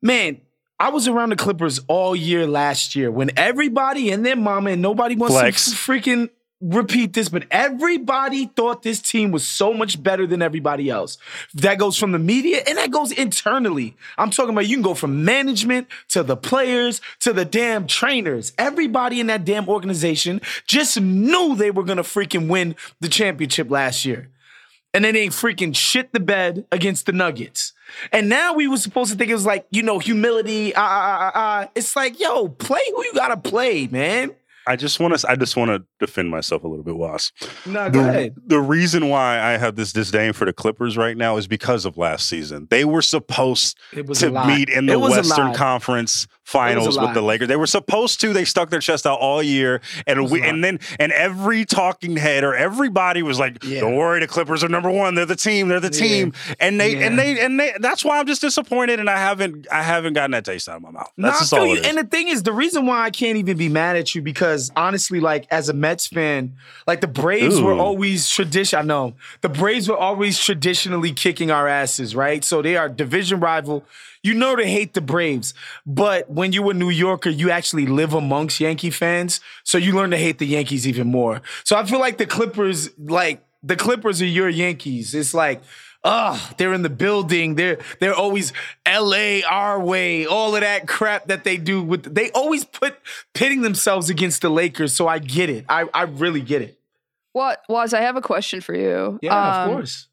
man, 0.03 0.41
I 0.81 0.89
was 0.89 1.07
around 1.07 1.29
the 1.29 1.37
Clippers 1.37 1.79
all 1.89 2.17
year 2.17 2.47
last 2.47 2.97
year 2.97 3.11
when 3.11 3.33
everybody 3.37 4.11
and 4.11 4.25
their 4.25 4.35
mama 4.35 4.71
and 4.71 4.81
nobody 4.81 5.15
wants 5.15 5.37
Flex. 5.37 5.67
to 5.67 5.77
freaking 5.77 6.31
repeat 6.63 7.13
this, 7.13 7.29
but 7.29 7.45
everybody 7.51 8.47
thought 8.47 8.83
this 8.83 9.03
team 9.03 9.31
was 9.31 9.47
so 9.47 9.75
much 9.75 10.03
better 10.03 10.27
than 10.27 10.41
everybody 10.41 10.89
else. 10.89 11.19
That 11.53 11.79
goes 11.79 11.99
from 11.99 12.13
the 12.13 12.19
media 12.19 12.63
and 12.67 12.79
that 12.79 12.91
goes 12.91 13.13
internally. 13.13 13.95
I'm 14.17 14.31
talking 14.31 14.55
about 14.55 14.69
you 14.69 14.77
can 14.77 14.83
go 14.83 14.95
from 14.95 15.23
management 15.23 15.87
to 16.09 16.23
the 16.23 16.37
players 16.37 17.03
to 17.21 17.35
the 17.35 17.45
damn 17.45 17.87
trainers. 17.87 18.55
Everybody 18.57 19.21
in 19.21 19.27
that 19.27 19.45
damn 19.45 19.69
organization 19.69 20.41
just 20.67 20.99
knew 20.99 21.57
they 21.57 21.71
were 21.71 21.85
gonna 21.85 22.03
freaking 22.03 22.49
win 22.49 22.75
the 23.01 23.09
championship 23.09 23.71
last 23.71 24.07
year 24.07 24.31
and 24.95 25.05
then 25.05 25.15
they 25.15 25.29
freaking 25.29 25.75
shit 25.75 26.13
the 26.13 26.21
bed 26.21 26.65
against 26.73 27.07
the 27.07 27.13
Nuggets. 27.13 27.73
And 28.13 28.29
now 28.29 28.55
we 28.55 28.69
were 28.69 28.77
supposed 28.77 29.13
to 29.13 29.19
think 29.19 29.31
it 29.31 29.35
was 29.35 29.47
like, 29.47 29.67
you 29.71 29.83
know, 29.83 29.99
humility. 29.99 30.75
Ah, 30.75 30.81
ah, 30.81 31.19
ah, 31.21 31.33
ah. 31.35 31.71
It's 31.75 31.95
like, 31.97 32.19
yo, 32.21 32.49
play 32.49 32.83
who 32.95 33.05
you 33.05 33.15
gotta 33.15 33.37
play, 33.37 33.87
man. 33.87 34.35
I 34.67 34.77
just 34.77 35.01
want 35.01 35.19
to. 35.19 35.29
I 35.29 35.37
just 35.37 35.57
want 35.57 35.71
to 35.71 35.85
defend 35.99 36.31
myself 36.31 36.65
a 36.65 36.69
little 36.69 36.85
bit, 36.85 36.97
Wos. 36.97 37.33
Nah, 37.67 37.89
go 37.89 38.03
the, 38.03 38.09
ahead. 38.09 38.35
the 38.47 38.61
reason 38.61 39.09
why 39.09 39.41
I 39.41 39.57
have 39.57 39.75
this 39.75 39.93
disdain 39.93 40.33
for 40.33 40.45
the 40.45 40.53
Clippers 40.53 40.97
right 40.97 41.17
now 41.17 41.39
is 41.39 41.47
because 41.47 41.85
of 41.87 41.97
last 41.97 42.29
season. 42.29 42.69
They 42.71 42.85
were 42.85 43.03
supposed 43.03 43.79
was 44.07 44.21
to 44.21 44.31
meet 44.47 44.69
in 44.69 44.87
the 44.87 44.99
was 44.99 45.13
Western. 45.13 45.55
Conference 45.55 46.27
Finals 46.51 46.99
with 46.99 47.15
the 47.15 47.23
Lakers. 47.23 47.49
They 47.49 47.57
were 47.57 47.67
supposed 47.67 48.21
to. 48.23 48.33
They 48.33 48.45
stuck 48.45 48.71
their 48.71 48.81
chest 48.81 49.07
out 49.07 49.21
all 49.21 49.43
year, 49.43 49.81
and 50.07 50.31
we 50.31 50.43
and 50.43 50.65
then 50.65 50.81
and 50.99 51.13
every 51.13 51.65
talking 51.65 52.17
head 52.17 52.43
or 52.43 52.55
everybody 52.55 53.23
was 53.23 53.39
like, 53.39 53.63
Yeah. 53.63 53.81
"Don't 53.81 53.95
worry, 53.95 54.21
the 54.21 54.27
Clippers 54.27 54.65
are 54.65 54.69
number 54.69 54.91
one. 54.91 55.15
They're 55.15 55.27
the 55.27 55.37
team. 55.37 55.69
They're 55.69 55.79
the 55.81 55.93
Yeah. 55.93 56.07
team." 56.07 56.33
And 56.59 56.81
they 56.81 56.97
and 56.97 57.17
Yeah. 57.17 57.23
they 57.23 57.41
and 57.41 57.61
they. 57.61 57.73
That's 57.79 58.05
why 58.05 58.19
I'm 58.19 58.27
just 58.27 58.41
disappointed, 58.41 58.99
and 58.99 59.09
I 59.09 59.19
haven't 59.19 59.69
I 59.71 59.83
haven't 59.83 60.15
gotten 60.15 60.33
that 60.33 60.45
taste 60.45 60.69
out 60.69 60.77
of 60.77 60.83
my 60.83 60.91
mouth. 60.91 61.11
That's 61.17 61.53
all. 61.53 61.77
And 61.87 61.99
the 61.99 62.05
thing 62.05 62.29
is, 62.29 62.43
the 62.43 62.53
reason 62.53 62.85
why 62.87 63.05
I 63.05 63.11
can't 63.11 63.37
even 63.39 63.57
be 63.57 63.69
mad 63.69 63.97
at 63.97 64.15
you 64.15 64.23
because 64.23 64.71
honestly, 64.77 65.21
like 65.21 65.47
as 65.51 65.69
a 65.69 65.73
Mets 65.73 66.09
fan, 66.09 66.55
like 66.87 67.01
the 67.01 67.07
Braves 67.07 67.61
were 67.61 67.75
always 67.75 68.29
tradition. 68.29 68.79
I 68.79 68.83
know 68.83 69.15
the 69.41 69.49
Braves 69.49 69.89
were 69.89 69.97
always 69.97 70.39
traditionally 70.39 71.13
kicking 71.13 71.51
our 71.51 71.69
asses, 71.69 72.17
right? 72.17 72.45
So 72.45 72.61
they 72.63 72.77
are 72.77 72.89
division 72.89 73.39
rival. 73.41 73.85
You 74.23 74.35
know 74.35 74.55
they 74.55 74.71
hate 74.71 74.93
the 74.93 75.01
Braves, 75.01 75.55
but 75.87 76.31
when 76.41 76.53
you 76.53 76.63
were 76.63 76.73
a 76.73 76.75
New 76.75 76.89
Yorker, 76.89 77.29
you 77.29 77.51
actually 77.51 77.85
live 77.85 78.15
amongst 78.15 78.61
Yankee 78.61 78.89
fans, 78.89 79.41
so 79.63 79.77
you 79.77 79.95
learn 79.95 80.11
to 80.11 80.17
hate 80.17 80.39
the 80.39 80.47
Yankees 80.47 80.89
even 80.89 81.07
more. 81.07 81.43
So 81.65 81.77
I 81.77 81.85
feel 81.85 82.01
like 82.01 82.17
the 82.17 82.25
Clippers, 82.25 82.89
like 82.99 83.45
the 83.63 83.77
Clippers 83.77 84.23
are 84.23 84.27
your 84.27 84.49
Yankees. 84.49 85.15
It's 85.15 85.35
like. 85.35 85.63
Ugh, 86.03 86.41
they're 86.57 86.73
in 86.73 86.81
the 86.81 86.89
building. 86.89 87.57
They're 87.57 87.79
they're 87.99 88.15
always 88.15 88.55
LA 88.89 89.41
our 89.47 89.79
way, 89.79 90.25
all 90.25 90.55
of 90.55 90.63
that 90.63 90.89
crap 90.89 91.27
that 91.27 91.45
they 91.45 91.59
do 91.59 91.83
with 91.83 92.15
they 92.15 92.31
always 92.31 92.65
put 92.65 92.97
pitting 93.35 93.61
themselves 93.61 94.09
against 94.09 94.41
the 94.41 94.49
Lakers. 94.49 94.97
So 94.97 95.07
I 95.07 95.19
get 95.19 95.51
it. 95.51 95.67
I, 95.69 95.87
I 95.93 96.05
really 96.05 96.41
get 96.41 96.63
it. 96.63 96.81
What 97.35 97.63
was 97.69 97.93
I 97.93 98.01
have 98.01 98.17
a 98.17 98.23
question 98.23 98.63
for 98.63 98.75
you? 98.75 99.19
Yeah, 99.21 99.37
um, 99.37 99.69
of 99.69 99.77
course. 99.77 100.09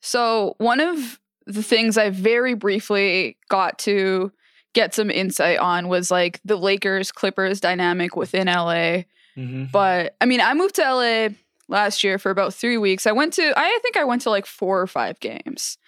So 0.00 0.56
one 0.58 0.80
of 0.80 1.20
the 1.46 1.62
things 1.62 1.96
I 1.96 2.10
very 2.10 2.54
briefly 2.54 3.36
got 3.48 3.78
to 3.80 4.32
get 4.74 4.94
some 4.94 5.10
insight 5.10 5.58
on 5.58 5.88
was 5.88 6.10
like 6.10 6.40
the 6.44 6.56
Lakers 6.56 7.10
Clippers 7.12 7.60
dynamic 7.60 8.16
within 8.16 8.46
LA. 8.46 9.04
Mhm. 9.36 9.70
But 9.72 10.16
I 10.20 10.26
mean, 10.26 10.40
I 10.40 10.54
moved 10.54 10.76
to 10.76 10.82
LA 10.82 11.28
last 11.68 12.02
year 12.04 12.18
for 12.18 12.30
about 12.30 12.54
three 12.54 12.78
weeks. 12.78 13.06
I 13.06 13.12
went 13.12 13.32
to 13.34 13.52
I 13.56 13.78
think 13.82 13.96
I 13.96 14.04
went 14.04 14.22
to 14.22 14.30
like 14.30 14.46
four 14.46 14.80
or 14.80 14.86
five 14.86 15.18
games 15.20 15.78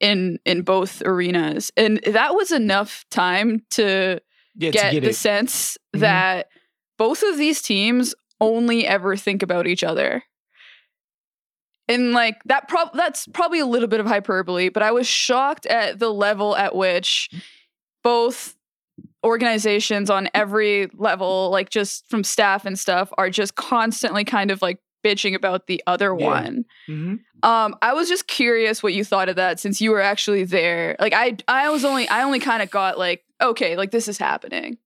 in 0.00 0.38
in 0.44 0.62
both 0.62 1.02
arenas. 1.04 1.70
And 1.76 2.00
that 2.06 2.34
was 2.34 2.52
enough 2.52 3.04
time 3.10 3.62
to 3.70 4.20
Yeah, 4.56 4.70
get, 4.70 4.88
to 4.90 5.00
get 5.00 5.04
the 5.06 5.12
sense 5.12 5.76
Mhm. 5.94 6.00
that 6.00 6.48
both 6.98 7.22
of 7.22 7.36
these 7.38 7.60
teams 7.62 8.14
only 8.40 8.86
ever 8.86 9.16
think 9.16 9.42
about 9.42 9.66
each 9.66 9.82
other. 9.84 10.22
and 11.88 12.12
like 12.12 12.42
that 12.46 12.66
prob 12.68 12.90
that's 12.94 13.26
probably 13.28 13.60
a 13.60 13.66
little 13.66 13.86
bit 13.88 14.00
of 14.00 14.06
hyperbole, 14.06 14.68
but 14.70 14.82
I 14.82 14.90
was 14.90 15.06
shocked 15.06 15.66
at 15.66 15.98
the 16.00 16.12
level 16.12 16.56
at 16.56 16.74
which 16.74 17.30
both 18.06 18.54
organizations 19.24 20.08
on 20.10 20.28
every 20.34 20.88
level, 20.94 21.50
like 21.50 21.70
just 21.70 22.08
from 22.08 22.22
staff 22.22 22.64
and 22.64 22.78
stuff, 22.78 23.12
are 23.18 23.30
just 23.30 23.56
constantly 23.56 24.22
kind 24.24 24.50
of 24.52 24.62
like 24.62 24.78
bitching 25.04 25.34
about 25.34 25.66
the 25.66 25.82
other 25.86 26.14
Yeah. 26.18 26.26
one. 26.26 26.64
Mhm. 26.88 27.18
Um, 27.42 27.76
I 27.82 27.92
was 27.94 28.08
just 28.08 28.26
curious 28.28 28.82
what 28.82 28.92
you 28.94 29.04
thought 29.04 29.28
of 29.28 29.36
that 29.36 29.58
since 29.60 29.80
you 29.80 29.90
were 29.90 30.00
actually 30.00 30.44
there. 30.44 30.96
Like 31.00 31.12
I 31.12 31.36
I 31.48 31.68
was 31.70 31.84
only 31.84 32.08
I 32.08 32.22
only 32.22 32.38
kind 32.38 32.62
of 32.62 32.70
got 32.70 32.98
like, 32.98 33.24
okay, 33.40 33.76
like 33.76 33.90
this 33.90 34.08
is 34.08 34.18
happening. 34.18 34.78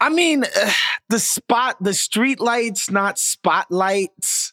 I 0.00 0.08
mean, 0.08 0.44
uh, 0.44 0.70
the 1.08 1.18
spot, 1.18 1.76
the 1.80 1.94
street 1.94 2.40
lights, 2.40 2.90
not 2.90 3.18
spotlights. 3.18 4.52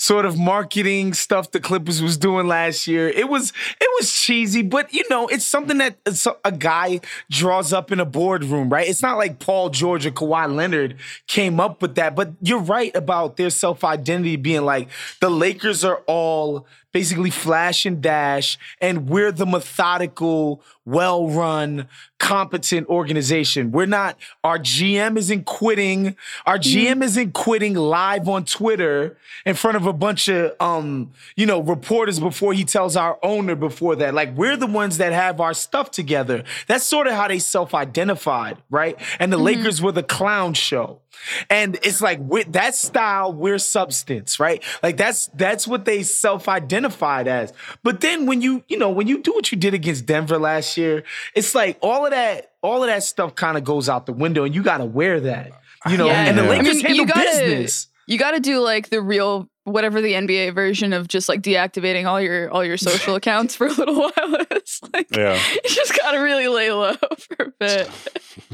Sort 0.00 0.24
of 0.24 0.38
marketing 0.38 1.12
stuff 1.12 1.50
the 1.50 1.58
Clippers 1.58 2.00
was 2.00 2.16
doing 2.16 2.46
last 2.46 2.86
year. 2.86 3.08
It 3.08 3.28
was 3.28 3.52
it 3.80 3.90
was 3.98 4.12
cheesy, 4.12 4.62
but 4.62 4.94
you 4.94 5.02
know 5.10 5.26
it's 5.26 5.44
something 5.44 5.78
that 5.78 5.96
a 6.44 6.52
guy 6.52 7.00
draws 7.30 7.72
up 7.72 7.90
in 7.90 7.98
a 7.98 8.04
boardroom, 8.04 8.68
right? 8.68 8.88
It's 8.88 9.02
not 9.02 9.18
like 9.18 9.40
Paul 9.40 9.70
George 9.70 10.06
or 10.06 10.12
Kawhi 10.12 10.54
Leonard 10.54 10.96
came 11.26 11.58
up 11.58 11.82
with 11.82 11.96
that. 11.96 12.14
But 12.14 12.32
you're 12.40 12.60
right 12.60 12.94
about 12.94 13.36
their 13.36 13.50
self 13.50 13.82
identity 13.82 14.36
being 14.36 14.64
like 14.64 14.88
the 15.20 15.30
Lakers 15.30 15.84
are 15.84 16.02
all 16.06 16.66
basically 16.92 17.30
flash 17.30 17.84
and 17.86 18.00
dash, 18.00 18.58
and 18.80 19.08
we're 19.08 19.32
the 19.32 19.46
methodical, 19.46 20.62
well 20.84 21.28
run, 21.28 21.86
competent 22.18 22.88
organization. 22.88 23.70
We're 23.70 23.86
not, 23.86 24.16
our 24.42 24.58
GM 24.58 25.16
isn't 25.16 25.44
quitting. 25.44 26.16
Our 26.46 26.58
GM 26.58 27.02
isn't 27.02 27.34
quitting 27.34 27.74
live 27.74 28.28
on 28.28 28.44
Twitter 28.44 29.16
in 29.44 29.54
front 29.54 29.76
of 29.76 29.86
a 29.86 29.92
bunch 29.92 30.28
of, 30.28 30.54
um, 30.60 31.12
you 31.36 31.46
know, 31.46 31.60
reporters 31.60 32.18
before 32.18 32.52
he 32.52 32.64
tells 32.64 32.96
our 32.96 33.18
owner 33.22 33.54
before 33.54 33.96
that. 33.96 34.14
Like, 34.14 34.34
we're 34.36 34.56
the 34.56 34.66
ones 34.66 34.98
that 34.98 35.12
have 35.12 35.40
our 35.40 35.54
stuff 35.54 35.90
together. 35.90 36.44
That's 36.66 36.84
sort 36.84 37.06
of 37.06 37.12
how 37.12 37.28
they 37.28 37.38
self 37.38 37.74
identified, 37.74 38.58
right? 38.70 38.98
And 39.18 39.32
the 39.32 39.38
Lakers 39.38 39.82
were 39.82 39.92
the 39.92 40.02
clown 40.02 40.54
show. 40.54 41.00
And 41.50 41.78
it's 41.82 42.00
like 42.00 42.18
with 42.20 42.52
that 42.52 42.74
style, 42.74 43.32
we're 43.32 43.58
substance, 43.58 44.38
right? 44.40 44.62
Like 44.82 44.96
that's 44.96 45.26
that's 45.34 45.66
what 45.66 45.84
they 45.84 46.02
self-identified 46.02 47.28
as. 47.28 47.52
But 47.82 48.00
then 48.00 48.26
when 48.26 48.40
you, 48.42 48.64
you 48.68 48.78
know, 48.78 48.90
when 48.90 49.06
you 49.06 49.22
do 49.22 49.32
what 49.32 49.50
you 49.52 49.58
did 49.58 49.74
against 49.74 50.06
Denver 50.06 50.38
last 50.38 50.76
year, 50.76 51.04
it's 51.34 51.54
like 51.54 51.78
all 51.82 52.04
of 52.04 52.12
that, 52.12 52.52
all 52.62 52.82
of 52.82 52.88
that 52.88 53.02
stuff 53.02 53.34
kind 53.34 53.56
of 53.56 53.64
goes 53.64 53.88
out 53.88 54.06
the 54.06 54.12
window, 54.12 54.44
and 54.44 54.54
you 54.54 54.62
gotta 54.62 54.84
wear 54.84 55.20
that. 55.20 55.52
You 55.88 55.96
know, 55.96 56.06
Yeah. 56.06 56.24
and 56.26 56.38
the 56.38 56.42
I 56.42 56.48
Lakers 56.48 56.74
mean, 56.76 56.80
handle 56.86 56.96
you 56.96 57.06
gotta- 57.06 57.20
business. 57.22 57.86
You 58.08 58.18
got 58.18 58.32
to 58.32 58.40
do 58.40 58.58
like 58.60 58.88
the 58.88 59.00
real 59.02 59.48
whatever 59.64 60.00
the 60.00 60.14
NBA 60.14 60.54
version 60.54 60.94
of 60.94 61.08
just 61.08 61.28
like 61.28 61.42
deactivating 61.42 62.06
all 62.06 62.20
your 62.20 62.50
all 62.50 62.64
your 62.64 62.78
social 62.78 63.14
accounts 63.20 63.54
for 63.54 63.66
a 63.66 63.72
little 63.72 63.94
while 64.00 64.12
It's 64.50 64.80
Like 64.94 65.14
Yeah. 65.14 65.34
you 65.54 65.60
just 65.64 65.96
got 66.00 66.12
to 66.12 66.18
really 66.18 66.48
lay 66.48 66.72
low 66.72 66.94
for 67.18 67.44
a 67.44 67.52
bit. 67.60 67.90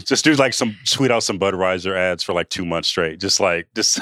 Just 0.05 0.25
do 0.25 0.35
like 0.35 0.53
some 0.55 0.77
tweet 0.85 1.13
out 1.13 1.23
some 1.23 1.39
Budweiser 1.39 1.97
ads 1.97 2.23
for 2.25 2.33
like 2.33 2.49
two 2.51 2.65
months 2.65 2.89
straight. 2.89 3.21
Just 3.21 3.39
like 3.39 3.69
just 3.77 4.01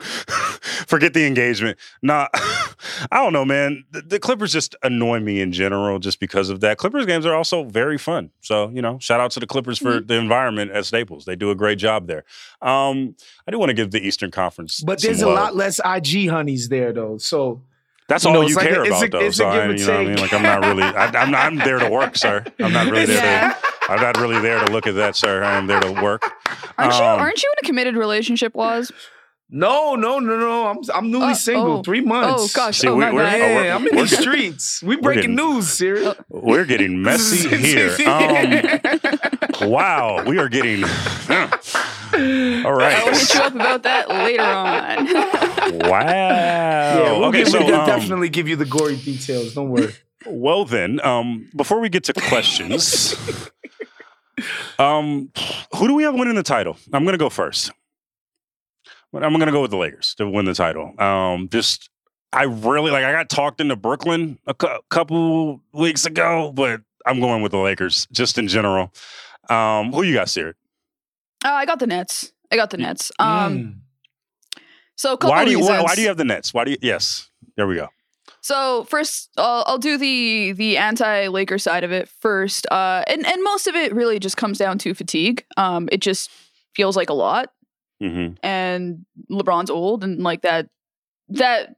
forget 0.86 1.14
the 1.14 1.26
engagement. 1.26 1.78
Nah, 2.02 2.28
I 2.34 3.16
don't 3.22 3.32
know, 3.32 3.44
man. 3.44 3.84
The, 3.90 4.02
the 4.02 4.18
Clippers 4.18 4.52
just 4.52 4.74
annoy 4.82 5.20
me 5.20 5.40
in 5.40 5.52
general 5.52 5.98
just 5.98 6.20
because 6.20 6.48
of 6.50 6.60
that. 6.60 6.78
Clippers 6.78 7.06
games 7.06 7.26
are 7.26 7.34
also 7.34 7.64
very 7.64 7.98
fun. 7.98 8.30
So 8.40 8.68
you 8.70 8.82
know, 8.82 8.98
shout 9.00 9.20
out 9.20 9.30
to 9.32 9.40
the 9.40 9.46
Clippers 9.46 9.78
for 9.78 10.00
the 10.00 10.14
environment 10.14 10.70
at 10.70 10.84
Staples. 10.86 11.24
They 11.24 11.36
do 11.36 11.50
a 11.50 11.54
great 11.54 11.78
job 11.78 12.06
there. 12.06 12.24
Um, 12.62 13.14
I 13.46 13.50
do 13.50 13.58
want 13.58 13.70
to 13.70 13.74
give 13.74 13.90
the 13.90 14.00
Eastern 14.06 14.30
Conference, 14.30 14.80
But 14.80 15.00
some 15.00 15.08
there's 15.08 15.22
a 15.22 15.26
love. 15.26 15.34
lot 15.36 15.56
less 15.56 15.80
IG 15.84 16.28
honeys 16.28 16.68
there 16.68 16.92
though. 16.92 17.18
So 17.18 17.62
That's 18.08 18.24
you 18.24 18.30
all 18.30 18.34
know, 18.34 18.40
you 18.42 18.46
it's 18.48 18.56
like 18.56 18.68
care 18.68 18.82
a- 18.82 18.86
it's 18.86 18.90
about, 18.90 19.04
a- 19.04 19.10
though. 19.10 19.20
it's 19.20 19.36
a 19.36 19.38
So 19.38 19.48
I, 19.48 19.66
you 19.68 19.86
know 19.86 19.92
what 19.92 20.00
I 20.00 20.04
mean? 20.04 20.16
Like, 20.18 20.32
I'm 20.32 20.42
not 20.42 20.64
really. 20.64 20.82
I, 20.82 21.06
I'm 21.22 21.30
not. 21.30 21.46
I'm 21.46 21.56
there 21.58 21.78
to 21.78 21.88
work, 21.90 22.16
sir. 22.16 22.44
I'm 22.60 22.72
not 22.72 22.90
really 22.90 23.06
there 23.06 23.16
Yeah. 23.24 23.52
to. 23.52 23.68
I'm 23.90 24.00
not 24.02 24.18
really 24.18 24.38
there 24.40 24.62
to 24.64 24.70
look 24.70 24.86
at 24.86 24.96
that, 24.96 25.16
sir. 25.16 25.42
I 25.42 25.56
am 25.56 25.66
there 25.66 25.80
to 25.80 25.92
work. 26.02 26.22
Aren't 26.76 26.92
you 26.94 27.00
Um, 27.04 27.20
aren't 27.20 27.42
you 27.42 27.50
in 27.56 27.64
a 27.64 27.66
committed 27.66 27.96
relationship, 27.96 28.54
Wos? 28.54 28.92
No, 29.50 29.94
no, 29.96 30.18
no, 30.18 30.36
no. 30.38 30.66
I'm 30.68 30.78
I'm 30.94 31.10
newly 31.10 31.30
Uh, 31.32 31.34
single. 31.34 31.78
oh. 31.78 31.82
Three 31.82 32.02
months. 32.02 32.42
Oh 32.44 32.48
gosh, 32.54 32.78
See, 32.78 32.88
oh 32.88 32.94
we- 32.96 33.00
my 33.04 33.12
we're- 33.12 33.24
bad. 33.24 33.40
oh, 33.40 33.54
we're- 33.54 33.66
Yeah, 33.66 33.74
I'm 33.76 33.86
in 33.88 33.96
we're 33.96 34.02
the 34.06 34.16
streets. 34.16 34.82
We 34.82 34.96
we're 34.96 35.02
breaking 35.02 35.36
getting- 35.36 35.54
news, 35.54 35.64
Seerat. 35.66 36.16
We're 36.28 36.64
getting 36.66 37.00
messy 37.08 37.48
here. 37.56 37.96
Um, 39.60 39.70
wow, 39.70 40.22
we 40.24 40.38
are 40.38 40.48
getting. 40.48 40.84
All 40.84 42.72
right. 42.74 42.94
I'll 42.96 43.12
hit 43.12 43.34
you 43.34 43.40
up 43.40 43.54
about 43.54 43.82
that 43.84 44.08
later 44.08 44.42
on. 44.42 45.08
Wow. 45.88 46.00
Yeah, 46.00 47.12
we'll, 47.12 47.24
okay, 47.26 47.38
give, 47.38 47.48
so 47.48 47.64
we'll 47.64 47.74
um, 47.74 47.86
definitely 47.86 48.28
give 48.30 48.48
you 48.48 48.56
the 48.56 48.64
gory 48.64 48.96
details. 48.96 49.54
Don't 49.54 49.68
worry. 49.68 49.94
well 50.26 50.64
then, 50.64 51.00
um, 51.04 51.48
before 51.56 51.80
we 51.80 51.88
get 51.90 52.04
to 52.04 52.12
questions, 52.14 53.14
um, 54.78 55.30
who 55.76 55.88
do 55.88 55.94
we 55.94 56.04
have 56.04 56.14
winning 56.14 56.36
the 56.36 56.42
title? 56.42 56.76
I'm 56.92 57.04
going 57.04 57.12
to 57.14 57.18
go 57.18 57.28
first. 57.28 57.70
I'm 59.14 59.32
going 59.32 59.46
to 59.46 59.52
go 59.52 59.62
with 59.62 59.70
the 59.70 59.76
Lakers 59.76 60.14
to 60.16 60.28
win 60.28 60.44
the 60.44 60.54
title. 60.54 60.92
Um, 61.00 61.48
just 61.50 61.88
I 62.32 62.44
really 62.44 62.90
like. 62.90 63.04
I 63.04 63.12
got 63.12 63.28
talked 63.28 63.60
into 63.60 63.74
Brooklyn 63.76 64.38
a 64.46 64.54
cou- 64.54 64.80
couple 64.90 65.60
weeks 65.72 66.04
ago, 66.06 66.52
but 66.54 66.82
I'm 67.06 67.20
going 67.20 67.42
with 67.42 67.52
the 67.52 67.58
Lakers 67.58 68.06
just 68.12 68.36
in 68.38 68.48
general. 68.48 68.92
Um, 69.48 69.92
who 69.92 70.02
you 70.02 70.14
got, 70.14 70.26
Seerat? 70.26 70.54
Oh, 71.44 71.52
I 71.54 71.64
got 71.64 71.78
the 71.78 71.86
Nets. 71.86 72.32
I 72.52 72.56
got 72.56 72.70
the 72.70 72.76
Nets. 72.76 73.10
Um, 73.18 73.28
Mm. 73.58 73.74
so 74.96 75.12
a 75.14 75.16
couple 75.16 75.30
Why 75.30 75.44
do 75.44 75.50
you 75.52 75.60
why, 75.60 75.80
why 75.82 75.94
do 75.94 76.02
you 76.02 76.08
have 76.08 76.16
the 76.18 76.24
Nets? 76.24 76.52
Why 76.52 76.64
do 76.64 76.72
you? 76.72 76.76
Yes, 76.82 77.30
there 77.56 77.66
we 77.66 77.76
go. 77.76 77.88
So 78.40 78.84
first, 78.84 79.30
I'll, 79.36 79.64
I'll 79.66 79.78
do 79.78 79.96
the 79.96 80.52
the 80.52 80.76
anti 80.76 81.28
Laker 81.28 81.58
side 81.58 81.84
of 81.84 81.92
it 81.92 82.08
first, 82.08 82.66
uh, 82.70 83.04
and 83.06 83.26
and 83.26 83.42
most 83.42 83.66
of 83.66 83.74
it 83.74 83.94
really 83.94 84.18
just 84.18 84.36
comes 84.36 84.58
down 84.58 84.78
to 84.78 84.92
fatigue. 84.94 85.44
Um, 85.56 85.88
it 85.92 86.00
just 86.00 86.30
feels 86.74 86.96
like 86.96 87.08
a 87.08 87.14
lot, 87.14 87.52
hmm 88.00 88.28
and 88.42 89.04
LeBron's 89.30 89.70
old, 89.70 90.04
and 90.04 90.22
like 90.22 90.42
that 90.42 90.68
that 91.30 91.76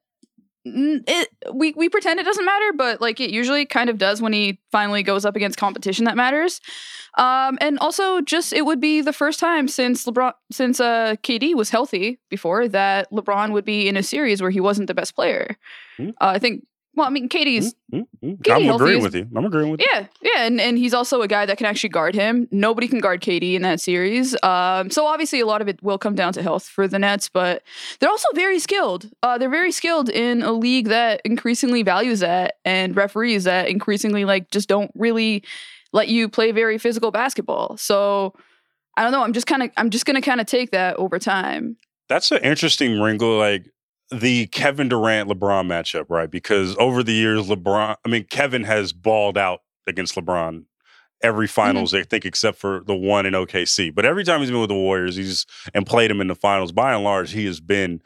it 0.65 1.29
we 1.55 1.73
we 1.77 1.89
pretend 1.89 2.21
it 2.21 2.25
doesn't 2.25 2.45
matter, 2.45 2.73
but 2.77 3.01
like 3.01 3.21
it 3.21 3.31
usually 3.31 3.65
kind 3.67 3.89
of 3.91 3.99
does 3.99 4.21
when 4.21 4.33
he 4.33 4.61
finally 4.71 5.03
goes 5.03 5.25
up 5.25 5.37
against 5.37 5.59
competition 5.59 6.05
that 6.05 6.17
matters. 6.17 6.61
Um, 7.17 7.59
and 7.61 7.79
also 7.79 8.21
just 8.21 8.53
it 8.53 8.67
would 8.67 8.81
be 8.81 9.01
the 9.01 9.13
first 9.13 9.41
time 9.41 9.69
since 9.69 10.05
LeBron 10.07 10.33
since 10.53 10.81
uh 10.81 11.17
KD 11.23 11.55
was 11.55 11.71
healthy 11.71 12.19
before 12.29 12.69
that 12.69 13.11
LeBron 13.11 13.53
would 13.53 13.65
be 13.65 13.89
in 13.89 13.97
a 13.97 14.03
series 14.03 14.43
where 14.43 14.51
he 14.51 14.61
wasn't 14.61 14.87
the 14.89 14.95
best 14.95 15.15
player. 15.15 15.57
Hmm. 15.97 16.11
Uh, 16.21 16.33
I 16.35 16.39
think. 16.39 16.65
Well, 16.95 17.07
I 17.07 17.11
mean, 17.11 17.29
KD's. 17.29 17.75
Mm-hmm. 17.95 18.29
KD 18.43 18.51
I'm 18.55 18.63
Healthy 18.65 18.83
agreeing 18.85 18.99
is- 18.99 19.05
with 19.05 19.15
you. 19.15 19.29
I'm 19.37 19.45
agreeing 19.45 19.71
with 19.71 19.81
you. 19.81 19.87
yeah, 19.93 20.07
yeah, 20.23 20.45
and, 20.47 20.61
and 20.61 20.77
he's 20.77 20.93
also 20.93 21.23
a 21.23 21.29
guy 21.29 21.47
that 21.47 21.57
can 21.57 21.67
actually 21.67 21.91
guard 21.91 22.15
him. 22.15 22.49
Nobody 22.51 22.89
can 22.89 22.99
guard 22.99 23.21
KD 23.23 23.55
in 23.55 23.63
that 23.63 23.81
series. 23.81 24.37
Um, 24.43 24.91
so 24.91 25.07
obviously 25.07 25.39
a 25.41 25.47
lot 25.47 25.63
of 25.63 25.69
it 25.69 25.81
will 25.83 25.99
come 25.99 26.15
down 26.17 26.33
to 26.35 26.43
health 26.43 26.65
for 26.67 26.89
the 26.89 26.99
Nets, 26.99 27.29
but 27.29 27.63
they're 28.01 28.11
also 28.11 28.27
very 28.35 28.59
skilled. 28.59 29.09
Uh, 29.23 29.39
they're 29.39 29.49
very 29.49 29.71
skilled 29.73 30.09
in 30.09 30.43
a 30.43 30.53
league 30.53 30.89
that 30.89 31.21
increasingly 31.25 31.83
values 31.83 32.21
that, 32.21 32.55
and 32.65 32.97
referees 32.97 33.45
that 33.45 33.69
increasingly 33.69 34.25
like 34.25 34.51
just 34.51 34.69
don't 34.69 34.91
really 34.95 35.45
let 35.93 36.09
you 36.09 36.29
play 36.29 36.51
very 36.53 36.77
physical 36.79 37.11
basketball. 37.13 37.77
So 37.77 38.35
I 38.97 39.03
don't 39.05 39.13
know. 39.13 39.23
I'm 39.23 39.33
just 39.33 39.47
kind 39.47 39.63
of 39.63 39.71
I'm 39.77 39.91
just 39.91 40.07
gonna 40.07 40.21
kind 40.21 40.41
of 40.41 40.47
take 40.47 40.73
that 40.73 40.97
over 40.97 41.19
time. 41.21 41.77
That's 42.09 42.31
an 42.33 42.39
interesting 42.43 43.01
wrinkle, 43.01 43.39
like 43.39 43.65
the 44.11 44.47
Kevin 44.49 44.89
Durant 44.89 45.29
LeBron 45.29 45.67
matchup, 45.67 46.07
right? 46.09 46.31
Because 46.31 46.77
over 46.79 47.03
the 47.03 47.13
years, 47.13 47.49
LeBron, 47.49 47.97
I 48.05 48.09
mean, 48.09 48.25
Kevin 48.25 48.65
has 48.65 48.93
balled 48.93 49.39
out 49.39 49.63
against 49.87 50.15
LeBron 50.15 50.65
every 51.23 51.47
mm-hmm. 51.47 51.53
finals, 51.53 51.95
I 51.95 52.03
think, 52.03 52.25
except 52.25 52.59
for 52.59 52.83
the 52.87 52.95
one 52.95 53.27
in 53.27 53.35
OKC. 53.35 53.95
But 53.95 54.05
every 54.05 54.25
time 54.25 54.41
he's 54.41 54.51
been 54.51 54.61
with 54.61 54.69
the 54.71 54.75
Warriors, 54.75 55.17
he's 55.17 55.47
and 55.75 55.87
played 55.87 56.11
him 56.11 56.21
in 56.21 56.27
the 56.27 56.35
finals. 56.35 56.73
By 56.73 56.95
and 56.95 57.05
large, 57.05 57.33
he 57.33 57.45
has 57.47 57.61
been 57.61 58.03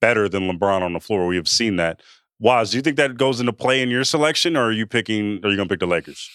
better 0.00 0.28
than 0.28 0.50
LeBron 0.50 0.82
on 0.82 0.92
the 0.92 1.00
floor. 1.00 1.26
We 1.26 1.36
have 1.36 1.48
seen 1.48 1.76
that. 1.76 2.02
Wos, 2.38 2.70
do 2.70 2.76
you 2.76 2.82
think 2.82 2.96
that 2.96 3.16
goes 3.16 3.40
into 3.40 3.52
play 3.52 3.80
in 3.80 3.88
your 3.88 4.04
selection, 4.04 4.56
or 4.56 4.64
are 4.64 4.72
you 4.72 4.86
picking? 4.86 5.40
Are 5.44 5.48
you 5.48 5.56
going 5.56 5.68
to 5.68 5.72
pick 5.72 5.80
the 5.80 5.86
Lakers? 5.86 6.28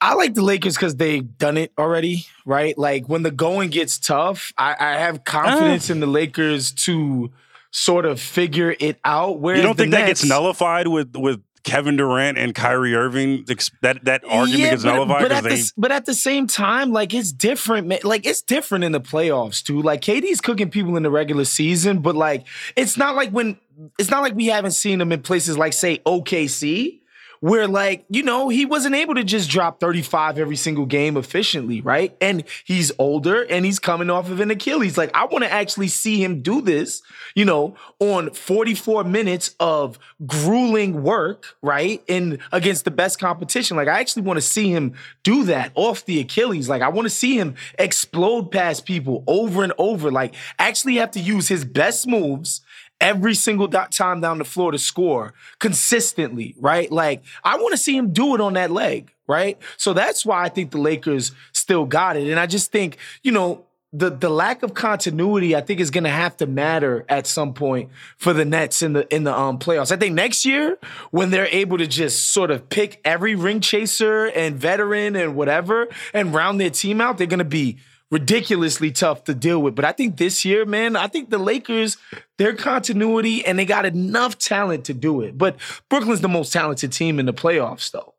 I 0.00 0.14
like 0.14 0.34
the 0.34 0.42
Lakers 0.42 0.74
because 0.74 0.96
they've 0.96 1.38
done 1.38 1.56
it 1.56 1.72
already, 1.78 2.26
right? 2.44 2.76
Like 2.76 3.08
when 3.08 3.22
the 3.22 3.30
going 3.30 3.70
gets 3.70 3.98
tough, 3.98 4.52
I, 4.58 4.76
I 4.78 4.92
have 4.98 5.20
ah. 5.20 5.22
confidence 5.24 5.90
in 5.90 6.00
the 6.00 6.06
Lakers 6.06 6.72
to 6.72 7.32
sort 7.76 8.06
of 8.06 8.20
figure 8.20 8.74
it 8.78 8.98
out. 9.04 9.40
Where 9.40 9.56
you 9.56 9.62
don't 9.62 9.76
the 9.76 9.82
think 9.82 9.92
that 9.94 10.06
gets 10.06 10.24
nullified 10.24 10.86
with 10.88 11.16
with 11.16 11.40
Kevin 11.64 11.96
Durant 11.96 12.38
and 12.38 12.54
Kyrie 12.54 12.94
Irving? 12.94 13.44
That 13.82 14.04
that 14.04 14.22
argument 14.24 14.60
Yeah, 14.60 14.70
gets 14.70 14.84
but, 14.84 14.94
nullified 14.94 15.22
but 15.22 15.28
because 15.30 15.38
at, 15.38 15.42
the, 15.42 15.48
they. 15.48 15.60
s- 15.60 15.72
but 15.76 15.90
at 15.92 16.04
the 16.06 16.14
same 16.14 16.46
time, 16.46 16.92
like 16.92 17.12
it's 17.12 17.32
different, 17.32 17.86
man. 17.88 17.98
Like 18.04 18.26
it's 18.26 18.42
different 18.42 18.84
in 18.84 18.92
the 18.92 19.00
playoffs 19.00 19.62
too. 19.62 19.82
Like 19.82 20.02
KD's 20.02 20.40
cooking 20.40 20.70
people 20.70 20.96
in 20.96 21.02
the 21.02 21.10
regular 21.10 21.44
season, 21.44 21.98
but 22.00 22.14
like 22.14 22.46
it's 22.76 22.96
not 22.96 23.16
like 23.16 23.30
when 23.30 23.58
it's 23.98 24.10
not 24.10 24.22
like 24.22 24.34
we 24.34 24.46
haven't 24.46 24.70
seen 24.72 25.00
them 25.00 25.10
in 25.10 25.20
places 25.22 25.58
like 25.58 25.72
say 25.72 25.98
OKC, 26.06 27.00
where 27.44 27.68
like, 27.68 28.06
you 28.08 28.22
know, 28.22 28.48
he 28.48 28.64
wasn't 28.64 28.94
able 28.94 29.14
to 29.14 29.22
just 29.22 29.50
drop 29.50 29.78
35 29.78 30.38
every 30.38 30.56
single 30.56 30.86
game 30.86 31.14
efficiently, 31.14 31.82
right? 31.82 32.16
And 32.18 32.42
he's 32.64 32.90
older 32.98 33.42
and 33.42 33.66
he's 33.66 33.78
coming 33.78 34.08
off 34.08 34.30
of 34.30 34.40
an 34.40 34.50
Achilles. 34.50 34.96
Like, 34.96 35.14
I 35.14 35.26
want 35.26 35.44
to 35.44 35.52
actually 35.52 35.88
see 35.88 36.24
him 36.24 36.40
do 36.40 36.62
this, 36.62 37.02
you 37.34 37.44
know, 37.44 37.76
on 37.98 38.30
44 38.30 39.04
minutes 39.04 39.54
of 39.60 39.98
grueling 40.24 41.02
work, 41.02 41.58
right? 41.60 42.02
And 42.08 42.38
against 42.50 42.86
the 42.86 42.90
best 42.90 43.18
competition. 43.18 43.76
Like, 43.76 43.88
I 43.88 44.00
actually 44.00 44.22
want 44.22 44.38
to 44.38 44.40
see 44.40 44.70
him 44.70 44.94
do 45.22 45.44
that 45.44 45.70
off 45.74 46.06
the 46.06 46.20
Achilles. 46.20 46.70
Like, 46.70 46.80
I 46.80 46.88
want 46.88 47.04
to 47.04 47.10
see 47.10 47.38
him 47.38 47.56
explode 47.78 48.52
past 48.52 48.86
people 48.86 49.22
over 49.26 49.62
and 49.62 49.74
over. 49.76 50.10
Like, 50.10 50.34
actually 50.58 50.94
have 50.94 51.10
to 51.10 51.20
use 51.20 51.48
his 51.48 51.66
best 51.66 52.06
moves 52.06 52.62
every 53.04 53.34
single 53.34 53.68
time 53.68 54.20
down 54.20 54.38
the 54.38 54.44
floor 54.44 54.72
to 54.72 54.78
score 54.78 55.34
consistently, 55.58 56.56
right? 56.58 56.90
Like, 56.90 57.22
I 57.44 57.56
want 57.56 57.72
to 57.72 57.76
see 57.76 57.96
him 57.96 58.12
do 58.12 58.34
it 58.34 58.40
on 58.40 58.54
that 58.54 58.70
leg, 58.70 59.12
right? 59.28 59.58
So 59.76 59.92
that's 59.92 60.24
why 60.24 60.42
I 60.42 60.48
think 60.48 60.70
the 60.70 60.78
Lakers 60.78 61.32
still 61.52 61.84
got 61.84 62.16
it. 62.16 62.28
And 62.28 62.40
I 62.40 62.46
just 62.46 62.72
think, 62.72 62.96
you 63.22 63.30
know, 63.30 63.66
the 63.92 64.10
the 64.10 64.28
lack 64.28 64.64
of 64.64 64.74
continuity, 64.74 65.54
I 65.54 65.60
think, 65.60 65.78
is 65.78 65.92
going 65.92 66.02
to 66.02 66.10
have 66.10 66.36
to 66.38 66.46
matter 66.48 67.04
at 67.08 67.28
some 67.28 67.54
point 67.54 67.90
for 68.16 68.32
the 68.32 68.44
Nets 68.44 68.82
in 68.82 68.92
the 68.92 69.14
in 69.14 69.22
the 69.22 69.32
um, 69.32 69.60
playoffs. 69.60 69.92
I 69.92 69.96
think 69.96 70.16
next 70.16 70.44
year, 70.44 70.78
when 71.12 71.30
they're 71.30 71.46
able 71.46 71.78
to 71.78 71.86
just 71.86 72.32
sort 72.32 72.50
of 72.50 72.68
pick 72.68 73.00
every 73.04 73.36
ring 73.36 73.60
chaser 73.60 74.26
and 74.26 74.56
veteran 74.56 75.14
and 75.14 75.36
whatever 75.36 75.86
and 76.12 76.34
round 76.34 76.60
their 76.60 76.70
team 76.70 77.00
out, 77.00 77.18
they're 77.18 77.28
going 77.28 77.38
to 77.38 77.44
be 77.44 77.76
ridiculously 78.10 78.90
tough 78.90 79.24
to 79.24 79.34
deal 79.34 79.60
with. 79.60 79.74
But 79.74 79.84
I 79.84 79.92
think 79.92 80.16
this 80.16 80.44
year, 80.44 80.64
man, 80.64 80.96
I 80.96 81.06
think 81.06 81.30
the 81.30 81.38
Lakers, 81.38 81.96
their 82.38 82.54
continuity 82.54 83.44
and 83.44 83.58
they 83.58 83.64
got 83.64 83.86
enough 83.86 84.38
talent 84.38 84.84
to 84.86 84.94
do 84.94 85.20
it. 85.20 85.36
But 85.36 85.56
Brooklyn's 85.88 86.20
the 86.20 86.28
most 86.28 86.52
talented 86.52 86.92
team 86.92 87.18
in 87.18 87.26
the 87.26 87.34
playoffs, 87.34 87.90
though. 87.90 88.14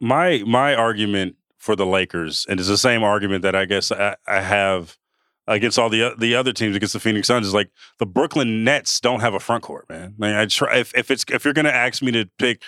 My 0.00 0.42
my 0.46 0.74
argument 0.74 1.36
for 1.58 1.76
the 1.76 1.86
Lakers, 1.86 2.44
and 2.48 2.60
it's 2.60 2.68
the 2.68 2.76
same 2.76 3.02
argument 3.02 3.42
that 3.42 3.54
I 3.54 3.64
guess 3.64 3.90
I, 3.90 4.16
I 4.26 4.40
have 4.40 4.98
against 5.46 5.78
all 5.78 5.88
the 5.88 6.14
the 6.18 6.34
other 6.34 6.52
teams 6.52 6.76
against 6.76 6.92
the 6.92 7.00
Phoenix 7.00 7.28
Suns 7.28 7.46
is 7.46 7.54
like 7.54 7.70
the 7.98 8.06
Brooklyn 8.06 8.64
Nets 8.64 9.00
don't 9.00 9.20
have 9.20 9.34
a 9.34 9.40
front 9.40 9.62
court, 9.62 9.88
man. 9.88 10.14
Like 10.18 10.34
I 10.34 10.46
try 10.46 10.78
if, 10.78 10.94
if 10.96 11.10
it's 11.10 11.24
if 11.30 11.44
you're 11.44 11.54
gonna 11.54 11.70
ask 11.70 12.02
me 12.02 12.12
to 12.12 12.28
pick 12.38 12.62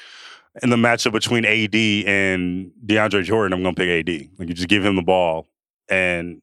in 0.63 0.71
the 0.71 0.77
matchup 0.77 1.13
between 1.13 1.45
AD 1.45 1.75
and 1.75 2.71
DeAndre 2.85 3.25
Jordan, 3.25 3.53
I'm 3.53 3.63
gonna 3.63 3.75
pick 3.75 4.09
AD. 4.09 4.29
Like 4.39 4.49
you 4.49 4.55
just 4.55 4.69
give 4.69 4.85
him 4.85 4.97
the 4.97 5.03
ball 5.03 5.47
and 5.89 6.43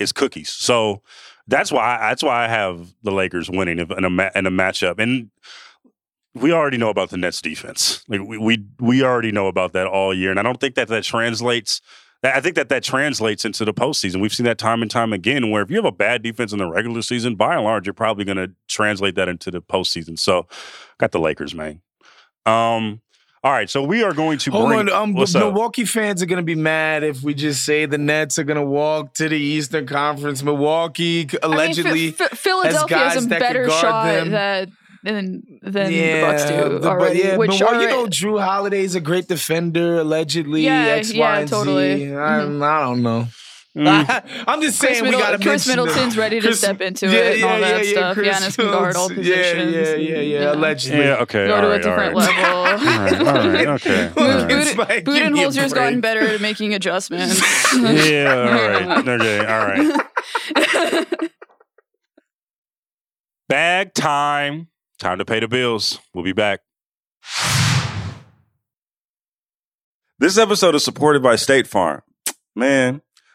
it's 0.00 0.12
cookies. 0.12 0.50
So 0.50 1.02
that's 1.46 1.70
why 1.70 1.98
that's 2.00 2.22
why 2.22 2.44
I 2.44 2.48
have 2.48 2.94
the 3.02 3.12
Lakers 3.12 3.50
winning 3.50 3.78
in 3.78 3.90
a 3.90 4.30
in 4.34 4.46
a 4.46 4.50
matchup. 4.50 4.98
And 4.98 5.30
we 6.34 6.52
already 6.52 6.76
know 6.76 6.90
about 6.90 7.10
the 7.10 7.16
Nets 7.16 7.42
defense. 7.42 8.04
Like 8.08 8.22
we 8.22 8.38
we 8.38 8.64
we 8.78 9.02
already 9.02 9.32
know 9.32 9.46
about 9.46 9.72
that 9.72 9.86
all 9.86 10.14
year, 10.14 10.30
and 10.30 10.38
I 10.38 10.42
don't 10.42 10.60
think 10.60 10.74
that 10.76 10.88
that 10.88 11.04
translates. 11.04 11.80
I 12.22 12.42
think 12.42 12.54
that 12.56 12.68
that 12.68 12.82
translates 12.82 13.46
into 13.46 13.64
the 13.64 13.72
postseason. 13.72 14.20
We've 14.20 14.34
seen 14.34 14.44
that 14.44 14.58
time 14.58 14.82
and 14.82 14.90
time 14.90 15.14
again, 15.14 15.50
where 15.50 15.62
if 15.62 15.70
you 15.70 15.76
have 15.76 15.86
a 15.86 15.92
bad 15.92 16.22
defense 16.22 16.52
in 16.52 16.58
the 16.58 16.68
regular 16.68 17.00
season, 17.00 17.34
by 17.34 17.54
and 17.54 17.64
large, 17.64 17.86
you're 17.86 17.94
probably 17.94 18.26
going 18.26 18.36
to 18.36 18.52
translate 18.68 19.14
that 19.14 19.30
into 19.30 19.50
the 19.50 19.62
postseason. 19.62 20.18
So, 20.18 20.46
got 20.98 21.12
the 21.12 21.18
Lakers, 21.18 21.54
man. 21.54 21.80
Um, 22.44 23.00
all 23.42 23.52
right, 23.52 23.70
so 23.70 23.82
we 23.82 24.02
are 24.02 24.12
going 24.12 24.36
to 24.38 24.50
Hold 24.50 24.68
bring. 24.68 24.78
on, 24.80 24.88
um, 24.90 25.14
what's 25.14 25.34
Milwaukee 25.34 25.84
fans 25.86 26.22
are 26.22 26.26
going 26.26 26.36
to 26.38 26.42
be 26.42 26.54
mad 26.54 27.02
if 27.02 27.22
we 27.22 27.32
just 27.32 27.64
say 27.64 27.86
the 27.86 27.96
Nets 27.98 28.38
are 28.38 28.44
going 28.44 28.60
to 28.60 28.66
walk 28.66 29.14
to 29.14 29.28
the 29.30 29.38
Eastern 29.38 29.86
Conference. 29.86 30.42
Milwaukee 30.42 31.28
allegedly 31.42 31.90
I 31.90 31.94
mean, 31.94 32.14
F- 32.20 32.32
F- 32.32 32.38
Philadelphia 32.38 32.98
has 32.98 33.14
has 33.14 33.24
a 33.24 33.28
that 33.28 33.40
better 33.40 33.70
shot 33.70 34.04
them. 34.04 34.30
that, 34.32 34.68
than 35.02 35.42
than 35.62 35.90
yeah, 35.90 36.20
the 36.20 36.26
Bucks 36.26 36.44
do 36.44 36.74
the- 36.74 36.80
but 36.80 36.88
already. 36.88 37.18
yeah, 37.20 37.36
which 37.38 37.48
Milwaukee, 37.58 37.76
are, 37.76 37.80
you 37.80 37.88
know, 37.88 38.06
Jrue 38.06 38.42
Holiday's 38.44 38.94
a 38.94 39.00
great 39.00 39.26
defender, 39.28 40.00
allegedly. 40.00 40.64
Yeah, 40.66 40.82
X, 40.88 41.10
yeah, 41.10 41.24
Y, 41.32 41.38
and 41.40 41.48
Z. 41.48 41.54
totally. 41.54 42.12
I, 42.12 42.16
Mhm. 42.44 42.62
I 42.62 42.80
don't 42.82 43.02
know. 43.02 43.26
Mm. 43.76 44.44
I'm 44.48 44.60
just 44.60 44.80
Chris, 44.80 44.98
saying 44.98 45.04
we 45.04 45.12
got 45.12 45.30
to 45.30 45.36
Chris 45.38 45.66
mention 45.66 45.84
Middleton's 45.84 46.14
the, 46.16 46.20
ready 46.20 46.40
to 46.40 46.46
Chris- 46.48 46.58
step 46.58 46.80
into 46.80 47.06
yeah, 47.06 47.12
it 47.18 47.34
and 47.36 47.44
all 47.44 47.60
that 47.60 47.84
yeah, 47.86 47.92
stuff. 47.92 48.14
Chris 48.14 48.36
Giannis 48.36 48.56
can 48.56 48.66
guard 48.66 48.96
all 48.96 49.08
Middleton. 49.08 49.32
Yeah, 49.32 49.52
positions. 49.54 49.74
Yeah, 49.74 49.94
yeah, 49.94 50.20
yeah, 50.20 50.40
Yeah. 50.40 50.52
Allegedly. 50.54 51.04
yeah, 51.04 51.14
okay. 51.16 51.46
Go 51.46 51.54
all 51.54 51.62
to 51.62 51.68
right, 51.68 51.80
a 51.80 51.82
different 51.82 52.14
all 52.14 52.20
right. 52.20 52.36
level. 52.36 52.60
All 52.60 52.76
right, 52.76 53.14
all 53.14 53.48
right, 53.48 53.66
okay. 53.68 54.10
all 54.16 54.24
right. 54.24 54.50
It's 54.50 54.76
like, 54.76 55.04
give 55.04 55.14
me 55.14 55.20
a 55.44 55.48
Budenholzer's 55.48 55.72
gotten 55.72 56.00
better 56.00 56.20
at 56.20 56.40
making 56.40 56.74
adjustments. 56.74 57.40
Yeah, 57.74 58.34
all 58.34 58.92
right. 58.96 59.08
Okay, 59.08 59.38
all 59.46 59.66
right. 59.66 61.30
Bag 63.48 63.94
time. 63.94 64.68
Time 64.98 65.18
to 65.18 65.24
pay 65.24 65.40
the 65.40 65.48
bills. 65.48 65.98
We'll 66.14 66.24
be 66.24 66.32
back. 66.32 66.60
This 70.18 70.36
episode 70.36 70.74
is 70.74 70.84
supported 70.84 71.22
by 71.22 71.36
State 71.36 71.66
Farm. 71.66 72.02
Man, 72.54 73.00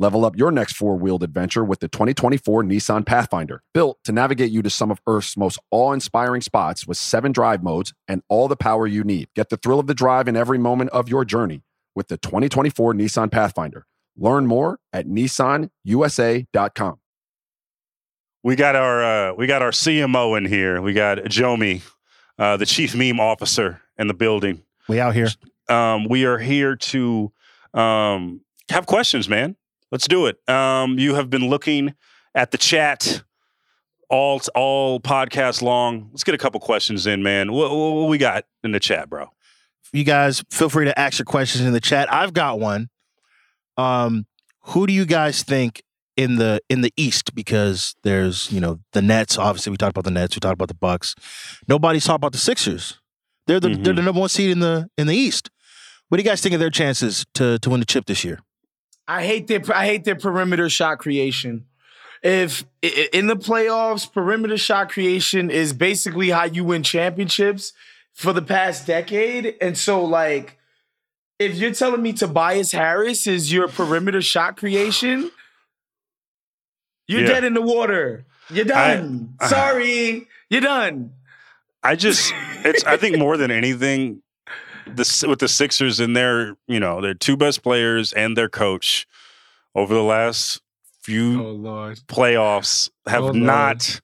Level 0.00 0.24
up 0.24 0.34
your 0.34 0.50
next 0.50 0.76
four 0.76 0.96
wheeled 0.96 1.22
adventure 1.22 1.62
with 1.62 1.80
the 1.80 1.88
2024 1.88 2.62
Nissan 2.62 3.04
Pathfinder, 3.04 3.62
built 3.74 3.98
to 4.04 4.12
navigate 4.12 4.50
you 4.50 4.62
to 4.62 4.70
some 4.70 4.90
of 4.90 4.98
Earth's 5.06 5.36
most 5.36 5.58
awe 5.70 5.92
inspiring 5.92 6.40
spots 6.40 6.86
with 6.86 6.96
seven 6.96 7.32
drive 7.32 7.62
modes 7.62 7.92
and 8.08 8.22
all 8.30 8.48
the 8.48 8.56
power 8.56 8.86
you 8.86 9.04
need. 9.04 9.28
Get 9.36 9.50
the 9.50 9.58
thrill 9.58 9.78
of 9.78 9.88
the 9.88 9.94
drive 9.94 10.26
in 10.26 10.38
every 10.38 10.56
moment 10.56 10.88
of 10.92 11.10
your 11.10 11.26
journey 11.26 11.64
with 11.94 12.08
the 12.08 12.16
2024 12.16 12.94
Nissan 12.94 13.30
Pathfinder. 13.30 13.84
Learn 14.16 14.46
more 14.46 14.78
at 14.90 15.06
nissanusa.com. 15.06 16.98
We 18.42 18.56
got 18.56 18.76
our 18.76 19.04
uh, 19.04 19.34
we 19.34 19.46
got 19.46 19.60
our 19.60 19.70
CMO 19.70 20.38
in 20.38 20.46
here. 20.46 20.80
We 20.80 20.94
got 20.94 21.18
Jomi, 21.18 21.82
uh, 22.38 22.56
the 22.56 22.64
chief 22.64 22.94
meme 22.94 23.20
officer 23.20 23.82
in 23.98 24.06
the 24.06 24.14
building. 24.14 24.62
We 24.88 24.98
out 24.98 25.14
here. 25.14 25.28
Um, 25.68 26.08
we 26.08 26.24
are 26.24 26.38
here 26.38 26.74
to 26.74 27.30
um, 27.74 28.40
have 28.70 28.86
questions, 28.86 29.28
man. 29.28 29.56
Let's 29.90 30.06
do 30.06 30.26
it. 30.26 30.48
Um, 30.48 30.98
you 30.98 31.14
have 31.14 31.30
been 31.30 31.48
looking 31.48 31.94
at 32.34 32.50
the 32.50 32.58
chat 32.58 33.22
all 34.08 34.40
all 34.54 35.00
podcast 35.00 35.62
long. 35.62 36.08
Let's 36.12 36.24
get 36.24 36.34
a 36.34 36.38
couple 36.38 36.60
questions 36.60 37.06
in, 37.06 37.22
man. 37.22 37.52
What, 37.52 37.70
what, 37.70 38.08
we 38.08 38.18
got 38.18 38.44
in 38.62 38.72
the 38.72 38.80
chat, 38.80 39.08
bro? 39.08 39.30
You 39.92 40.04
guys 40.04 40.44
feel 40.50 40.68
free 40.68 40.84
to 40.84 40.98
ask 40.98 41.18
your 41.18 41.26
questions 41.26 41.64
in 41.64 41.72
the 41.72 41.80
chat. 41.80 42.12
I've 42.12 42.32
got 42.32 42.60
one. 42.60 42.90
Um, 43.76 44.26
who 44.66 44.86
do 44.86 44.92
you 44.92 45.04
guys 45.04 45.42
think 45.42 45.82
in 46.16 46.36
the 46.36 46.60
in 46.68 46.82
the 46.82 46.92
East? 46.96 47.34
Because 47.34 47.94
there's 48.02 48.52
you 48.52 48.60
know 48.60 48.80
the 48.92 49.02
Nets. 49.02 49.38
Obviously, 49.38 49.70
we 49.70 49.76
talked 49.76 49.96
about 49.96 50.04
the 50.04 50.10
Nets. 50.10 50.36
We 50.36 50.40
talked 50.40 50.54
about 50.54 50.68
the 50.68 50.74
Bucks. 50.74 51.14
Nobody's 51.66 52.04
talked 52.04 52.16
about 52.16 52.32
the 52.32 52.38
Sixers. 52.38 53.00
They're 53.46 53.60
the 53.60 53.70
they're 53.74 53.94
the 53.94 54.02
number 54.02 54.20
one 54.20 54.28
seed 54.28 54.50
in 54.50 54.60
the 54.60 54.88
in 54.96 55.06
the 55.06 55.16
East. 55.16 55.50
What 56.08 56.18
do 56.18 56.22
you 56.22 56.28
guys 56.28 56.40
think 56.40 56.54
of 56.54 56.60
their 56.60 56.70
chances 56.70 57.24
to 57.34 57.58
to 57.58 57.70
win 57.70 57.80
the 57.80 57.86
chip 57.86 58.06
this 58.06 58.24
year? 58.24 58.40
I 59.10 59.24
hate 59.24 59.46
their 59.48 59.60
I 59.74 59.86
hate 59.86 60.04
their 60.04 60.14
perimeter 60.16 60.68
shot 60.70 60.98
creation. 61.00 61.66
If 62.22 62.64
in 62.82 63.26
the 63.26 63.36
playoffs, 63.36 64.10
perimeter 64.10 64.56
shot 64.58 64.90
creation 64.90 65.50
is 65.50 65.72
basically 65.72 66.30
how 66.30 66.44
you 66.44 66.64
win 66.64 66.82
championships 66.82 67.72
for 68.14 68.32
the 68.32 68.42
past 68.42 68.86
decade. 68.86 69.56
And 69.60 69.76
so, 69.76 70.04
like, 70.04 70.58
if 71.38 71.56
you're 71.56 71.72
telling 71.74 72.02
me 72.02 72.12
Tobias 72.12 72.72
Harris 72.72 73.26
is 73.26 73.50
your 73.52 73.68
perimeter 73.68 74.20
shot 74.22 74.56
creation, 74.56 75.30
you're 77.08 77.22
Yeah. 77.22 77.26
dead 77.28 77.44
in 77.44 77.54
the 77.54 77.62
water. 77.62 78.26
You're 78.50 78.64
done. 78.64 79.34
I- 79.40 79.48
Sorry, 79.48 80.28
you're 80.48 80.60
done. 80.60 81.12
I 81.82 81.96
just, 81.96 82.32
it's. 82.64 82.84
I 82.84 82.96
think 82.98 83.16
more 83.18 83.36
than 83.38 83.50
anything, 83.50 84.22
the 84.86 85.26
with 85.28 85.38
the 85.38 85.48
Sixers 85.48 86.00
and 86.00 86.16
their, 86.16 86.56
you 86.66 86.80
know, 86.80 87.00
their 87.00 87.14
two 87.14 87.36
best 87.36 87.62
players 87.62 88.12
and 88.12 88.36
their 88.36 88.48
coach 88.48 89.06
over 89.74 89.94
the 89.94 90.02
last 90.02 90.60
few 91.02 91.42
oh, 91.42 91.50
Lord. 91.52 91.98
playoffs 92.06 92.90
have 93.06 93.24
Oh, 93.24 93.32
not 93.32 94.00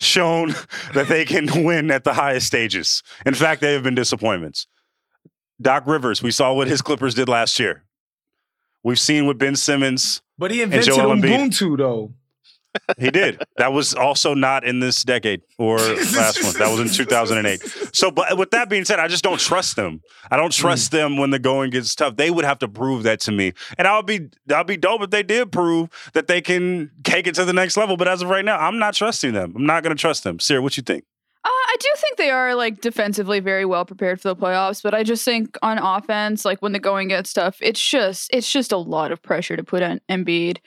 shown 0.00 0.54
that 0.94 1.08
they 1.08 1.24
can 1.24 1.64
win 1.64 1.90
at 1.90 2.04
the 2.04 2.14
highest 2.14 2.46
stages. 2.46 3.02
In 3.24 3.34
fact, 3.34 3.60
they 3.60 3.72
have 3.74 3.82
been 3.82 3.94
disappointments. 3.94 4.66
Doc 5.60 5.84
Rivers, 5.86 6.22
we 6.22 6.30
saw 6.30 6.52
what 6.52 6.66
his 6.66 6.82
Clippers 6.82 7.14
did 7.14 7.28
last 7.28 7.58
year. 7.60 7.84
We've 8.82 8.98
seen 8.98 9.26
what 9.26 9.38
Ben 9.38 9.54
Simmons. 9.54 10.22
But 10.36 10.50
he 10.50 10.62
invented. 10.62 10.94
Ubuntu 10.94 11.78
though. 11.78 12.14
He 12.98 13.10
did. 13.10 13.42
that 13.56 13.72
was 13.72 13.94
also 13.94 14.34
not 14.34 14.64
in 14.64 14.80
this 14.80 15.02
decade 15.02 15.42
or 15.58 15.76
last 15.78 16.42
one. 16.42 16.54
That 16.54 16.70
was 16.70 16.80
in 16.80 16.88
2008. 16.88 17.62
So, 17.92 18.10
but 18.10 18.36
with 18.38 18.50
that 18.50 18.68
being 18.68 18.84
said, 18.84 18.98
I 18.98 19.08
just 19.08 19.24
don't 19.24 19.40
trust 19.40 19.76
them. 19.76 20.00
I 20.30 20.36
don't 20.36 20.52
trust 20.52 20.90
them 20.90 21.16
when 21.16 21.30
the 21.30 21.38
going 21.38 21.70
gets 21.70 21.94
tough. 21.94 22.16
They 22.16 22.30
would 22.30 22.44
have 22.44 22.58
to 22.60 22.68
prove 22.68 23.02
that 23.04 23.20
to 23.20 23.32
me, 23.32 23.52
and 23.78 23.86
I'll 23.86 24.02
be, 24.02 24.28
I'll 24.50 24.64
be 24.64 24.76
dope 24.76 25.02
if 25.02 25.10
they 25.10 25.22
did 25.22 25.52
prove 25.52 25.90
that 26.14 26.26
they 26.26 26.40
can 26.40 26.90
take 27.04 27.26
it 27.26 27.34
to 27.36 27.44
the 27.44 27.52
next 27.52 27.76
level. 27.76 27.96
But 27.96 28.08
as 28.08 28.22
of 28.22 28.28
right 28.28 28.44
now, 28.44 28.58
I'm 28.58 28.78
not 28.78 28.94
trusting 28.94 29.32
them. 29.32 29.52
I'm 29.56 29.66
not 29.66 29.82
going 29.82 29.94
to 29.94 30.00
trust 30.00 30.24
them. 30.24 30.38
Seerat, 30.38 30.62
what 30.62 30.76
you 30.76 30.82
think? 30.82 31.04
Uh, 31.44 31.48
I 31.48 31.76
do 31.80 31.88
think 31.96 32.18
they 32.18 32.30
are 32.30 32.54
like 32.54 32.80
defensively 32.80 33.40
very 33.40 33.64
well 33.64 33.84
prepared 33.84 34.20
for 34.20 34.28
the 34.28 34.36
playoffs, 34.36 34.80
but 34.80 34.94
I 34.94 35.02
just 35.02 35.24
think 35.24 35.58
on 35.60 35.78
offense, 35.78 36.44
like 36.44 36.62
when 36.62 36.72
the 36.72 36.78
going 36.78 37.08
gets 37.08 37.32
tough, 37.32 37.58
it's 37.60 37.84
just 37.84 38.30
it's 38.32 38.50
just 38.50 38.70
a 38.70 38.76
lot 38.76 39.10
of 39.10 39.20
pressure 39.22 39.56
to 39.56 39.64
put 39.64 39.82
on 39.82 40.00
Embiid. 40.08 40.58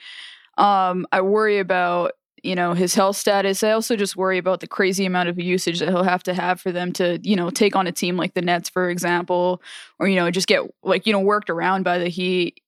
Um, 0.56 1.06
I 1.12 1.20
worry 1.20 1.58
about 1.58 2.12
you 2.42 2.54
know 2.54 2.74
his 2.74 2.94
health 2.94 3.16
status. 3.16 3.62
I 3.62 3.72
also 3.72 3.96
just 3.96 4.16
worry 4.16 4.38
about 4.38 4.60
the 4.60 4.66
crazy 4.66 5.04
amount 5.04 5.28
of 5.28 5.38
usage 5.38 5.80
that 5.80 5.88
he'll 5.88 6.02
have 6.02 6.22
to 6.24 6.34
have 6.34 6.60
for 6.60 6.72
them 6.72 6.92
to 6.94 7.18
you 7.22 7.36
know 7.36 7.50
take 7.50 7.76
on 7.76 7.86
a 7.86 7.92
team 7.92 8.16
like 8.16 8.34
the 8.34 8.42
Nets, 8.42 8.68
for 8.68 8.88
example, 8.90 9.62
or 9.98 10.08
you 10.08 10.16
know 10.16 10.30
just 10.30 10.46
get 10.46 10.62
like 10.82 11.06
you 11.06 11.12
know 11.12 11.20
worked 11.20 11.50
around 11.50 11.82
by 11.82 11.98
the 11.98 12.08
Heat. 12.08 12.60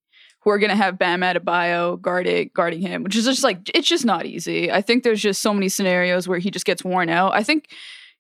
Who 0.43 0.51
are 0.51 0.59
going 0.59 0.71
to 0.71 0.77
have 0.77 0.99
Bam 0.99 1.21
Adebayo 1.21 2.01
guarding 2.01 2.51
guarding 2.55 2.81
him, 2.81 3.03
which 3.03 3.17
is 3.17 3.25
just 3.25 3.43
like 3.43 3.71
it's 3.75 3.89
just 3.89 4.05
not 4.05 4.25
easy. 4.25 4.71
I 4.71 4.81
think 4.81 5.03
there's 5.03 5.21
just 5.21 5.43
so 5.43 5.53
many 5.53 5.69
scenarios 5.69 6.29
where 6.29 6.39
he 6.39 6.51
just 6.51 6.65
gets 6.65 6.85
worn 6.85 7.11
out. 7.11 7.35
I 7.35 7.43
think 7.43 7.71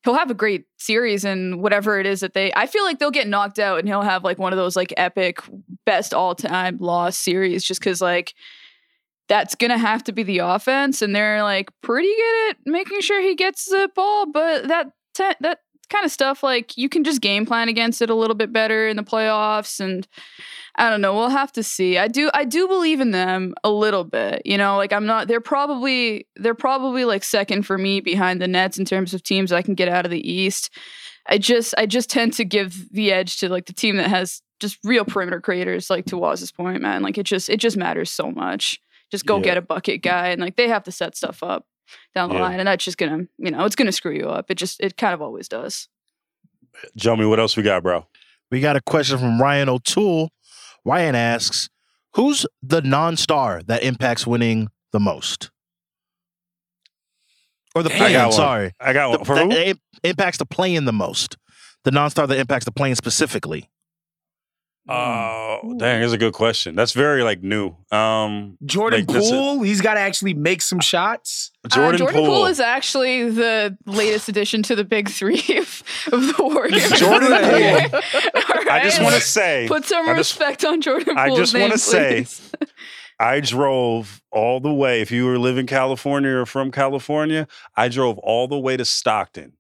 he'll 0.02 0.14
have 0.14 0.30
a 0.30 0.34
great 0.34 0.64
series 0.78 1.24
and 1.24 1.62
whatever 1.62 1.98
it 1.98 2.06
is 2.06 2.20
that 2.20 2.34
they 2.34 2.52
I 2.54 2.66
feel 2.66 2.84
like 2.84 2.98
they'll 2.98 3.10
get 3.10 3.28
knocked 3.28 3.58
out 3.58 3.78
and 3.78 3.88
he'll 3.88 4.02
have 4.02 4.24
like 4.24 4.38
one 4.38 4.52
of 4.52 4.56
those 4.56 4.76
like 4.76 4.92
epic 4.96 5.38
best 5.86 6.12
all-time 6.12 6.78
loss 6.78 7.16
series 7.16 7.64
just 7.64 7.80
cuz 7.80 8.00
like 8.00 8.34
that's 9.28 9.54
going 9.54 9.70
to 9.70 9.78
have 9.78 10.02
to 10.04 10.12
be 10.12 10.22
the 10.22 10.38
offense 10.38 11.02
and 11.02 11.14
they're 11.14 11.42
like 11.42 11.70
pretty 11.82 12.08
good 12.08 12.50
at 12.50 12.56
making 12.66 13.00
sure 13.00 13.20
he 13.20 13.34
gets 13.34 13.66
the 13.66 13.90
ball 13.94 14.26
but 14.30 14.68
that 14.68 14.86
te- 15.14 15.36
that 15.40 15.60
kind 15.90 16.04
of 16.04 16.10
stuff 16.10 16.42
like 16.42 16.76
you 16.76 16.88
can 16.88 17.04
just 17.04 17.20
game 17.20 17.46
plan 17.46 17.68
against 17.68 18.02
it 18.02 18.10
a 18.10 18.14
little 18.14 18.36
bit 18.36 18.52
better 18.52 18.88
in 18.88 18.96
the 18.96 19.02
playoffs 19.02 19.80
and 19.80 20.06
I 20.78 20.90
don't 20.90 21.00
know. 21.00 21.12
We'll 21.12 21.28
have 21.28 21.50
to 21.52 21.62
see. 21.64 21.98
I 21.98 22.06
do 22.06 22.30
I 22.32 22.44
do 22.44 22.68
believe 22.68 23.00
in 23.00 23.10
them 23.10 23.54
a 23.64 23.70
little 23.70 24.04
bit. 24.04 24.42
You 24.44 24.56
know, 24.56 24.76
like 24.76 24.92
I'm 24.92 25.06
not 25.06 25.26
they're 25.26 25.40
probably 25.40 26.28
they're 26.36 26.54
probably 26.54 27.04
like 27.04 27.24
second 27.24 27.62
for 27.64 27.76
me 27.76 28.00
behind 28.00 28.40
the 28.40 28.46
Nets 28.46 28.78
in 28.78 28.84
terms 28.84 29.12
of 29.12 29.24
teams 29.24 29.50
I 29.50 29.62
can 29.62 29.74
get 29.74 29.88
out 29.88 30.04
of 30.04 30.12
the 30.12 30.30
East. 30.30 30.70
I 31.26 31.38
just 31.38 31.74
I 31.76 31.86
just 31.86 32.08
tend 32.08 32.32
to 32.34 32.44
give 32.44 32.92
the 32.92 33.10
edge 33.10 33.38
to 33.38 33.48
like 33.48 33.66
the 33.66 33.72
team 33.72 33.96
that 33.96 34.08
has 34.08 34.40
just 34.60 34.78
real 34.84 35.04
perimeter 35.04 35.40
creators 35.40 35.90
like 35.90 36.06
to 36.06 36.16
Wos's 36.16 36.52
point, 36.52 36.80
man. 36.80 37.02
Like 37.02 37.18
it 37.18 37.24
just 37.24 37.50
it 37.50 37.58
just 37.58 37.76
matters 37.76 38.10
so 38.10 38.30
much. 38.30 38.80
Just 39.10 39.26
go 39.26 39.36
Yeah. 39.38 39.42
get 39.44 39.56
a 39.58 39.62
bucket 39.62 40.02
guy 40.02 40.28
and 40.28 40.40
like 40.40 40.56
they 40.56 40.68
have 40.68 40.84
to 40.84 40.92
set 40.92 41.16
stuff 41.16 41.42
up 41.42 41.66
down 42.14 42.28
the 42.28 42.34
Yeah. 42.36 42.42
line 42.42 42.58
and 42.58 42.66
that's 42.68 42.84
just 42.84 42.98
gonna 42.98 43.24
you 43.38 43.50
know 43.50 43.64
it's 43.64 43.76
gonna 43.76 43.92
screw 43.92 44.14
you 44.14 44.28
up. 44.28 44.50
It 44.50 44.56
just 44.56 44.80
it 44.80 44.96
kind 44.96 45.14
of 45.14 45.22
always 45.22 45.48
does. 45.48 45.88
Jomi, 46.98 47.28
what 47.28 47.40
else 47.40 47.56
we 47.56 47.62
got, 47.62 47.82
bro? 47.82 48.06
We 48.50 48.60
got 48.60 48.76
a 48.76 48.80
question 48.80 49.18
from 49.18 49.40
Ryan 49.40 49.68
O'Toole. 49.68 50.30
Ryan 50.84 51.14
asks, 51.14 51.68
"Who's 52.14 52.46
the 52.62 52.80
non-star 52.82 53.62
that 53.64 53.82
impacts 53.82 54.26
winning 54.26 54.68
the 54.92 55.00
most?" 55.00 55.50
Or 57.74 57.82
the 57.82 57.92
I 57.94 57.96
play 57.98 58.12
got 58.12 58.32
sorry. 58.32 58.72
I 58.80 58.92
got 58.92 59.12
The- 59.12 59.18
one. 59.18 59.24
For 59.24 59.34
that 59.36 59.66
who? 59.68 59.74
impacts 60.04 60.38
the 60.38 60.46
playing 60.46 60.84
the 60.84 60.92
most. 60.92 61.36
The 61.84 61.90
non-star 61.90 62.26
that 62.26 62.38
impacts 62.38 62.64
the 62.64 62.72
playing 62.72 62.94
specifically. 62.96 63.68
Oh, 64.90 65.74
dang, 65.78 66.00
that's 66.00 66.12
a 66.12 66.18
good 66.18 66.32
question. 66.32 66.74
That's 66.74 66.92
very 66.92 67.22
like 67.22 67.42
new. 67.42 67.74
Um, 67.92 68.56
Jordan 68.64 69.00
Like, 69.00 69.08
this 69.08 69.26
is- 69.26 69.30
Poole, 69.30 69.62
he's 69.62 69.80
got 69.80 69.94
to 69.94 70.00
actually 70.00 70.34
make 70.34 70.62
some 70.62 70.80
shots. 70.80 71.50
Jordan, 71.68 71.94
uh, 71.94 71.98
Jordan 71.98 72.20
Poole. 72.24 72.34
Poole 72.36 72.46
is 72.46 72.60
actually 72.60 73.30
the 73.30 73.76
latest 73.86 74.28
addition 74.28 74.62
to 74.64 74.74
the 74.74 74.84
big 74.84 75.08
three 75.10 75.42
of, 75.58 75.82
of 76.12 76.36
the 76.36 76.42
Warriors. 76.42 76.90
Jordan 76.92 77.28
Poole. 77.28 78.00
All 78.34 78.70
I 78.70 78.80
just 78.82 79.02
want 79.02 79.14
to 79.14 79.20
say, 79.20 79.66
put 79.68 79.84
some 79.84 80.06
just- 80.06 80.16
respect 80.16 80.64
on 80.64 80.80
Jordan 80.80 81.14
Poole. 81.14 81.18
I 81.18 81.28
Poole's 81.28 81.38
just 81.40 81.54
wanna 81.54 81.68
name, 81.68 82.24
say- 82.24 82.48
I 83.20 83.40
drove 83.40 84.22
all 84.30 84.60
the 84.60 84.72
way. 84.72 85.00
If 85.00 85.10
you 85.10 85.26
were 85.26 85.38
living 85.38 85.60
in 85.62 85.66
California 85.66 86.30
or 86.30 86.46
from 86.46 86.70
California, 86.70 87.48
I 87.76 87.88
drove 87.88 88.16
all 88.18 88.46
the 88.46 88.58
way 88.58 88.76
to 88.76 88.84
Stockton 88.84 89.54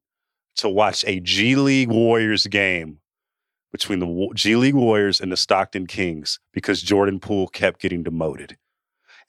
to 0.56 0.68
watch 0.68 1.04
a 1.06 1.18
G 1.20 1.56
League 1.56 1.88
Warriors 1.90 2.46
game 2.46 2.98
between 3.72 3.98
the 3.98 4.30
G 4.34 4.56
League 4.56 4.74
Warriors 4.74 5.20
and 5.20 5.30
the 5.30 5.36
Stockton 5.36 5.86
Kings 5.86 6.40
because 6.52 6.82
Jordan 6.82 7.20
Poole 7.20 7.48
kept 7.48 7.80
getting 7.80 8.02
demoted. 8.02 8.56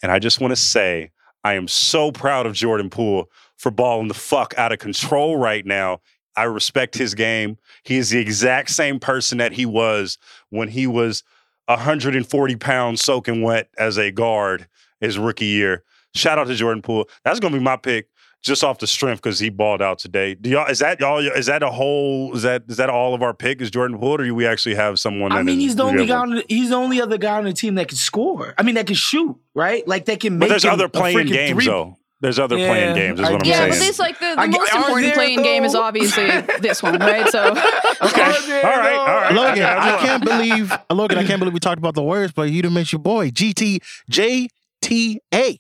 And 0.02 0.12
I 0.12 0.20
just 0.20 0.40
want 0.40 0.52
to 0.52 0.56
say, 0.56 1.12
I 1.44 1.54
am 1.54 1.68
so 1.68 2.12
proud 2.12 2.46
of 2.46 2.54
Jordan 2.54 2.90
Poole 2.90 3.30
for 3.58 3.72
balling 3.72 4.08
the 4.08 4.14
fuck 4.14 4.54
out 4.58 4.72
of 4.72 4.80
control 4.80 5.38
right 5.38 5.66
now. 5.66 6.02
I 6.36 6.44
respect 6.44 6.96
his 6.96 7.16
game. 7.16 7.58
He 7.84 7.98
is 7.98 8.10
the 8.10 8.20
exact 8.20 8.70
same 8.70 9.00
person 9.00 9.40
that 9.40 9.52
he 9.52 9.66
was 9.66 10.18
when 10.50 10.70
he 10.70 10.88
was 10.88 11.24
140 11.66 12.56
pounds 12.56 13.02
soaking 13.02 13.42
wet 13.42 13.70
as 13.78 13.98
a 13.98 14.12
guard 14.12 14.68
his 15.02 15.18
rookie 15.18 15.46
year. 15.46 15.84
Shout 16.16 16.40
out 16.40 16.48
to 16.48 16.56
Jordan 16.56 16.82
Poole. 16.82 17.10
That's 17.24 17.40
gonna 17.40 17.58
be 17.58 17.64
my 17.64 17.78
pick 17.78 18.08
just 18.42 18.64
off 18.64 18.80
the 18.80 18.88
strength 18.88 19.22
because 19.22 19.40
he 19.40 19.50
balled 19.50 19.82
out 19.82 20.00
today. 20.00 20.34
Do 20.36 20.50
y'all 20.50 20.68
is 20.68 20.80
that 20.80 21.00
y'all 21.00 21.20
is 21.20 21.48
that 21.48 21.62
a 21.64 21.70
whole 21.70 22.34
is 22.36 22.44
that 22.44 22.64
is 22.70 22.78
that 22.78 22.90
all 22.90 23.14
of 23.14 23.22
our 23.22 23.34
pick 23.34 23.62
is 23.62 23.70
Jordan 23.70 23.98
Poole 24.00 24.16
or 24.22 24.24
do 24.26 24.34
we 24.36 24.46
actually 24.48 24.76
have 24.76 25.00
someone? 25.00 25.32
I 25.32 25.44
mean, 25.44 25.58
is- 25.58 25.64
he's 25.64 25.76
the 25.76 25.84
only 25.84 26.06
guy. 26.06 26.18
On 26.18 26.30
the, 26.36 26.46
he's 26.48 26.70
the 26.70 26.76
only 26.76 27.02
other 27.02 27.18
guy 27.18 27.38
on 27.38 27.44
the 27.44 27.54
team 27.54 27.76
that 27.76 27.88
can 27.90 27.98
score. 27.98 28.54
I 28.58 28.64
mean, 28.64 28.76
that 28.76 28.86
can 28.88 28.96
shoot. 28.96 29.36
Right? 29.54 29.86
Like 29.88 30.06
that 30.06 30.20
can 30.22 30.38
make. 30.40 30.48
But 30.48 30.54
there's 30.54 30.64
him 30.66 30.72
other 30.72 30.88
playing 30.90 31.28
games 31.28 31.52
three- 31.52 31.66
though. 31.66 31.96
There's 32.22 32.38
other 32.38 32.58
Yeah, 32.58 32.68
playing 32.68 32.96
games. 32.96 33.20
Is 33.20 33.24
what 33.24 33.32
I'm 33.36 33.40
guess. 33.40 33.48
yeah, 33.48 33.58
saying. 33.60 33.70
but 33.72 33.80
this 33.80 34.00
like 34.00 34.20
the, 34.20 34.26
the 34.36 34.42
I- 34.42 34.48
most 34.48 34.74
important 34.74 35.06
there, 35.08 35.14
playing 35.16 35.42
game 35.42 35.64
is 35.64 35.74
obviously 35.74 36.28
this 36.60 36.84
one, 36.84 36.98
right? 37.00 37.28
So 37.30 37.44
okay. 38.02 38.22
Are 38.22 38.42
there, 38.42 38.66
all 38.66 38.78
right. 38.78 38.96
All 38.96 39.06
though? 39.06 39.12
right. 39.14 39.34
Logan, 39.34 39.64
I- 39.64 39.74
I- 39.76 39.96
I 39.96 40.00
can't 40.06 40.26
believe 40.26 40.74
Logan, 40.92 41.18
I 41.18 41.24
can't 41.26 41.40
believe 41.40 41.54
we 41.54 41.62
talked 41.62 41.78
about 41.78 41.96
the 41.96 42.04
Warriors, 42.04 42.34
but 42.34 42.44
you 42.50 42.62
didn't 42.62 42.74
mention 42.74 42.98
your 42.98 43.04
boy 43.04 43.30
GT 43.32 43.80
JTA. 44.12 45.60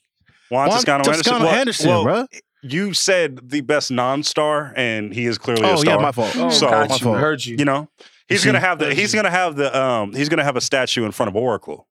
Juan 0.49 0.67
Juan 0.67 0.69
Toscano 0.69 0.97
Anderson. 0.97 1.13
Toscano 1.23 1.45
Well- 1.45 1.53
Anderson, 1.55 1.89
well, 1.89 2.03
bro. 2.03 2.25
You 2.61 2.93
said 2.93 3.39
the 3.49 3.61
best 3.61 3.89
non-star, 3.91 4.73
and 4.75 5.13
he 5.13 5.25
is 5.25 5.37
clearly 5.37 5.63
a 5.63 5.71
Oh 5.73 5.75
star. 5.77 5.95
yeah, 5.95 6.01
my 6.01 6.11
fault. 6.11 6.35
Oh, 6.35 6.49
So- 6.49 6.69
got 6.69 6.89
My 6.89 6.95
you. 6.95 7.01
fault. 7.01 7.17
Heard 7.17 7.45
you. 7.45 7.55
You 7.57 7.65
know, 7.65 7.89
he's 8.27 8.43
gonna 8.43 8.59
have 8.59 8.79
the 8.79 8.93
he's 8.93 9.13
gonna 9.15 9.29
have 9.31 9.55
the 9.55 9.77
um 9.77 10.13
he's 10.13 10.27
gonna 10.29 10.43
have 10.43 10.55
a 10.57 10.61
statue 10.61 11.05
in 11.05 11.11
front 11.11 11.29
of 11.29 11.35
Oracle. 11.35 11.87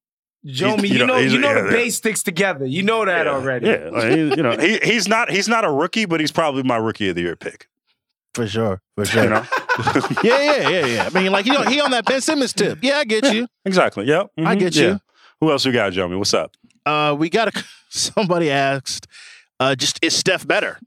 Jomi, 0.46 0.82
you 0.82 0.88
you 0.90 0.98
know, 0.98 1.06
know, 1.06 1.16
you 1.18 1.38
know 1.38 1.48
yeah, 1.48 1.62
the 1.62 1.68
yeah. 1.68 1.72
base 1.72 1.96
sticks 1.96 2.22
together. 2.22 2.64
You 2.64 2.82
know 2.82 3.04
that 3.04 3.26
yeah, 3.26 3.32
already. 3.32 3.66
Yeah, 3.66 3.88
like, 3.92 4.10
he- 4.12 4.18
you 4.18 4.42
know, 4.42 4.56
he, 4.56 4.78
he's 4.84 5.08
not 5.08 5.30
he's 5.30 5.48
not 5.48 5.64
a 5.64 5.70
rookie, 5.70 6.04
but 6.04 6.20
he's 6.20 6.30
probably 6.32 6.62
my 6.62 6.76
rookie 6.76 7.08
of 7.08 7.14
the 7.16 7.22
year 7.22 7.34
pick. 7.36 7.66
For 8.34 8.46
sure. 8.46 8.80
For 8.94 9.04
sure. 9.04 9.24
You 9.24 9.30
know, 9.30 9.46
yeah, 10.22 10.40
yeah, 10.40 10.68
yeah, 10.68 10.86
yeah. 10.86 11.08
I 11.12 11.18
mean, 11.18 11.32
like 11.32 11.44
he 11.44 11.56
on, 11.56 11.66
he 11.66 11.80
on 11.80 11.90
that 11.90 12.04
Ben 12.04 12.20
Simmons 12.20 12.52
tip. 12.52 12.78
Yeah, 12.82 12.98
I 12.98 13.04
get 13.04 13.32
you. 13.32 13.48
exactly. 13.64 14.04
Yep, 14.06 14.30
I 14.38 14.54
mhm, 14.54 14.58
get 14.60 14.76
yeah. 14.76 14.82
you. 14.86 15.00
Who 15.40 15.50
else 15.50 15.64
we 15.66 15.72
got, 15.72 15.92
Joey? 15.92 16.14
What's 16.14 16.34
up? 16.34 16.54
Uh, 16.86 17.16
we 17.18 17.30
got 17.30 17.48
a 17.56 17.64
somebody 17.88 18.50
asked, 18.50 19.08
uh, 19.61 19.74
just 19.74 19.98
is 20.02 20.14
Steph 20.16 20.46
better? 20.46 20.78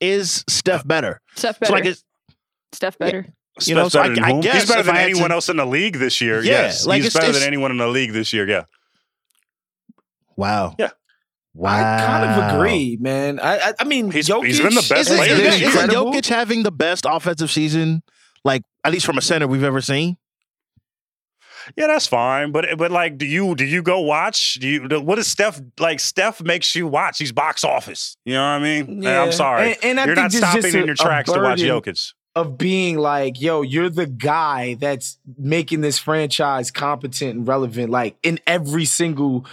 Is 0.00 0.44
Steph 0.48 0.86
better? 0.86 1.20
Steph 1.36 1.50
It's 1.50 1.58
better. 1.60 1.72
like 1.72 1.84
it's, 1.84 2.04
Steph 2.72 2.98
better. 2.98 3.26
You 3.66 3.74
know, 3.74 3.88
so 3.88 4.00
I- 4.00 4.06
I 4.06 4.40
guess 4.40 4.62
he's 4.62 4.68
better 4.68 4.82
than 4.82 4.96
anyone 4.96 5.28
to- 5.28 5.34
else 5.34 5.48
in 5.50 5.56
the 5.58 5.66
league 5.66 5.96
this 5.96 6.20
year. 6.20 6.42
Yeah, 6.42 6.52
yes, 6.52 6.86
like 6.86 6.96
he's 7.02 7.06
it's- 7.08 7.14
better 7.14 7.28
it's- 7.30 7.40
than 7.40 7.46
anyone 7.46 7.70
in 7.70 7.76
the 7.76 7.86
league 7.88 8.12
this 8.12 8.32
year. 8.32 8.48
Yeah, 8.48 8.64
wow. 10.36 10.74
Yeah. 10.78 10.90
Wow. 11.54 11.70
I 11.74 12.00
kind 12.06 12.24
of 12.30 12.54
agree, 12.54 12.96
man. 12.98 13.38
I 13.38 13.58
I, 13.58 13.72
I 13.80 13.84
mean, 13.84 14.10
He's- 14.10 14.28
Jokic 14.28 14.46
he's 14.46 14.60
been 14.60 14.74
the 14.74 14.86
best 14.88 15.10
is, 15.10 15.16
player 15.16 15.32
is 15.32 15.38
this 15.38 15.50
this 15.52 15.60
year. 15.60 15.68
Isn't? 15.68 15.90
Jokic 15.90 16.26
having 16.28 16.62
the 16.62 16.72
best 16.72 17.04
offensive 17.06 17.50
season, 17.50 18.02
like 18.42 18.62
at 18.84 18.92
least 18.92 19.04
from 19.04 19.18
a 19.18 19.22
center 19.22 19.46
we've 19.46 19.62
ever 19.62 19.82
seen? 19.82 20.16
Yeah, 21.76 21.86
that's 21.86 22.06
fine. 22.06 22.52
But 22.52 22.68
eh, 22.68 22.74
but 22.76 22.90
like, 22.90 23.18
do 23.18 23.26
you 23.26 23.54
do 23.54 23.64
you 23.64 23.82
go 23.82 24.00
watch? 24.00 24.54
Do 24.54 24.68
you 24.68 25.00
what 25.00 25.18
is 25.18 25.26
Steph 25.26 25.60
like? 25.78 26.00
Steph 26.00 26.42
makes 26.42 26.74
you 26.74 26.86
watch. 26.86 27.18
He's 27.18 27.32
box 27.32 27.64
office. 27.64 28.16
You 28.24 28.34
know 28.34 28.40
what 28.40 28.46
I 28.46 28.58
mean? 28.58 29.02
Yeah. 29.02 29.22
I'm 29.22 29.32
sorry. 29.32 29.72
And, 29.74 29.84
and 29.84 30.00
I 30.00 30.06
You're 30.06 30.16
think 30.16 30.32
not 30.32 30.32
stopping 30.32 30.62
just 30.62 30.74
in 30.74 30.86
your 30.86 30.94
tracks 30.94 31.30
to 31.32 31.40
watch 31.40 31.60
Jokic. 31.60 32.12
Of 32.34 32.56
being 32.56 32.96
like, 32.96 33.40
yo, 33.40 33.60
you're 33.60 33.90
the 33.90 34.06
guy 34.06 34.74
that's 34.74 35.18
making 35.36 35.82
this 35.82 35.98
franchise 35.98 36.70
competent 36.70 37.36
and 37.36 37.48
relevant, 37.48 37.90
like 37.90 38.16
in 38.22 38.40
every 38.46 38.86
single 38.86 39.44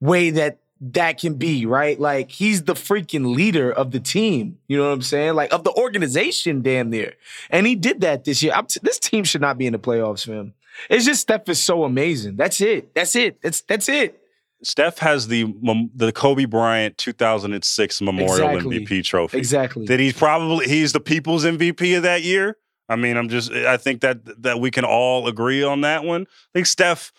way 0.00 0.30
that 0.30 0.58
that 0.80 1.18
can 1.18 1.34
be, 1.34 1.64
right? 1.64 1.98
Like 1.98 2.30
he's 2.30 2.64
the 2.64 2.74
freaking 2.74 3.34
leader 3.34 3.72
of 3.72 3.90
the 3.90 4.00
team. 4.00 4.58
You 4.68 4.76
know 4.76 4.84
what 4.84 4.92
I'm 4.92 5.02
saying? 5.02 5.34
Like 5.34 5.52
of 5.52 5.64
the 5.64 5.72
organization, 5.72 6.62
damn 6.62 6.90
near. 6.90 7.14
And 7.48 7.66
he 7.66 7.74
did 7.74 8.02
that 8.02 8.24
this 8.24 8.42
year. 8.42 8.52
I'm 8.54 8.66
t- 8.66 8.80
this 8.82 8.98
team 8.98 9.24
should 9.24 9.40
not 9.40 9.56
be 9.56 9.66
in 9.66 9.72
the 9.72 9.78
playoffs, 9.78 10.28
man. 10.28 10.52
It's 10.90 11.04
just 11.04 11.22
Steph 11.22 11.48
is 11.48 11.62
so 11.62 11.84
amazing. 11.84 12.36
That's 12.36 12.60
it. 12.60 12.94
That's 12.94 13.16
it. 13.16 13.40
That's 13.42 13.62
that's 13.62 13.88
it. 13.88 14.20
Steph 14.62 14.98
has 14.98 15.28
the 15.28 15.54
the 15.94 16.12
Kobe 16.12 16.44
Bryant 16.44 16.96
2006 16.98 18.00
Memorial 18.00 18.48
Exactly. 18.50 18.80
MVP 18.80 19.04
trophy. 19.04 19.38
Exactly. 19.38 19.86
That 19.86 20.00
he's 20.00 20.14
probably 20.14 20.66
he's 20.68 20.92
the 20.92 21.00
people's 21.00 21.44
MVP 21.44 21.96
of 21.96 22.02
that 22.04 22.22
year. 22.22 22.56
I 22.88 22.96
mean, 22.96 23.16
I'm 23.16 23.28
just 23.28 23.50
I 23.52 23.76
think 23.76 24.00
that 24.00 24.42
that 24.42 24.60
we 24.60 24.70
can 24.70 24.84
all 24.84 25.28
agree 25.28 25.62
on 25.62 25.82
that 25.82 26.04
one. 26.04 26.22
I 26.22 26.50
think 26.54 26.66
Steph 26.66 27.12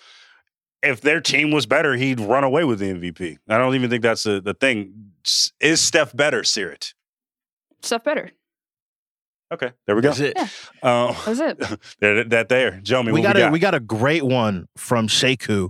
if 0.83 1.01
their 1.01 1.19
team 1.19 1.51
was 1.51 1.65
better, 1.65 1.95
he'd 1.95 2.19
run 2.19 2.43
away 2.43 2.63
with 2.63 2.79
the 2.79 2.85
MVP. 2.93 3.37
I 3.49 3.57
don't 3.57 3.75
even 3.75 3.89
think 3.89 4.03
that's 4.03 4.25
a, 4.25 4.39
the 4.39 4.53
thing. 4.53 5.11
Is 5.59 5.81
Steph 5.81 6.15
better, 6.15 6.41
Seerat? 6.41 6.93
Steph 7.81 8.03
better. 8.03 8.31
Okay, 9.51 9.71
there 9.85 9.95
we 9.95 10.01
go. 10.01 10.09
That's 10.09 10.19
it. 10.19 10.33
Yeah. 10.35 10.47
Uh, 10.83 11.13
That's 11.25 11.39
it. 11.39 11.79
there, 11.99 12.23
that 12.25 12.49
there, 12.49 12.79
Joe. 12.81 13.01
Me, 13.01 13.11
we 13.13 13.21
what 13.21 13.33
got 13.33 13.35
we 13.37 13.41
a 13.43 13.51
we 13.51 13.59
got 13.59 13.73
a 13.75 13.79
great 13.79 14.23
one 14.23 14.67
from 14.75 15.07
Sheku. 15.07 15.69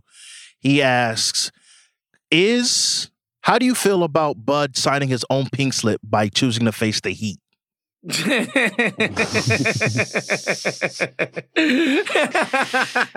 He 0.59 0.81
asks, 0.81 1.51
"Is 2.31 3.11
how 3.41 3.59
do 3.59 3.65
you 3.65 3.75
feel 3.75 4.03
about 4.03 4.45
Bud 4.45 4.75
signing 4.75 5.09
his 5.09 5.23
own 5.29 5.47
pink 5.51 5.73
slip 5.73 6.01
by 6.03 6.27
choosing 6.27 6.65
to 6.65 6.71
face 6.71 7.01
the 7.01 7.11
Heat?" 7.11 7.37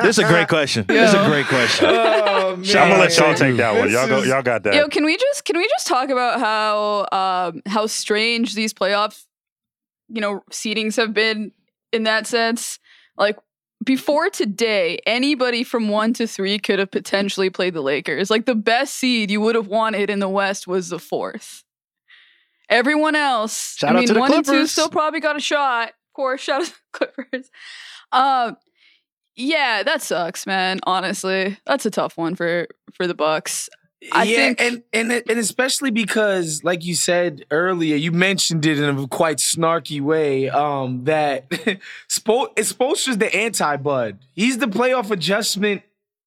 This 0.00 0.18
is 0.18 0.18
a 0.18 0.24
great 0.26 0.48
question. 0.48 0.84
This 0.88 1.10
is 1.10 1.14
a 1.14 1.26
great 1.26 1.46
question. 1.46 1.86
Oh, 1.88 2.56
man. 2.56 2.76
I'm 2.76 2.88
gonna 2.88 2.98
let 2.98 3.16
y'all 3.16 3.34
take 3.34 3.56
that 3.58 3.74
one. 3.74 3.88
This 3.88 3.92
Y'all 3.92 4.08
go. 4.08 4.22
Y'all 4.22 4.42
got 4.42 4.62
that. 4.64 4.74
Yo, 4.74 4.88
can 4.88 5.04
we 5.04 5.16
just 5.16 5.44
can 5.44 5.56
we 5.56 5.68
just 5.68 5.86
talk 5.86 6.10
about 6.10 6.40
how 6.40 7.06
um 7.12 7.62
how 7.66 7.86
strange 7.86 8.54
these 8.54 8.72
playoffs, 8.72 9.26
you 10.12 10.20
know, 10.20 10.42
seedings 10.50 10.96
have 10.96 11.14
been 11.14 11.52
in 11.92 12.04
that 12.04 12.26
sense? 12.26 12.78
Like 13.16 13.38
before 13.84 14.28
today, 14.28 14.98
anybody 15.06 15.64
from 15.64 15.88
one 15.88 16.12
to 16.14 16.26
three 16.26 16.58
could 16.58 16.78
have 16.78 16.90
potentially 16.90 17.50
played 17.50 17.74
the 17.74 17.80
Lakers. 17.80 18.30
Like 18.30 18.46
the 18.46 18.54
best 18.54 18.94
seed 18.96 19.30
you 19.30 19.40
would 19.40 19.54
have 19.54 19.68
wanted 19.68 20.10
in 20.10 20.18
the 20.18 20.28
West 20.28 20.66
was 20.66 20.90
the 20.90 20.98
fourth. 20.98 21.64
Everyone 22.68 23.16
else, 23.16 23.76
Shout 23.76 23.90
I 23.90 23.94
out 23.94 23.98
mean, 23.98 24.08
to 24.08 24.14
the 24.14 24.20
one 24.20 24.32
and 24.32 24.44
two 24.44 24.66
still 24.66 24.88
probably 24.88 25.20
got 25.20 25.36
a 25.36 25.40
shot. 25.40 25.88
Of 25.88 26.14
course, 26.14 26.40
shout 26.40 26.60
out 26.62 26.66
to 26.66 26.72
the 26.72 26.78
Clippers. 26.92 27.50
Um, 28.12 28.56
yeah, 29.34 29.82
that 29.82 30.02
sucks, 30.02 30.46
man. 30.46 30.80
Honestly, 30.86 31.58
that's 31.66 31.86
a 31.86 31.90
tough 31.90 32.16
one 32.16 32.34
for 32.36 32.68
for 32.94 33.06
the 33.06 33.14
Bucks. 33.14 33.68
I 34.12 34.22
yeah, 34.24 34.36
think- 34.36 34.60
and 34.62 34.82
and 34.92 35.12
and 35.12 35.38
especially 35.38 35.90
because, 35.90 36.64
like 36.64 36.84
you 36.84 36.94
said 36.94 37.44
earlier, 37.50 37.96
you 37.96 38.12
mentioned 38.12 38.64
it 38.64 38.78
in 38.78 38.98
a 38.98 39.06
quite 39.08 39.36
snarky 39.38 40.00
way. 40.00 40.48
Um, 40.48 41.04
that 41.04 41.48
Spo- 42.08 42.54
Spoelstra's 42.56 43.18
the 43.18 43.34
anti-Bud. 43.34 44.18
He's 44.34 44.58
the 44.58 44.66
playoff 44.66 45.10
adjustment 45.10 45.82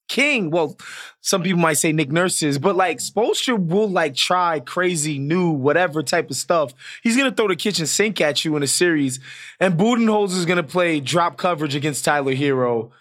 king. 0.08 0.52
Well, 0.52 0.78
some 1.22 1.42
people 1.42 1.60
might 1.62 1.74
say 1.78 1.92
Nick 1.92 2.12
Nurse 2.12 2.44
is, 2.44 2.60
but 2.60 2.76
like 2.76 3.00
Spoelstra 3.00 3.58
will 3.58 3.90
like 3.90 4.14
try 4.16 4.60
crazy, 4.60 5.18
new, 5.18 5.50
whatever 5.50 6.04
type 6.04 6.30
of 6.30 6.36
stuff. 6.36 6.74
He's 7.02 7.18
gonna 7.18 7.32
throw 7.32 7.48
the 7.48 7.56
kitchen 7.56 7.88
sink 7.88 8.22
at 8.22 8.46
you 8.46 8.56
in 8.56 8.62
a 8.62 8.68
series, 8.68 9.20
and 9.60 9.80
Budenholzer 9.80 10.38
is 10.38 10.46
gonna 10.46 10.62
play 10.62 11.00
drop 11.00 11.38
coverage 11.38 11.74
against 11.74 12.06
Tyler 12.06 12.36
Herro 12.36 12.92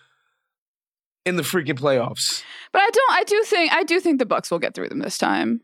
in 1.24 1.36
the 1.36 1.42
freaking 1.42 1.78
playoffs. 1.78 2.42
But 2.72 2.82
I 2.82 2.90
don't. 2.90 3.12
I 3.12 3.24
do 3.24 3.42
think. 3.46 3.72
I 3.72 3.82
do 3.82 4.00
think 4.00 4.18
the 4.18 4.26
Bucks 4.26 4.50
will 4.50 4.58
get 4.58 4.74
through 4.74 4.88
them 4.88 4.98
this 4.98 5.18
time. 5.18 5.60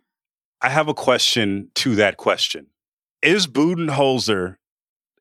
I 0.61 0.71
have 0.71 0.89
a 0.89 0.95
question 0.95 1.71
to 1.77 1.95
that 1.97 2.17
question. 2.17 2.67
Is 3.23 3.47
Budenholzer, 3.47 4.57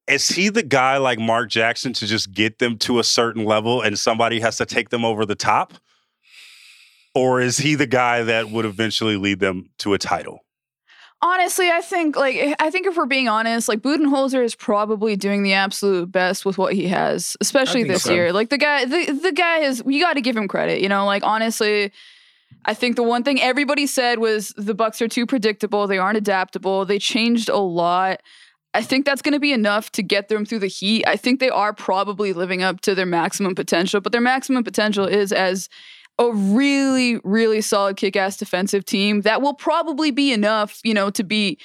is 0.07 0.29
he 0.29 0.49
the 0.49 0.63
guy 0.63 0.97
like 0.97 1.19
Mark 1.19 1.49
Jackson 1.49 1.93
to 1.93 2.07
just 2.07 2.31
get 2.31 2.59
them 2.59 2.77
to 2.79 2.99
a 2.99 3.03
certain 3.03 3.45
level 3.45 3.81
and 3.81 3.97
somebody 3.97 4.39
has 4.39 4.57
to 4.57 4.65
take 4.65 4.89
them 4.89 5.05
over 5.05 5.25
the 5.25 5.35
top? 5.35 5.73
Or 7.13 7.41
is 7.41 7.57
he 7.57 7.75
the 7.75 7.87
guy 7.87 8.23
that 8.23 8.49
would 8.49 8.65
eventually 8.65 9.17
lead 9.17 9.39
them 9.39 9.69
to 9.79 9.93
a 9.93 9.97
title? 9.97 10.45
Honestly, 11.19 11.71
I 11.71 11.81
think 11.81 12.15
like 12.15 12.55
I 12.59 12.69
think 12.69 12.85
if 12.85 12.95
we're 12.95 13.07
being 13.07 13.27
honest, 13.27 13.67
like 13.67 13.79
Budenholzer 13.79 14.43
is 14.43 14.53
probably 14.53 15.15
doing 15.15 15.41
the 15.41 15.53
absolute 15.53 16.11
best 16.11 16.45
with 16.45 16.59
what 16.59 16.73
he 16.73 16.87
has, 16.87 17.35
especially 17.41 17.83
this 17.83 18.03
so. 18.03 18.13
year. 18.13 18.31
Like 18.31 18.49
the 18.49 18.57
guy, 18.59 18.85
the 18.85 19.11
the 19.11 19.31
guy 19.31 19.59
is. 19.59 19.81
You 19.85 19.99
got 19.99 20.13
to 20.13 20.21
give 20.21 20.37
him 20.37 20.47
credit. 20.47 20.81
You 20.81 20.89
know, 20.89 21.05
like 21.05 21.23
honestly. 21.23 21.91
I 22.65 22.73
think 22.73 22.97
the 22.97 23.03
one 23.03 23.23
thing 23.23 23.41
everybody 23.41 23.87
said 23.87 24.19
was 24.19 24.53
the 24.57 24.73
Bucks 24.73 25.01
are 25.01 25.07
too 25.07 25.25
predictable. 25.25 25.87
They 25.87 25.97
aren't 25.97 26.17
adaptable. 26.17 26.85
They 26.85 26.99
changed 26.99 27.49
a 27.49 27.57
lot. 27.57 28.21
I 28.73 28.81
think 28.83 29.05
that's 29.05 29.21
going 29.21 29.33
to 29.33 29.39
be 29.39 29.53
enough 29.53 29.91
to 29.93 30.03
get 30.03 30.27
them 30.27 30.45
through 30.45 30.59
the 30.59 30.67
heat. 30.67 31.03
I 31.07 31.15
think 31.15 31.39
they 31.39 31.49
are 31.49 31.73
probably 31.73 32.33
living 32.33 32.63
up 32.63 32.81
to 32.81 32.93
their 32.93 33.05
maximum 33.05 33.55
potential, 33.55 34.01
but 34.01 34.11
their 34.11 34.21
maximum 34.21 34.63
potential 34.63 35.05
is 35.05 35.31
as 35.31 35.69
a 36.19 36.31
really, 36.31 37.19
really 37.23 37.61
solid 37.61 37.97
kick-ass 37.97 38.37
defensive 38.37 38.85
team 38.85 39.21
that 39.21 39.41
will 39.41 39.53
probably 39.53 40.11
be 40.11 40.33
enough, 40.33 40.79
you 40.83 40.93
know, 40.93 41.09
to 41.11 41.23
be 41.23 41.59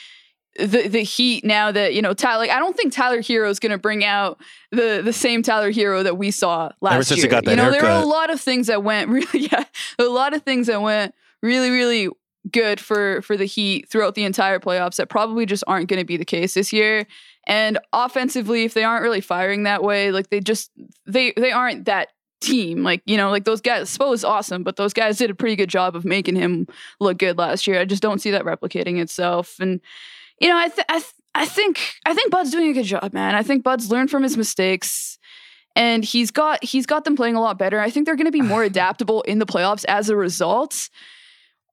the 0.59 0.86
the 0.88 1.03
Heat 1.03 1.44
now 1.44 1.72
that 1.72 1.94
you 1.94 2.03
know 2.03 2.12
Tyler. 2.12 2.40
Like, 2.40 2.50
I 2.50 2.59
don't 2.59 2.76
think 2.76 2.92
Tyler 2.92 3.22
Herro 3.22 3.48
is 3.48 3.59
going 3.59 3.72
to 3.72 3.78
bring 3.78 4.05
out 4.05 4.38
the 4.70 5.00
the 5.03 5.12
same 5.12 5.42
Tyler 5.42 5.72
Herro 5.72 6.03
that 6.03 6.18
we 6.18 6.30
saw 6.30 6.70
last 6.80 7.09
since 7.09 7.20
he 7.20 7.22
year. 7.22 7.30
got 7.30 7.44
that 7.44 7.53
you 7.53 7.57
know, 7.57 7.70
there 7.70 7.82
were 7.82 7.88
a 7.88 8.05
lot 8.05 8.30
of 8.30 8.40
things 8.40 8.66
that 8.66 8.84
went 8.84 9.09
really, 9.11 9.48
yeah, 9.50 9.64
a 9.98 10.05
lot 10.05 10.34
of 10.34 10.42
things 10.42 10.66
that 10.66 10.82
went 10.82 11.14
really, 11.42 11.70
really 11.70 12.09
good 12.50 12.80
for 12.80 13.22
for 13.22 13.36
the 13.36 13.46
Heat 13.46 13.88
throughout 13.88 14.14
the 14.14 14.24
entire 14.24 14.59
playoffs 14.59 14.96
that 14.96 15.09
probably 15.09 15.46
just 15.46 15.64
aren't 15.66 15.88
going 15.88 16.00
to 16.00 16.07
be 16.07 16.16
the 16.16 16.24
case 16.24 16.55
this 16.55 16.72
year. 16.72 17.07
And 17.46 17.78
offensively, 17.92 18.64
if 18.64 18.74
they 18.74 18.84
aren't 18.84 19.03
really 19.03 19.20
firing 19.20 19.62
that 19.62 19.82
way, 19.82 20.12
like 20.12 20.28
they 20.28 20.40
just 20.40 20.70
they 21.07 21.32
they 21.36 21.53
aren't 21.53 21.86
that 21.86 22.09
team. 22.43 22.82
Like 22.82 23.03
you 23.07 23.16
know, 23.16 23.30
like 23.30 23.45
those 23.45 23.61
guys. 23.61 23.97
Spo 23.97 24.12
is 24.12 24.24
awesome, 24.24 24.62
but 24.62 24.76
those 24.76 24.93
guys 24.93 25.18
did 25.18 25.30
a 25.30 25.34
pretty 25.34 25.57
good 25.57 25.68
job 25.68 25.97
of 25.97 26.05
making 26.05 26.36
him 26.36 26.66
look 27.01 27.18
good 27.18 27.38
last 27.38 27.66
year. 27.66 27.80
I 27.80 27.84
just 27.84 28.03
don't 28.03 28.20
see 28.20 28.30
that 28.32 28.45
replicating 28.45 29.01
itself. 29.01 29.57
And 29.61 29.80
you 30.40 30.49
know, 30.49 30.57
I 30.57 30.68
th- 30.68 30.86
I, 30.88 30.99
th- 30.99 31.14
I 31.34 31.47
think 31.47 31.80
I 32.05 32.14
think 32.14 32.30
Bud's 32.30 32.51
doing 32.51 32.70
a 32.70 32.74
good 32.74 32.84
job, 32.84 33.12
man. 33.12 33.34
I 33.34 33.43
think 33.43 33.62
Bud's 33.62 33.90
learned 33.90 34.11
from 34.11 34.22
his 34.22 34.36
mistakes. 34.36 35.18
And 35.74 36.05
he's 36.05 36.30
got 36.30 36.62
he's 36.62 36.84
got 36.84 37.05
them 37.05 37.16
playing 37.16 37.34
a 37.34 37.40
lot 37.40 37.59
better. 37.59 37.80
I 37.80 37.88
think 37.88 38.05
they're 38.05 38.16
going 38.16 38.26
to 38.26 38.32
be 38.32 38.43
more 38.43 38.62
adaptable 38.72 39.22
in 39.22 39.38
the 39.38 39.47
playoffs 39.47 39.86
as 39.88 40.11
a 40.11 40.16
result 40.16 40.90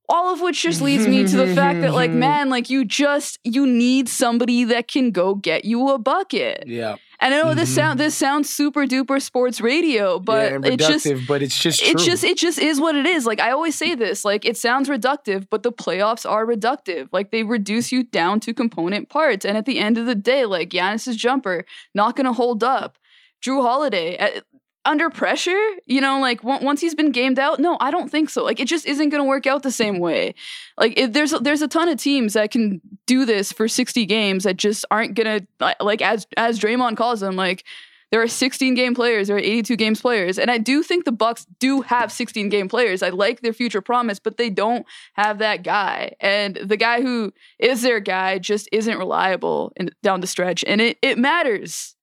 all 0.09 0.33
of 0.33 0.41
which 0.41 0.61
just 0.63 0.81
leads 0.81 1.07
me 1.07 1.25
to 1.27 1.37
the 1.37 1.53
fact 1.55 1.81
that 1.81 1.93
like 1.93 2.11
man 2.27 2.49
like 2.49 2.69
you 2.69 2.83
just 2.83 3.39
you 3.43 3.65
need 3.67 4.09
somebody 4.09 4.63
that 4.63 4.87
can 4.87 5.11
go 5.11 5.35
get 5.35 5.65
you 5.65 5.89
a 5.89 5.99
bucket. 5.99 6.63
Yeah, 6.67 6.95
and 7.21 7.33
i 7.33 7.41
know 7.41 7.53
this 7.53 7.69
Mhm. 7.71 7.75
sound 7.75 7.99
this 7.99 8.15
sounds 8.15 8.49
super 8.49 8.85
duper 8.85 9.21
sports 9.21 9.61
radio 9.61 10.19
but 10.19 10.49
yeah, 10.49 10.55
and 10.55 10.65
it 10.65 10.79
just 10.79 11.07
but 11.27 11.41
it's 11.43 11.61
just 11.61 11.81
it 11.81 11.97
true. 11.97 12.05
just 12.05 12.23
it 12.23 12.37
just 12.37 12.57
is 12.59 12.81
what 12.81 12.95
it 12.95 13.05
is. 13.05 13.25
Like 13.25 13.39
i 13.39 13.51
always 13.51 13.75
say 13.75 13.93
this 13.95 14.25
like 14.25 14.45
it 14.45 14.57
sounds 14.57 14.89
reductive 14.89 15.45
but 15.49 15.61
the 15.63 15.71
playoffs 15.71 16.27
are 16.29 16.45
reductive. 16.45 17.07
Like 17.11 17.31
they 17.31 17.43
reduce 17.43 17.91
you 17.91 18.03
down 18.03 18.39
to 18.41 18.53
component 18.53 19.09
parts. 19.09 19.45
And 19.45 19.55
at 19.57 19.65
the 19.65 19.77
end 19.79 19.97
of 19.97 20.05
the 20.07 20.15
day 20.15 20.45
like 20.45 20.69
Giannis's 20.71 21.15
jumper 21.17 21.65
not 21.93 22.15
going 22.15 22.25
to 22.25 22.33
hold 22.33 22.63
up. 22.63 22.97
Drew 23.41 23.61
holiday 23.61 24.17
at, 24.17 24.43
under 24.89 25.09
pressure 25.09 25.59
you 25.85 26.01
know 26.01 26.19
like 26.19 26.43
on- 26.43 26.63
once 26.63 26.81
he's 26.81 26.95
been 26.95 27.11
gamed 27.11 27.37
out 27.37 27.59
no 27.59 27.77
i 27.79 27.91
don't 27.91 28.09
think 28.09 28.29
so 28.29 28.43
like 28.43 28.59
it 28.59 28.67
just 28.67 28.85
isn't 28.85 29.09
going 29.09 29.21
to 29.23 29.27
work 29.27 29.45
out 29.45 29.61
the 29.63 29.71
same 29.71 29.99
way 29.99 30.33
like 30.77 30.97
it, 30.97 31.13
there's 31.13 31.31
there's 31.41 31.61
a 31.61 31.67
ton 31.67 31.87
of 31.87 31.97
teams 31.99 32.33
that 32.33 32.49
can 32.51 32.81
do 33.05 33.23
this 33.25 33.51
for 33.51 33.67
60 33.67 34.05
games 34.05 34.43
that 34.45 34.57
just 34.57 34.85
aren't 34.89 35.13
going 35.13 35.41
to 35.59 35.75
like 35.79 36.01
as 36.01 36.25
as 36.37 36.59
Draymond 36.59 36.97
calls 36.97 37.19
them 37.19 37.35
like 37.35 37.63
there 38.11 38.19
are 38.23 38.27
16 38.27 38.73
game 38.73 38.95
players, 38.95 39.27
there 39.27 39.37
are 39.37 39.39
82 39.39 39.75
games 39.75 40.01
players, 40.01 40.39
and 40.39 40.49
I 40.49 40.57
do 40.57 40.81
think 40.81 41.05
the 41.05 41.11
Bucks 41.11 41.45
do 41.59 41.81
have 41.81 42.11
16 42.11 42.49
game 42.49 42.67
players. 42.67 43.03
I 43.03 43.09
like 43.09 43.41
their 43.41 43.53
future 43.53 43.81
promise, 43.81 44.17
but 44.17 44.37
they 44.37 44.49
don't 44.49 44.83
have 45.13 45.37
that 45.37 45.61
guy, 45.61 46.15
and 46.19 46.55
the 46.55 46.75
guy 46.75 47.03
who 47.03 47.31
is 47.59 47.83
their 47.83 47.99
guy 47.99 48.39
just 48.39 48.67
isn't 48.71 48.97
reliable 48.97 49.73
in, 49.75 49.91
down 50.01 50.21
the 50.21 50.25
stretch, 50.25 50.63
and 50.65 50.81
it 50.81 50.97
it 51.03 51.19
matters. 51.19 51.95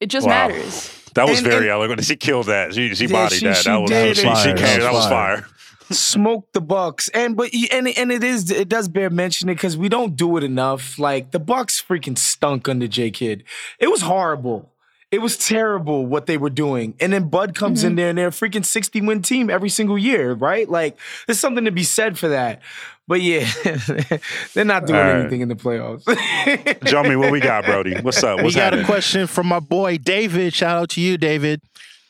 It 0.00 0.06
just 0.06 0.26
Wow. 0.26 0.48
matters. 0.48 0.97
That 1.18 1.28
was 1.28 1.38
And- 1.38 1.46
very 1.46 1.68
and- 1.68 1.72
eloquent. 1.72 2.04
She 2.04 2.16
killed 2.16 2.46
that. 2.46 2.74
She, 2.74 2.94
she 2.94 3.06
Yeah, 3.06 3.12
bodied 3.12 3.38
she- 3.40 3.46
that. 3.46 3.56
she 3.58 3.68
that 3.70 3.80
was 3.80 3.90
did. 3.90 4.16
she, 4.16 4.22
That 4.22 4.30
was 4.30 4.38
she 4.42 4.44
fire. 4.48 4.56
came- 4.56 4.64
That 4.64 4.76
was 4.76 4.84
that 4.84 4.92
was 4.94 5.06
fire. 5.06 5.36
fire. 5.42 5.46
smoke 5.90 6.52
the 6.52 6.60
Bucks, 6.60 7.08
and 7.14 7.34
but 7.36 7.50
and 7.72 7.88
and 7.88 8.12
it 8.12 8.22
is 8.22 8.50
it 8.50 8.68
does 8.68 8.88
bear 8.88 9.08
mentioning 9.10 9.54
because 9.54 9.76
we 9.76 9.88
don't 9.88 10.16
do 10.16 10.36
it 10.36 10.44
enough. 10.44 10.98
Like 10.98 11.30
the 11.30 11.38
Bucks 11.38 11.82
freaking 11.86 12.18
stunk 12.18 12.68
under 12.68 12.86
J 12.86 13.10
Kidd. 13.10 13.42
It 13.78 13.90
was 13.90 14.02
horrible. 14.02 14.70
It 15.10 15.22
was 15.22 15.38
terrible 15.38 16.04
what 16.04 16.26
they 16.26 16.36
were 16.36 16.50
doing. 16.50 16.94
And 17.00 17.12
then 17.14 17.28
Bud 17.28 17.54
comes 17.54 17.82
in 17.82 17.90
mm-hmm. 17.90 17.96
there 17.96 18.08
and 18.10 18.18
they're 18.18 18.28
a 18.28 18.30
freaking 18.30 18.64
60 18.64 19.00
win 19.00 19.22
team 19.22 19.48
every 19.48 19.70
single 19.70 19.96
year, 19.96 20.34
right? 20.34 20.68
Like 20.68 20.98
there's 21.26 21.40
something 21.40 21.64
to 21.64 21.70
be 21.70 21.82
said 21.82 22.18
for 22.18 22.28
that. 22.28 22.60
But 23.06 23.22
yeah, 23.22 23.50
they're 24.54 24.66
not 24.66 24.86
doing 24.86 25.00
All 25.00 25.06
right. 25.06 25.20
anything 25.20 25.40
in 25.40 25.48
the 25.48 25.56
playoffs. 25.56 26.04
Joe, 26.84 27.18
what 27.18 27.32
we 27.32 27.40
got, 27.40 27.64
Brody? 27.64 27.98
What's 28.02 28.22
up? 28.22 28.42
we 28.42 28.52
got 28.52 28.64
happening? 28.64 28.84
a 28.84 28.86
question 28.86 29.26
from 29.26 29.46
my 29.46 29.60
boy 29.60 29.96
David. 29.96 30.52
Shout 30.52 30.76
out 30.76 30.90
to 30.90 31.00
you, 31.00 31.16
David. 31.16 31.62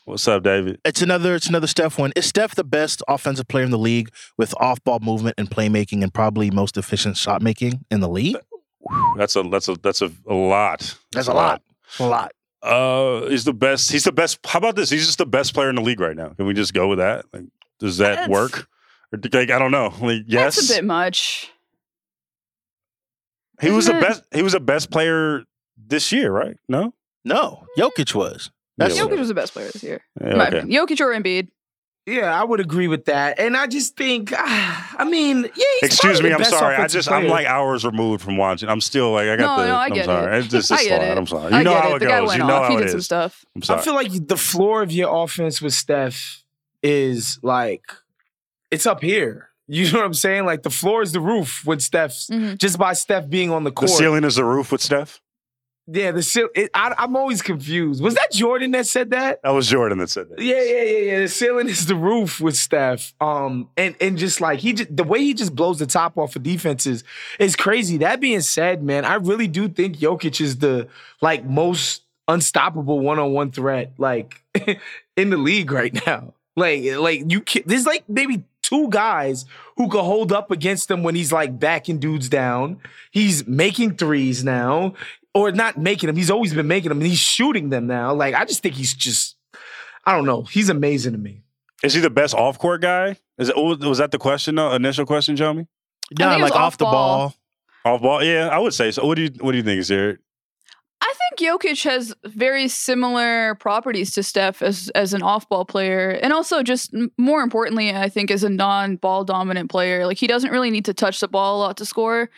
What's 0.03 0.27
up, 0.27 0.43
David? 0.43 0.81
It's 0.83 1.01
another 1.01 1.35
it's 1.35 1.47
another 1.47 1.67
Steph 1.67 1.97
one. 1.97 2.11
Is 2.17 2.25
Steph 2.25 2.55
the 2.55 2.65
best 2.65 3.01
offensive 3.07 3.47
player 3.47 3.63
in 3.63 3.71
the 3.71 3.77
league 3.77 4.09
with 4.37 4.53
off 4.59 4.83
ball 4.83 4.99
movement 4.99 5.35
and 5.37 5.49
playmaking 5.49 6.03
and 6.03 6.13
probably 6.13 6.51
most 6.51 6.75
efficient 6.75 7.15
shot 7.15 7.41
making 7.41 7.85
in 7.89 8.01
the 8.01 8.09
league? 8.09 8.35
That's 9.17 9.37
a 9.37 9.43
that's 9.43 9.69
a 9.69 9.75
that's 9.75 10.01
a, 10.01 10.11
a 10.27 10.33
lot. 10.33 10.97
That's 11.13 11.27
a 11.27 11.33
lot. 11.33 11.61
A 11.99 12.05
lot. 12.05 12.31
Uh, 12.61 13.27
he's 13.29 13.45
the 13.45 13.53
best. 13.53 13.91
He's 13.91 14.03
the 14.03 14.11
best. 14.11 14.39
How 14.45 14.59
about 14.59 14.75
this? 14.75 14.89
He's 14.89 15.05
just 15.05 15.17
the 15.17 15.25
best 15.25 15.53
player 15.53 15.69
in 15.69 15.75
the 15.75 15.81
league 15.81 15.99
right 15.99 16.15
now. 16.15 16.29
Can 16.29 16.45
we 16.45 16.53
just 16.53 16.73
go 16.73 16.87
with 16.87 16.99
that? 16.99 17.25
Like, 17.33 17.45
does 17.79 17.97
that 17.99 18.15
That's- 18.15 18.29
work? 18.29 18.67
Or, 19.13 19.19
like, 19.33 19.49
I 19.49 19.57
don't 19.59 19.71
know. 19.71 19.93
Like, 20.01 20.23
yes, 20.27 20.55
That's 20.57 20.69
a 20.69 20.73
bit 20.75 20.85
much. 20.85 21.49
he 23.61 23.71
was 23.71 23.85
the 23.85 23.91
Isn't 23.93 24.03
it- 24.03 24.07
best. 24.07 24.23
He 24.33 24.41
was 24.41 24.53
the 24.53 24.59
best 24.59 24.91
player 24.91 25.43
this 25.77 26.11
year, 26.11 26.31
right? 26.31 26.57
No, 26.67 26.93
No, 27.25 27.65
Jokic 27.77 28.13
was. 28.15 28.49
That's 28.77 28.95
Jokic 28.95 29.03
whatever. 29.03 29.19
was 29.19 29.27
the 29.29 29.33
best 29.33 29.53
player 29.53 29.69
this 29.71 29.83
year. 29.83 30.01
Yeah, 30.21 30.41
okay. 30.43 30.61
Jokic 30.61 31.01
or 31.01 31.07
Embiid. 31.13 31.49
Yeah, 32.09 32.39
I 32.39 32.43
would 32.43 32.59
agree 32.59 32.87
with 32.87 33.05
that. 33.05 33.39
And 33.39 33.55
I 33.55 33.67
just 33.67 33.95
think, 33.95 34.33
I 34.37 35.05
mean, 35.09 35.43
yeah. 35.43 35.49
He's 35.81 35.91
Excuse 35.91 36.21
me, 36.21 36.29
the 36.29 36.35
I'm 36.35 36.39
best 36.41 36.51
sorry. 36.51 36.73
I 36.75 36.77
offensive 36.79 36.99
just 36.99 37.11
I'm 37.11 37.27
like 37.27 37.45
hours 37.45 37.85
removed 37.85 38.23
from 38.23 38.37
watching. 38.37 38.67
I'm 38.69 38.81
still 38.81 39.11
like 39.11 39.27
I 39.27 39.35
got 39.35 39.57
No, 39.57 39.63
the. 39.63 39.69
no, 39.69 39.75
I 39.75 39.85
am 39.87 39.93
get 39.93 40.05
sorry. 40.05 40.35
it. 40.35 40.39
It's 40.39 40.47
just 40.47 40.71
a 40.71 40.73
I 40.75 40.83
get 40.83 40.87
slide. 41.01 41.11
it. 41.11 41.17
I'm 41.17 41.27
sorry. 41.27 41.51
You 41.51 41.57
I 41.57 41.63
know 41.63 41.73
get 41.73 41.83
how 41.83 41.89
it. 41.91 41.95
it 41.95 41.99
The 41.99 42.05
guy 42.07 42.19
goes. 42.19 42.27
went 42.29 42.41
You 42.41 42.47
know 42.47 42.55
off. 42.55 42.63
how 42.65 42.69
He 42.71 42.75
it 42.77 42.79
did 42.81 42.89
some 42.91 42.99
is. 42.99 43.05
stuff. 43.05 43.45
I'm 43.55 43.61
sorry. 43.61 43.79
I 43.79 43.83
feel 43.83 43.95
like 43.95 44.27
the 44.27 44.37
floor 44.37 44.81
of 44.81 44.91
your 44.91 45.23
offense 45.23 45.61
with 45.61 45.73
Steph 45.73 46.43
is 46.83 47.39
like 47.43 47.83
it's 48.71 48.85
up 48.85 49.01
here. 49.01 49.45
You 49.71 49.85
know 49.91 49.99
what 49.99 50.05
I'm 50.05 50.13
saying? 50.15 50.45
Like 50.45 50.63
the 50.63 50.71
floor 50.71 51.03
is 51.03 51.11
the 51.11 51.19
roof 51.19 51.61
with 51.63 51.79
Steph's 51.83 52.27
Mhm. 52.31 52.57
just 52.57 52.79
by 52.79 52.93
Steph 52.93 53.29
being 53.29 53.51
on 53.51 53.63
the 53.65 53.71
court. 53.71 53.91
The 53.91 53.97
ceiling 53.97 54.23
is 54.23 54.37
the 54.37 54.43
roof 54.43 54.71
with 54.71 54.81
Steph. 54.81 55.21
Yeah, 55.91 56.11
the 56.11 56.21
ceiling. 56.21 56.51
It, 56.55 56.69
I, 56.73 56.93
I'm 56.97 57.15
always 57.15 57.41
confused. 57.41 58.03
Was 58.03 58.13
that 58.15 58.31
Jordan 58.31 58.71
that 58.71 58.85
said 58.85 59.09
that? 59.11 59.41
That 59.41 59.49
was 59.51 59.67
Jordan 59.67 59.97
that 59.99 60.09
said 60.09 60.29
that. 60.29 60.39
Yeah, 60.39 60.61
yeah, 60.61 60.83
yeah, 60.83 60.99
yeah. 60.99 61.19
The 61.21 61.27
ceiling 61.27 61.67
is 61.67 61.85
the 61.85 61.95
roof 61.95 62.39
with 62.39 62.55
Steph. 62.55 63.13
Um, 63.19 63.69
and 63.75 63.95
and 63.99 64.17
just 64.17 64.41
like 64.41 64.59
he 64.59 64.73
just 64.73 64.95
the 64.95 65.03
way 65.03 65.19
he 65.19 65.33
just 65.33 65.55
blows 65.55 65.79
the 65.79 65.85
top 65.87 66.17
off 66.17 66.35
of 66.35 66.43
defenses 66.43 67.03
is 67.39 67.55
crazy. 67.55 67.97
That 67.97 68.19
being 68.19 68.41
said, 68.41 68.83
man, 68.83 69.05
I 69.05 69.15
really 69.15 69.47
do 69.47 69.67
think 69.67 69.97
Jokic 69.97 70.39
is 70.41 70.57
the 70.57 70.87
like 71.21 71.45
most 71.45 72.03
unstoppable 72.27 72.99
one-on-one 72.99 73.51
threat 73.51 73.93
like 73.97 74.43
in 75.17 75.29
the 75.31 75.37
league 75.37 75.71
right 75.71 76.05
now. 76.05 76.33
Like, 76.55 76.83
like 76.97 77.31
you 77.31 77.41
can 77.41 77.63
there's 77.65 77.85
like 77.85 78.03
maybe 78.07 78.43
two 78.61 78.89
guys 78.89 79.45
who 79.77 79.89
could 79.89 80.03
hold 80.03 80.31
up 80.31 80.51
against 80.51 80.91
him 80.91 81.01
when 81.03 81.15
he's 81.15 81.31
like 81.31 81.59
backing 81.59 81.99
dudes 81.99 82.29
down. 82.29 82.79
He's 83.11 83.47
making 83.47 83.95
threes 83.95 84.43
now. 84.43 84.93
Or 85.33 85.51
not 85.51 85.77
making 85.77 86.07
them. 86.07 86.15
He's 86.15 86.31
always 86.31 86.53
been 86.53 86.67
making 86.67 86.89
them 86.89 86.99
and 86.99 87.07
he's 87.07 87.19
shooting 87.19 87.69
them 87.69 87.85
now. 87.85 88.13
Like, 88.13 88.33
I 88.33 88.45
just 88.45 88.63
think 88.63 88.75
he's 88.75 88.93
just 88.93 89.35
I 90.05 90.15
don't 90.15 90.25
know. 90.25 90.43
He's 90.43 90.69
amazing 90.69 91.11
to 91.13 91.19
me. 91.19 91.43
Is 91.83 91.93
he 91.93 92.01
the 92.01 92.09
best 92.09 92.33
off 92.33 92.57
court 92.57 92.81
guy? 92.81 93.17
Is 93.37 93.49
it 93.49 93.55
was 93.55 93.77
was 93.79 93.97
that 93.99 94.11
the 94.11 94.17
question? 94.17 94.55
though? 94.55 94.73
initial 94.73 95.05
question, 95.05 95.35
Jomi? 95.35 95.67
Nah, 96.17 96.29
think 96.29 96.39
it 96.39 96.43
was 96.43 96.51
like 96.51 96.59
off 96.59 96.77
the 96.77 96.85
off-ball. 96.85 97.33
ball. 97.83 97.93
Off 97.93 98.01
ball? 98.01 98.23
Yeah, 98.23 98.47
I 98.47 98.57
would 98.57 98.73
say 98.73 98.91
so. 98.91 99.05
What 99.05 99.15
do 99.15 99.23
you 99.23 99.29
What 99.39 99.51
do 99.51 99.57
you 99.57 99.63
think, 99.63 99.81
Seerat? 99.81 100.17
I 101.01 101.13
think 101.37 101.49
Jokic 101.49 101.83
has 101.85 102.13
very 102.25 102.67
similar 102.67 103.55
properties 103.55 104.11
to 104.15 104.23
Steph 104.23 104.61
as 104.61 104.89
as 104.95 105.13
an 105.13 105.21
off-ball 105.21 105.65
player, 105.65 106.09
and 106.09 106.33
also 106.33 106.63
just 106.63 106.93
more 107.17 107.41
importantly, 107.41 107.95
I 107.95 108.09
think 108.09 108.31
as 108.31 108.43
a 108.43 108.49
non-ball 108.49 109.23
dominant 109.23 109.69
player. 109.69 110.05
Like 110.05 110.17
he 110.17 110.27
doesn't 110.27 110.51
really 110.51 110.71
need 110.71 110.85
to 110.85 110.93
touch 110.93 111.19
the 111.19 111.27
ball 111.27 111.57
a 111.57 111.59
lot 111.59 111.77
to 111.77 111.85
score. 111.85 112.29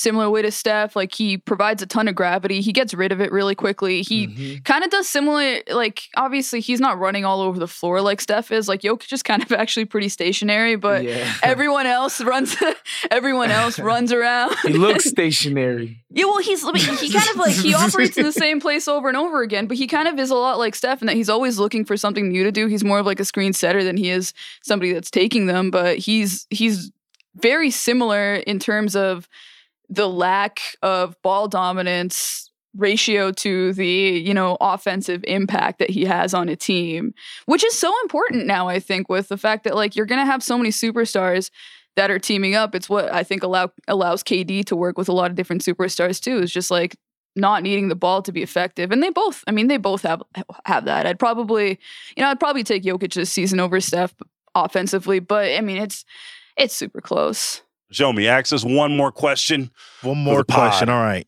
Similar 0.00 0.30
way 0.30 0.42
to 0.42 0.52
Steph, 0.52 0.94
like 0.94 1.12
he 1.12 1.38
provides 1.38 1.82
a 1.82 1.86
ton 1.86 2.06
of 2.06 2.14
gravity. 2.14 2.60
He 2.60 2.72
gets 2.72 2.94
rid 2.94 3.10
of 3.10 3.20
it 3.20 3.32
really 3.32 3.56
quickly. 3.56 4.02
He 4.02 4.28
Mhm. 4.28 4.64
kind 4.64 4.84
of 4.84 4.90
does 4.90 5.08
similar. 5.08 5.58
Like 5.72 6.04
obviously, 6.16 6.60
he's 6.60 6.78
not 6.78 7.00
running 7.00 7.24
all 7.24 7.40
over 7.40 7.58
the 7.58 7.66
floor 7.66 8.00
like 8.00 8.20
Steph 8.20 8.52
is. 8.52 8.68
Like 8.68 8.82
Jokic 8.82 9.02
is 9.02 9.08
just 9.08 9.24
kind 9.24 9.42
of 9.42 9.50
actually 9.62 9.86
pretty 9.86 10.08
stationary, 10.08 10.76
but 10.76 11.02
Yeah. 11.02 11.34
everyone 11.42 11.86
else 11.88 12.20
runs. 12.20 12.54
everyone 13.10 13.50
else 13.50 13.80
runs 13.80 14.12
around. 14.12 14.54
he 14.62 14.74
looks 14.74 15.04
stationary. 15.06 15.98
Yeah, 16.10 16.26
well, 16.26 16.38
he's 16.38 16.62
he 17.00 17.10
kind 17.12 17.28
of 17.30 17.36
like 17.36 17.54
he 17.56 17.74
operates 17.74 18.16
in 18.16 18.24
the 18.24 18.32
same 18.32 18.60
place 18.60 18.86
over 18.86 19.08
and 19.08 19.16
over 19.16 19.42
again, 19.42 19.66
but 19.66 19.76
he 19.76 19.88
kind 19.88 20.06
of 20.06 20.16
is 20.20 20.30
a 20.30 20.36
lot 20.36 20.58
like 20.58 20.76
Steph 20.76 21.02
in 21.02 21.06
that 21.08 21.16
he's 21.16 21.28
always 21.28 21.58
looking 21.58 21.84
for 21.84 21.96
something 21.96 22.28
new 22.28 22.44
to 22.44 22.52
do. 22.52 22.68
He's 22.68 22.84
more 22.84 23.00
of 23.00 23.06
like 23.06 23.18
a 23.18 23.24
screen 23.24 23.52
setter 23.52 23.82
than 23.82 23.96
he 23.96 24.10
is 24.10 24.32
somebody 24.62 24.92
that's 24.92 25.10
taking 25.10 25.46
them, 25.46 25.72
but 25.72 25.98
he's 25.98 26.46
he's 26.50 26.92
very 27.34 27.70
similar 27.70 28.34
in 28.36 28.58
terms 28.60 28.94
of 28.96 29.28
the 29.88 30.08
lack 30.08 30.60
of 30.82 31.20
ball 31.22 31.48
dominance 31.48 32.50
ratio 32.76 33.32
to 33.32 33.72
the 33.72 33.86
you 33.86 34.34
know 34.34 34.56
offensive 34.60 35.24
impact 35.26 35.78
that 35.78 35.90
he 35.90 36.04
has 36.04 36.34
on 36.34 36.48
a 36.48 36.54
team 36.54 37.14
which 37.46 37.64
is 37.64 37.76
so 37.76 37.92
important 38.02 38.46
now 38.46 38.68
i 38.68 38.78
think 38.78 39.08
with 39.08 39.28
the 39.28 39.38
fact 39.38 39.64
that 39.64 39.74
like 39.74 39.96
you're 39.96 40.06
gonna 40.06 40.26
have 40.26 40.42
so 40.42 40.56
many 40.56 40.70
superstars 40.70 41.50
that 41.98 42.12
are 42.12 42.18
teaming 42.20 42.54
up. 42.54 42.76
It's 42.76 42.88
what 42.88 43.12
i 43.12 43.24
think 43.24 43.42
allow 43.42 43.70
allows 43.88 44.22
kd 44.22 44.64
to 44.66 44.76
work 44.76 44.96
with 44.96 45.08
a 45.08 45.12
lot 45.12 45.30
of 45.30 45.36
different 45.36 45.62
superstars 45.62 46.20
too 46.20 46.38
is 46.38 46.52
just 46.52 46.70
like 46.70 46.96
not 47.34 47.62
needing 47.62 47.88
the 47.88 47.94
ball 47.94 48.22
to 48.22 48.32
be 48.32 48.42
effective. 48.42 48.92
And 48.92 49.02
they 49.02 49.10
both 49.10 49.42
i 49.48 49.50
mean 49.50 49.66
they 49.66 49.78
both 49.78 50.02
have 50.02 50.22
have 50.64 50.84
that. 50.84 51.06
I'd 51.06 51.18
probably 51.18 51.78
you 52.16 52.22
know 52.22 52.28
i'd 52.28 52.40
probably 52.40 52.62
take 52.62 52.84
jokic 52.84 53.14
this 53.14 53.32
season 53.32 53.58
over 53.58 53.80
steph 53.80 54.14
offensively 54.54 55.18
but 55.18 55.52
i 55.56 55.60
mean 55.60 55.76
it's 55.76 56.04
it's 56.56 56.74
super 56.74 57.00
close 57.00 57.62
Jomi. 57.92 58.26
Ask 58.26 58.52
us 58.52 58.64
one 58.64 58.96
more 58.96 59.12
question. 59.12 59.70
One 60.02 60.18
more 60.18 60.44
question. 60.44 60.88
All 60.88 61.02
right. 61.02 61.26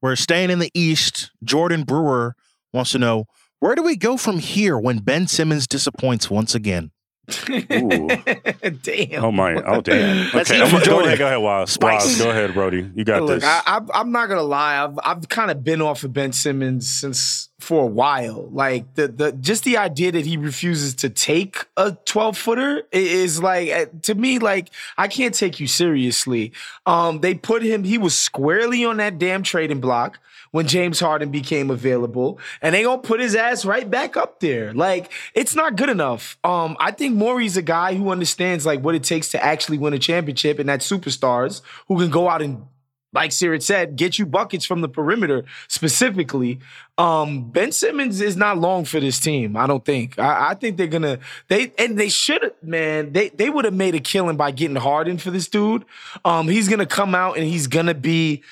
We're 0.00 0.16
staying 0.16 0.50
in 0.50 0.58
the 0.58 0.70
East. 0.74 1.30
Jordan 1.42 1.82
Brewer 1.82 2.36
wants 2.72 2.92
to 2.92 2.98
know 2.98 3.26
where 3.60 3.74
do 3.74 3.82
we 3.82 3.96
go 3.96 4.16
from 4.16 4.38
here 4.38 4.78
when 4.78 4.98
Ben 4.98 5.26
Simmons 5.26 5.66
disappoints 5.66 6.30
once 6.30 6.54
again? 6.54 6.92
damn. 8.82 9.24
Oh 9.24 9.30
my! 9.30 9.54
Oh 9.54 9.82
damn! 9.82 10.30
Let's 10.32 10.50
okay, 10.50 10.60
hear 10.60 10.66
from 10.66 10.78
go 10.78 10.84
Jordan. 10.84 11.08
ahead. 11.08 11.18
Go 11.18 11.26
ahead, 11.26 11.40
Wos. 11.40 11.72
Spice. 11.72 12.04
Wos, 12.06 12.18
go 12.18 12.30
ahead, 12.30 12.54
Brody. 12.54 12.90
You 12.94 13.04
got 13.04 13.22
Look, 13.22 13.40
this. 13.40 13.44
I, 13.44 13.62
I, 13.66 13.80
I'm 14.00 14.12
not 14.12 14.30
gonna 14.30 14.42
lie. 14.42 14.82
I've 14.82 14.98
I've 15.04 15.28
kind 15.28 15.50
of 15.50 15.62
been 15.62 15.82
off 15.82 16.04
of 16.04 16.14
Ben 16.14 16.32
Simmons 16.32 16.88
since 16.88 17.50
for 17.58 17.82
a 17.82 17.86
while. 17.86 18.48
Like 18.50 18.94
the 18.94 19.08
the 19.08 19.32
just 19.32 19.64
the 19.64 19.76
idea 19.76 20.10
that 20.12 20.24
he 20.24 20.38
refuses 20.38 20.94
to 20.96 21.10
take 21.10 21.66
a 21.76 21.92
12 22.06 22.38
footer 22.38 22.82
is 22.92 23.42
like 23.42 23.68
eh, 23.68 23.86
to 24.02 24.14
me 24.14 24.38
like 24.38 24.70
I 24.96 25.06
can't 25.08 25.34
take 25.34 25.60
you 25.60 25.66
seriously. 25.66 26.52
Um, 26.86 27.20
they 27.20 27.34
put 27.34 27.62
him. 27.62 27.84
He 27.84 27.98
was 27.98 28.16
squarely 28.16 28.86
on 28.86 28.96
that 28.98 29.18
damn 29.18 29.42
trading 29.42 29.80
block 29.80 30.18
when 30.50 30.66
James 30.66 31.00
Harden 31.00 31.30
became 31.30 31.70
available, 31.70 32.38
and 32.62 32.74
they 32.74 32.82
gonna 32.82 33.02
put 33.02 33.20
his 33.20 33.34
ass 33.34 33.64
right 33.64 33.88
back 33.88 34.16
up 34.16 34.40
there. 34.40 34.72
Like 34.72 35.12
it's 35.34 35.54
not 35.54 35.76
good 35.76 35.90
enough. 35.90 36.38
Um, 36.44 36.76
I 36.80 36.90
think 36.90 37.14
Morey's 37.14 37.56
a 37.56 37.62
guy 37.62 37.94
who 37.94 38.10
understands 38.10 38.66
like 38.66 38.80
what 38.80 38.94
it 38.94 39.04
takes 39.04 39.28
to 39.30 39.44
actually 39.44 39.78
win 39.78 39.94
a 39.94 39.98
championship, 39.98 40.58
and 40.58 40.68
that's 40.68 40.88
superstars 40.90 41.62
who 41.86 41.98
can 41.98 42.10
go 42.10 42.28
out 42.28 42.42
and 42.42 42.66
like 43.12 43.30
Seerat 43.30 43.62
said, 43.62 43.96
get 43.96 44.18
you 44.18 44.26
buckets 44.26 44.64
from 44.64 44.80
the 44.82 44.88
perimeter 44.88 45.44
specifically. 45.68 46.60
Um, 46.98 47.50
ben 47.50 47.72
Simmons 47.72 48.20
is 48.20 48.36
not 48.36 48.58
long 48.58 48.84
for 48.84 49.00
this 49.00 49.18
team. 49.18 49.56
I 49.56 49.66
don't 49.66 49.84
think. 49.84 50.18
I, 50.18 50.50
I 50.50 50.54
think 50.54 50.76
they're 50.76 50.86
gonna 50.86 51.18
they 51.48 51.72
and 51.78 51.98
they 51.98 52.10
should 52.10 52.42
have, 52.42 52.62
man. 52.62 53.12
They 53.12 53.30
they 53.30 53.48
would 53.48 53.64
have 53.64 53.74
made 53.74 53.94
a 53.94 54.00
killing 54.00 54.36
by 54.36 54.50
getting 54.50 54.76
Harden 54.76 55.16
for 55.18 55.30
this 55.30 55.48
dude. 55.48 55.84
Um, 56.24 56.48
he's 56.48 56.68
gonna 56.68 56.86
come 56.86 57.14
out 57.14 57.38
and 57.38 57.46
he's 57.46 57.66
gonna 57.66 57.94
be 57.94 58.42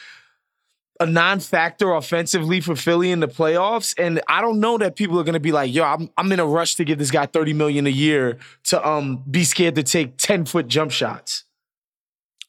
a 1.00 1.06
non-factor 1.06 1.92
offensively 1.92 2.60
for 2.60 2.74
Philly 2.76 3.10
in 3.10 3.20
the 3.20 3.28
playoffs. 3.28 3.94
And 3.98 4.20
I 4.28 4.40
don't 4.40 4.60
know 4.60 4.78
that 4.78 4.96
people 4.96 5.18
are 5.20 5.24
gonna 5.24 5.40
be 5.40 5.52
like, 5.52 5.72
yo, 5.72 5.84
I'm 5.84 6.10
I'm 6.16 6.30
in 6.32 6.40
a 6.40 6.46
rush 6.46 6.74
to 6.76 6.84
give 6.84 6.98
this 6.98 7.10
guy 7.10 7.26
30 7.26 7.52
million 7.52 7.86
a 7.86 7.90
year 7.90 8.38
to 8.64 8.86
um 8.88 9.22
be 9.30 9.44
scared 9.44 9.74
to 9.76 9.82
take 9.82 10.16
10-foot 10.16 10.68
jump 10.68 10.90
shots. 10.90 11.44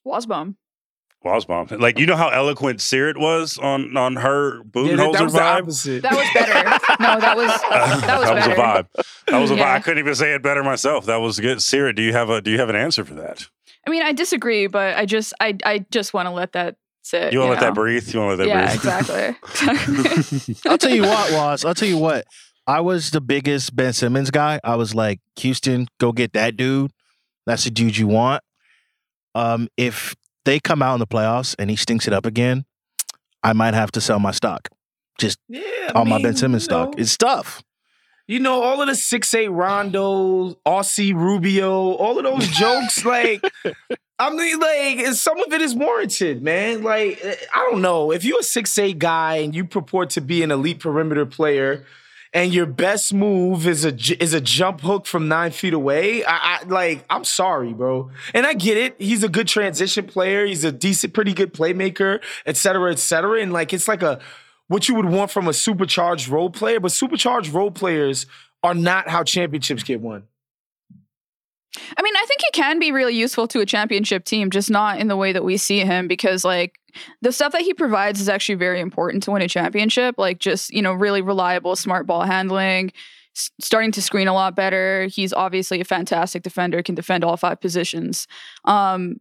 wasbomb 0.06 0.56
Wazbomb. 1.26 1.82
Like 1.82 2.00
you 2.00 2.06
know 2.06 2.16
how 2.16 2.30
eloquent 2.30 2.80
Seerat 2.80 3.18
was 3.18 3.58
on 3.58 3.98
on 3.98 4.16
her 4.18 4.58
Yeah, 4.60 4.64
Budenholzer 4.72 5.32
that, 5.34 5.34
that 5.34 5.66
was 5.66 5.84
the 5.84 6.00
vibe. 6.00 6.02
that 6.04 6.16
was 6.16 6.28
better 6.34 7.04
no 7.04 7.20
that 7.20 7.36
was 7.36 7.48
that 7.70 8.20
was 8.20 8.28
that 8.28 8.36
was 8.36 8.46
a 8.46 8.50
vibe. 8.52 8.88
That 9.28 9.40
was 9.40 9.52
a 9.52 9.56
vibe. 9.56 9.62
I 9.64 9.80
couldn't 9.80 10.00
even 10.00 10.16
say 10.16 10.34
it 10.36 10.42
better 10.44 10.64
myself. 10.64 11.06
That 11.08 11.18
was 11.18 11.40
good. 11.40 11.58
Seerat, 11.58 11.96
do 11.96 12.02
you 12.02 12.14
have 12.14 12.30
a 12.30 12.40
do 12.42 12.50
you 12.52 12.60
have 12.60 12.70
an 12.70 12.78
answer 12.78 13.04
for 13.04 13.16
that? 13.16 13.46
I 13.86 13.90
mean, 13.90 14.04
I 14.04 14.14
disagree, 14.14 14.68
but 14.68 14.96
I 14.96 15.06
just 15.06 15.34
I 15.42 15.58
I 15.66 15.80
just 15.92 16.14
want 16.14 16.28
to 16.28 16.32
let 16.32 16.54
that 16.54 16.78
sit. 17.08 17.34
You 17.34 17.40
want 17.40 17.50
to 17.50 17.66
let 17.66 17.68
that 17.70 17.74
breathe? 17.76 18.14
You 18.14 18.20
want 18.20 18.40
to 18.40 18.46
let 18.46 18.50
that 18.50 18.50
Yeah, 18.50 18.68
breathe? 18.68 19.36
exactly. 19.36 20.62
I'll 20.72 20.78
tell 20.78 20.92
you 20.94 21.04
what, 21.04 21.32
Wos 21.32 21.66
I'll 21.66 21.74
tell 21.76 21.88
you 21.88 21.98
what. 21.98 22.26
I 22.66 22.82
was 22.82 23.12
the 23.12 23.22
biggest 23.22 23.76
Ben 23.76 23.94
Simmons 23.94 24.30
guy. 24.30 24.60
I 24.64 24.76
was 24.76 24.94
like, 24.94 25.20
Houston, 25.38 25.88
go 26.00 26.12
get 26.12 26.34
that 26.34 26.58
dude. 26.58 26.92
That's 27.46 27.64
the 27.64 27.72
dude 27.72 27.96
you 27.98 28.08
want. 28.08 28.44
Um, 29.36 29.70
if 29.78 30.16
they 30.44 30.60
come 30.60 30.82
out 30.82 30.96
in 30.96 31.00
the 31.00 31.08
playoffs 31.08 31.56
and 31.58 31.70
he 31.70 31.76
stinks 31.78 32.08
it 32.08 32.14
up 32.14 32.26
again, 32.26 32.66
I 33.42 33.54
might 33.54 33.74
have 33.74 33.92
to 33.94 34.02
sell 34.02 34.20
my 34.20 34.32
stock. 34.32 34.68
Just 35.18 35.40
yeah, 35.48 35.62
I 35.90 35.92
all 35.96 36.06
my 36.06 36.22
Ben 36.22 36.36
Simmons 36.36 36.68
you 36.68 36.74
know, 36.76 36.84
stock. 36.86 37.00
It's 37.00 37.16
tough. 37.18 37.64
You 38.28 38.42
know, 38.42 38.62
all 38.62 38.82
of 38.82 38.88
the 38.90 38.96
six 38.96 39.34
eight 39.34 39.48
Rondo, 39.48 40.56
Aussie 40.66 41.14
Rubio, 41.14 41.94
all 41.94 42.18
of 42.18 42.26
those 42.26 42.48
jokes, 42.60 43.06
like 43.06 43.42
I 44.20 44.30
mean, 44.32 44.60
like 44.60 45.14
some 45.14 45.40
of 45.40 45.54
it 45.54 45.62
is 45.62 45.74
warranted, 45.74 46.42
man. 46.42 46.84
Like 46.84 47.24
I 47.56 47.70
don't 47.70 47.82
know 47.82 48.12
if 48.12 48.26
you're 48.26 48.40
a 48.40 48.44
six 48.44 48.78
eight 48.78 49.00
guy 49.00 49.36
and 49.38 49.56
you 49.56 49.64
purport 49.64 50.10
to 50.12 50.22
be 50.22 50.44
an 50.44 50.52
elite 50.52 50.80
perimeter 50.80 51.26
player, 51.26 51.86
and 52.34 52.54
your 52.54 52.66
best 52.66 53.14
move 53.14 53.66
is 53.66 53.86
a 53.86 53.94
is 54.22 54.34
a 54.34 54.42
jump 54.42 54.82
hook 54.82 55.06
from 55.06 55.30
nine 55.30 55.52
feet 55.52 55.74
away. 55.74 56.26
I, 56.26 56.60
I 56.62 56.64
like 56.66 57.06
I'm 57.10 57.24
sorry, 57.24 57.72
bro, 57.72 58.12
and 58.34 58.46
I 58.46 58.56
get 58.56 58.76
it. 58.76 58.96
He's 59.00 59.24
a 59.24 59.30
good 59.30 59.48
transition 59.48 60.06
player. 60.06 60.46
He's 60.46 60.66
a 60.66 60.72
decent, 60.74 61.14
pretty 61.14 61.34
good 61.34 61.54
playmaker, 61.54 62.22
et 62.46 62.58
cetera, 62.58 62.92
et 62.92 63.00
cetera. 63.00 63.42
And 63.42 63.54
like 63.54 63.72
it's 63.72 63.88
like 63.88 64.04
a 64.04 64.20
what 64.68 64.88
you 64.88 64.96
would 64.96 65.06
want 65.06 65.32
from 65.32 65.48
a 65.48 65.54
supercharged 65.54 66.28
role 66.28 66.50
player, 66.50 66.80
but 66.80 66.92
supercharged 66.92 67.54
role 67.54 67.72
players 67.72 68.26
are 68.64 68.74
not 68.74 69.10
how 69.10 69.24
championships 69.24 69.84
get 69.84 70.02
won. 70.02 70.24
I 71.98 72.02
mean, 72.02 72.16
I 72.16 72.26
think 72.26 72.42
he 72.42 72.52
can 72.54 72.80
be 72.80 72.92
really 72.92 73.16
useful 73.16 73.48
to 73.50 73.60
a 73.60 73.66
championship 73.66 74.26
team, 74.26 74.50
just 74.50 74.70
not 74.70 75.00
in 75.00 75.08
the 75.08 75.16
way 75.16 75.32
that 75.32 75.44
we 75.44 75.58
see 75.58 75.80
him 75.80 76.08
because 76.08 76.44
like 76.44 76.80
the 77.22 77.32
stuff 77.32 77.52
that 77.52 77.62
he 77.62 77.74
provides 77.74 78.20
is 78.20 78.30
actually 78.30 78.56
very 78.56 78.80
important 78.80 79.24
to 79.24 79.32
win 79.32 79.42
a 79.42 79.48
championship. 79.48 80.16
Like 80.18 80.40
just, 80.40 80.72
you 80.72 80.82
know, 80.82 80.94
really 80.94 81.22
reliable, 81.22 81.76
smart 81.76 82.08
ball 82.08 82.24
handling, 82.24 82.92
s- 83.36 83.52
starting 83.62 83.92
to 83.94 84.02
screen 84.02 84.28
a 84.28 84.34
lot 84.34 84.56
better. 84.56 85.06
He's 85.06 85.34
obviously 85.34 85.80
a 85.80 85.86
fantastic 85.86 86.42
defender, 86.44 86.82
can 86.82 86.96
defend 86.96 87.24
all 87.24 87.38
five 87.38 87.62
positions. 87.62 88.28
Um, 88.66 89.20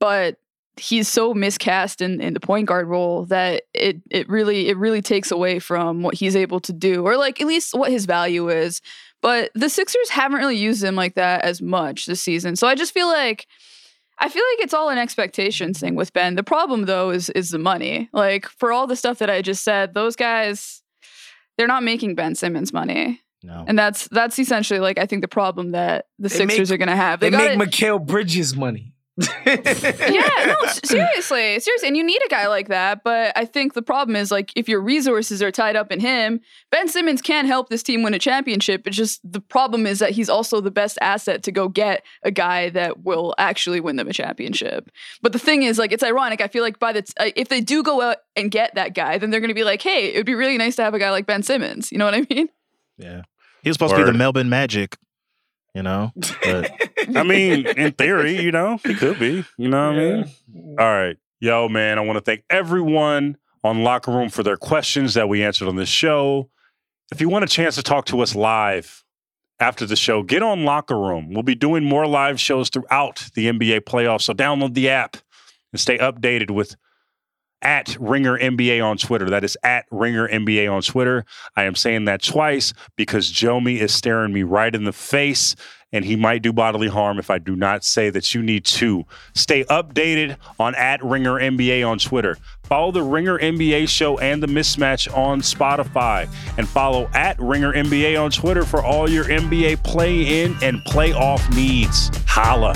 but 0.00 0.38
he's 0.76 1.08
so 1.08 1.34
miscast 1.34 2.00
in, 2.00 2.20
in 2.20 2.34
the 2.34 2.40
point 2.40 2.66
guard 2.66 2.88
role 2.88 3.24
that 3.26 3.62
it 3.72 4.00
it 4.10 4.28
really 4.28 4.68
it 4.68 4.76
really 4.76 5.02
takes 5.02 5.30
away 5.30 5.58
from 5.58 6.02
what 6.02 6.14
he's 6.14 6.36
able 6.36 6.60
to 6.60 6.72
do, 6.72 7.06
or 7.06 7.16
like 7.16 7.40
at 7.40 7.46
least 7.46 7.74
what 7.74 7.90
his 7.90 8.06
value 8.06 8.48
is. 8.48 8.80
But 9.22 9.50
the 9.54 9.70
Sixers 9.70 10.10
haven't 10.10 10.38
really 10.38 10.56
used 10.56 10.84
him 10.84 10.96
like 10.96 11.14
that 11.14 11.42
as 11.42 11.62
much 11.62 12.06
this 12.06 12.20
season. 12.20 12.56
So 12.56 12.66
I 12.66 12.74
just 12.74 12.92
feel 12.92 13.06
like 13.08 13.46
I 14.18 14.28
feel 14.28 14.42
like 14.52 14.64
it's 14.64 14.74
all 14.74 14.90
an 14.90 14.98
expectations 14.98 15.80
thing 15.80 15.94
with 15.94 16.12
Ben. 16.12 16.34
The 16.34 16.42
problem 16.42 16.84
though 16.84 17.10
is 17.10 17.30
is 17.30 17.50
the 17.50 17.58
money. 17.58 18.08
Like 18.12 18.46
for 18.46 18.72
all 18.72 18.86
the 18.86 18.96
stuff 18.96 19.18
that 19.18 19.30
I 19.30 19.42
just 19.42 19.64
said, 19.64 19.94
those 19.94 20.16
guys 20.16 20.82
they're 21.56 21.68
not 21.68 21.84
making 21.84 22.16
Ben 22.16 22.34
Simmons 22.34 22.72
money. 22.72 23.20
No. 23.42 23.64
And 23.68 23.78
that's 23.78 24.08
that's 24.08 24.38
essentially 24.38 24.80
like 24.80 24.98
I 24.98 25.06
think 25.06 25.22
the 25.22 25.28
problem 25.28 25.72
that 25.72 26.06
the 26.18 26.28
They 26.28 26.34
Sixers 26.36 26.70
make- 26.70 26.74
are 26.74 26.78
gonna 26.78 26.96
have. 26.96 27.20
They, 27.20 27.30
They, 27.30 27.56
make 27.56 27.58
got 27.58 27.68
Mikal 27.68 28.04
Bridges 28.06 28.56
money. 28.56 28.93
Yeah, 29.16 30.28
no, 30.46 30.56
seriously, 30.82 31.60
seriously, 31.60 31.86
and 31.86 31.96
you 31.96 32.02
need 32.02 32.20
a 32.26 32.28
guy 32.28 32.48
like 32.48 32.68
that. 32.68 33.04
But 33.04 33.32
I 33.36 33.44
think 33.44 33.74
the 33.74 33.82
problem 33.82 34.16
is 34.16 34.32
like 34.32 34.52
if 34.56 34.68
your 34.68 34.80
resources 34.80 35.40
are 35.40 35.52
tied 35.52 35.76
up 35.76 35.92
in 35.92 36.00
him, 36.00 36.40
Ben 36.72 36.88
Simmons 36.88 37.22
can 37.22 37.46
help 37.46 37.68
this 37.68 37.84
team 37.84 38.02
win 38.02 38.12
a 38.12 38.18
championship. 38.18 38.86
It's 38.86 38.96
just 38.96 39.20
the 39.24 39.40
problem 39.40 39.86
is 39.86 40.00
that 40.00 40.10
he's 40.10 40.28
also 40.28 40.60
the 40.60 40.72
best 40.72 40.98
asset 41.00 41.44
to 41.44 41.52
go 41.52 41.68
get 41.68 42.04
a 42.24 42.32
guy 42.32 42.70
that 42.70 43.04
will 43.04 43.34
actually 43.38 43.80
win 43.80 43.96
them 43.96 44.08
a 44.08 44.12
championship. 44.12 44.90
But 45.22 45.32
the 45.32 45.38
thing 45.38 45.62
is, 45.62 45.78
like, 45.78 45.92
it's 45.92 46.02
ironic. 46.02 46.40
I 46.40 46.48
feel 46.48 46.62
like 46.64 46.80
by 46.80 46.92
the 46.92 47.02
t- 47.02 47.12
uh, 47.18 47.30
if 47.36 47.48
they 47.48 47.60
do 47.60 47.84
go 47.84 48.00
out 48.00 48.16
and 48.34 48.50
get 48.50 48.74
that 48.74 48.94
guy, 48.94 49.18
then 49.18 49.30
they're 49.30 49.40
going 49.40 49.48
to 49.48 49.54
be 49.54 49.64
like, 49.64 49.82
hey, 49.82 50.12
it 50.12 50.16
would 50.16 50.26
be 50.26 50.34
really 50.34 50.58
nice 50.58 50.74
to 50.76 50.82
have 50.82 50.94
a 50.94 50.98
guy 50.98 51.10
like 51.10 51.26
Ben 51.26 51.44
Simmons. 51.44 51.92
You 51.92 51.98
know 51.98 52.04
what 52.04 52.14
I 52.14 52.26
mean? 52.30 52.48
Yeah. 52.98 53.22
He 53.62 53.70
was 53.70 53.76
supposed 53.76 53.94
to 53.94 54.04
be 54.04 54.10
the 54.10 54.12
Melbourne 54.12 54.50
Magic, 54.50 54.96
you 55.74 55.82
know? 55.82 56.12
But 56.42 56.70
I 57.14 57.22
mean, 57.22 57.66
in 57.66 57.92
theory, 57.92 58.40
you 58.40 58.52
know, 58.52 58.78
he 58.84 58.94
could 58.94 59.18
be. 59.18 59.44
You 59.58 59.68
know 59.68 59.88
what 59.88 59.98
I 59.98 59.98
mean? 59.98 60.76
All 60.78 60.86
right. 60.86 61.16
Yo, 61.40 61.68
man, 61.68 61.98
I 61.98 62.02
want 62.02 62.16
to 62.16 62.22
thank 62.22 62.44
everyone 62.48 63.36
on 63.62 63.82
Locker 63.82 64.12
Room 64.12 64.28
for 64.28 64.42
their 64.42 64.56
questions 64.56 65.14
that 65.14 65.28
we 65.28 65.42
answered 65.42 65.68
on 65.68 65.76
this 65.76 65.88
show. 65.88 66.48
If 67.12 67.20
you 67.20 67.28
want 67.28 67.44
a 67.44 67.48
chance 67.48 67.74
to 67.74 67.82
talk 67.82 68.06
to 68.06 68.20
us 68.20 68.34
live 68.34 69.04
after 69.60 69.84
the 69.84 69.96
show, 69.96 70.22
get 70.22 70.42
on 70.42 70.64
Locker 70.64 70.98
Room. 70.98 71.32
We'll 71.32 71.42
be 71.42 71.54
doing 71.54 71.84
more 71.84 72.06
live 72.06 72.40
shows 72.40 72.70
throughout 72.70 73.28
the 73.34 73.46
NBA 73.46 73.80
playoffs. 73.80 74.22
So 74.22 74.32
download 74.32 74.74
the 74.74 74.88
app 74.88 75.16
and 75.72 75.80
stay 75.80 75.98
updated 75.98 76.50
with 76.50 76.76
at 77.64 77.96
Ringer 77.98 78.38
NBA 78.38 78.84
on 78.84 78.98
Twitter. 78.98 79.30
That 79.30 79.44
is 79.44 79.56
at 79.62 79.86
Ringer 79.90 80.28
NBA 80.28 80.70
on 80.70 80.82
Twitter. 80.82 81.24
I 81.56 81.64
am 81.64 81.74
saying 81.74 82.04
that 82.04 82.22
twice 82.22 82.72
because 82.96 83.32
Jomi 83.32 83.78
is 83.78 83.92
staring 83.92 84.32
me 84.32 84.42
right 84.42 84.74
in 84.74 84.84
the 84.84 84.92
face 84.92 85.56
and 85.94 86.04
he 86.04 86.16
might 86.16 86.42
do 86.42 86.52
bodily 86.52 86.88
harm 86.88 87.20
if 87.20 87.30
I 87.30 87.38
do 87.38 87.54
not 87.54 87.84
say 87.84 88.10
that 88.10 88.34
you 88.34 88.42
need 88.42 88.64
to 88.64 89.04
stay 89.34 89.62
updated 89.64 90.36
on 90.58 90.74
at 90.74 91.02
Ringer 91.04 91.34
NBA 91.34 91.88
on 91.88 92.00
Twitter. 92.00 92.36
Follow 92.64 92.90
the 92.90 93.02
Ringer 93.02 93.38
NBA 93.38 93.88
show 93.88 94.18
and 94.18 94.42
the 94.42 94.48
mismatch 94.48 95.16
on 95.16 95.40
Spotify, 95.40 96.28
and 96.58 96.68
follow 96.68 97.08
at 97.14 97.38
Ringer 97.38 97.72
NBA 97.72 98.20
on 98.20 98.32
Twitter 98.32 98.64
for 98.64 98.82
all 98.82 99.08
your 99.08 99.24
NBA 99.26 99.84
play 99.84 100.42
in 100.42 100.56
and 100.62 100.80
playoff 100.80 101.54
needs. 101.54 102.10
Holla. 102.26 102.74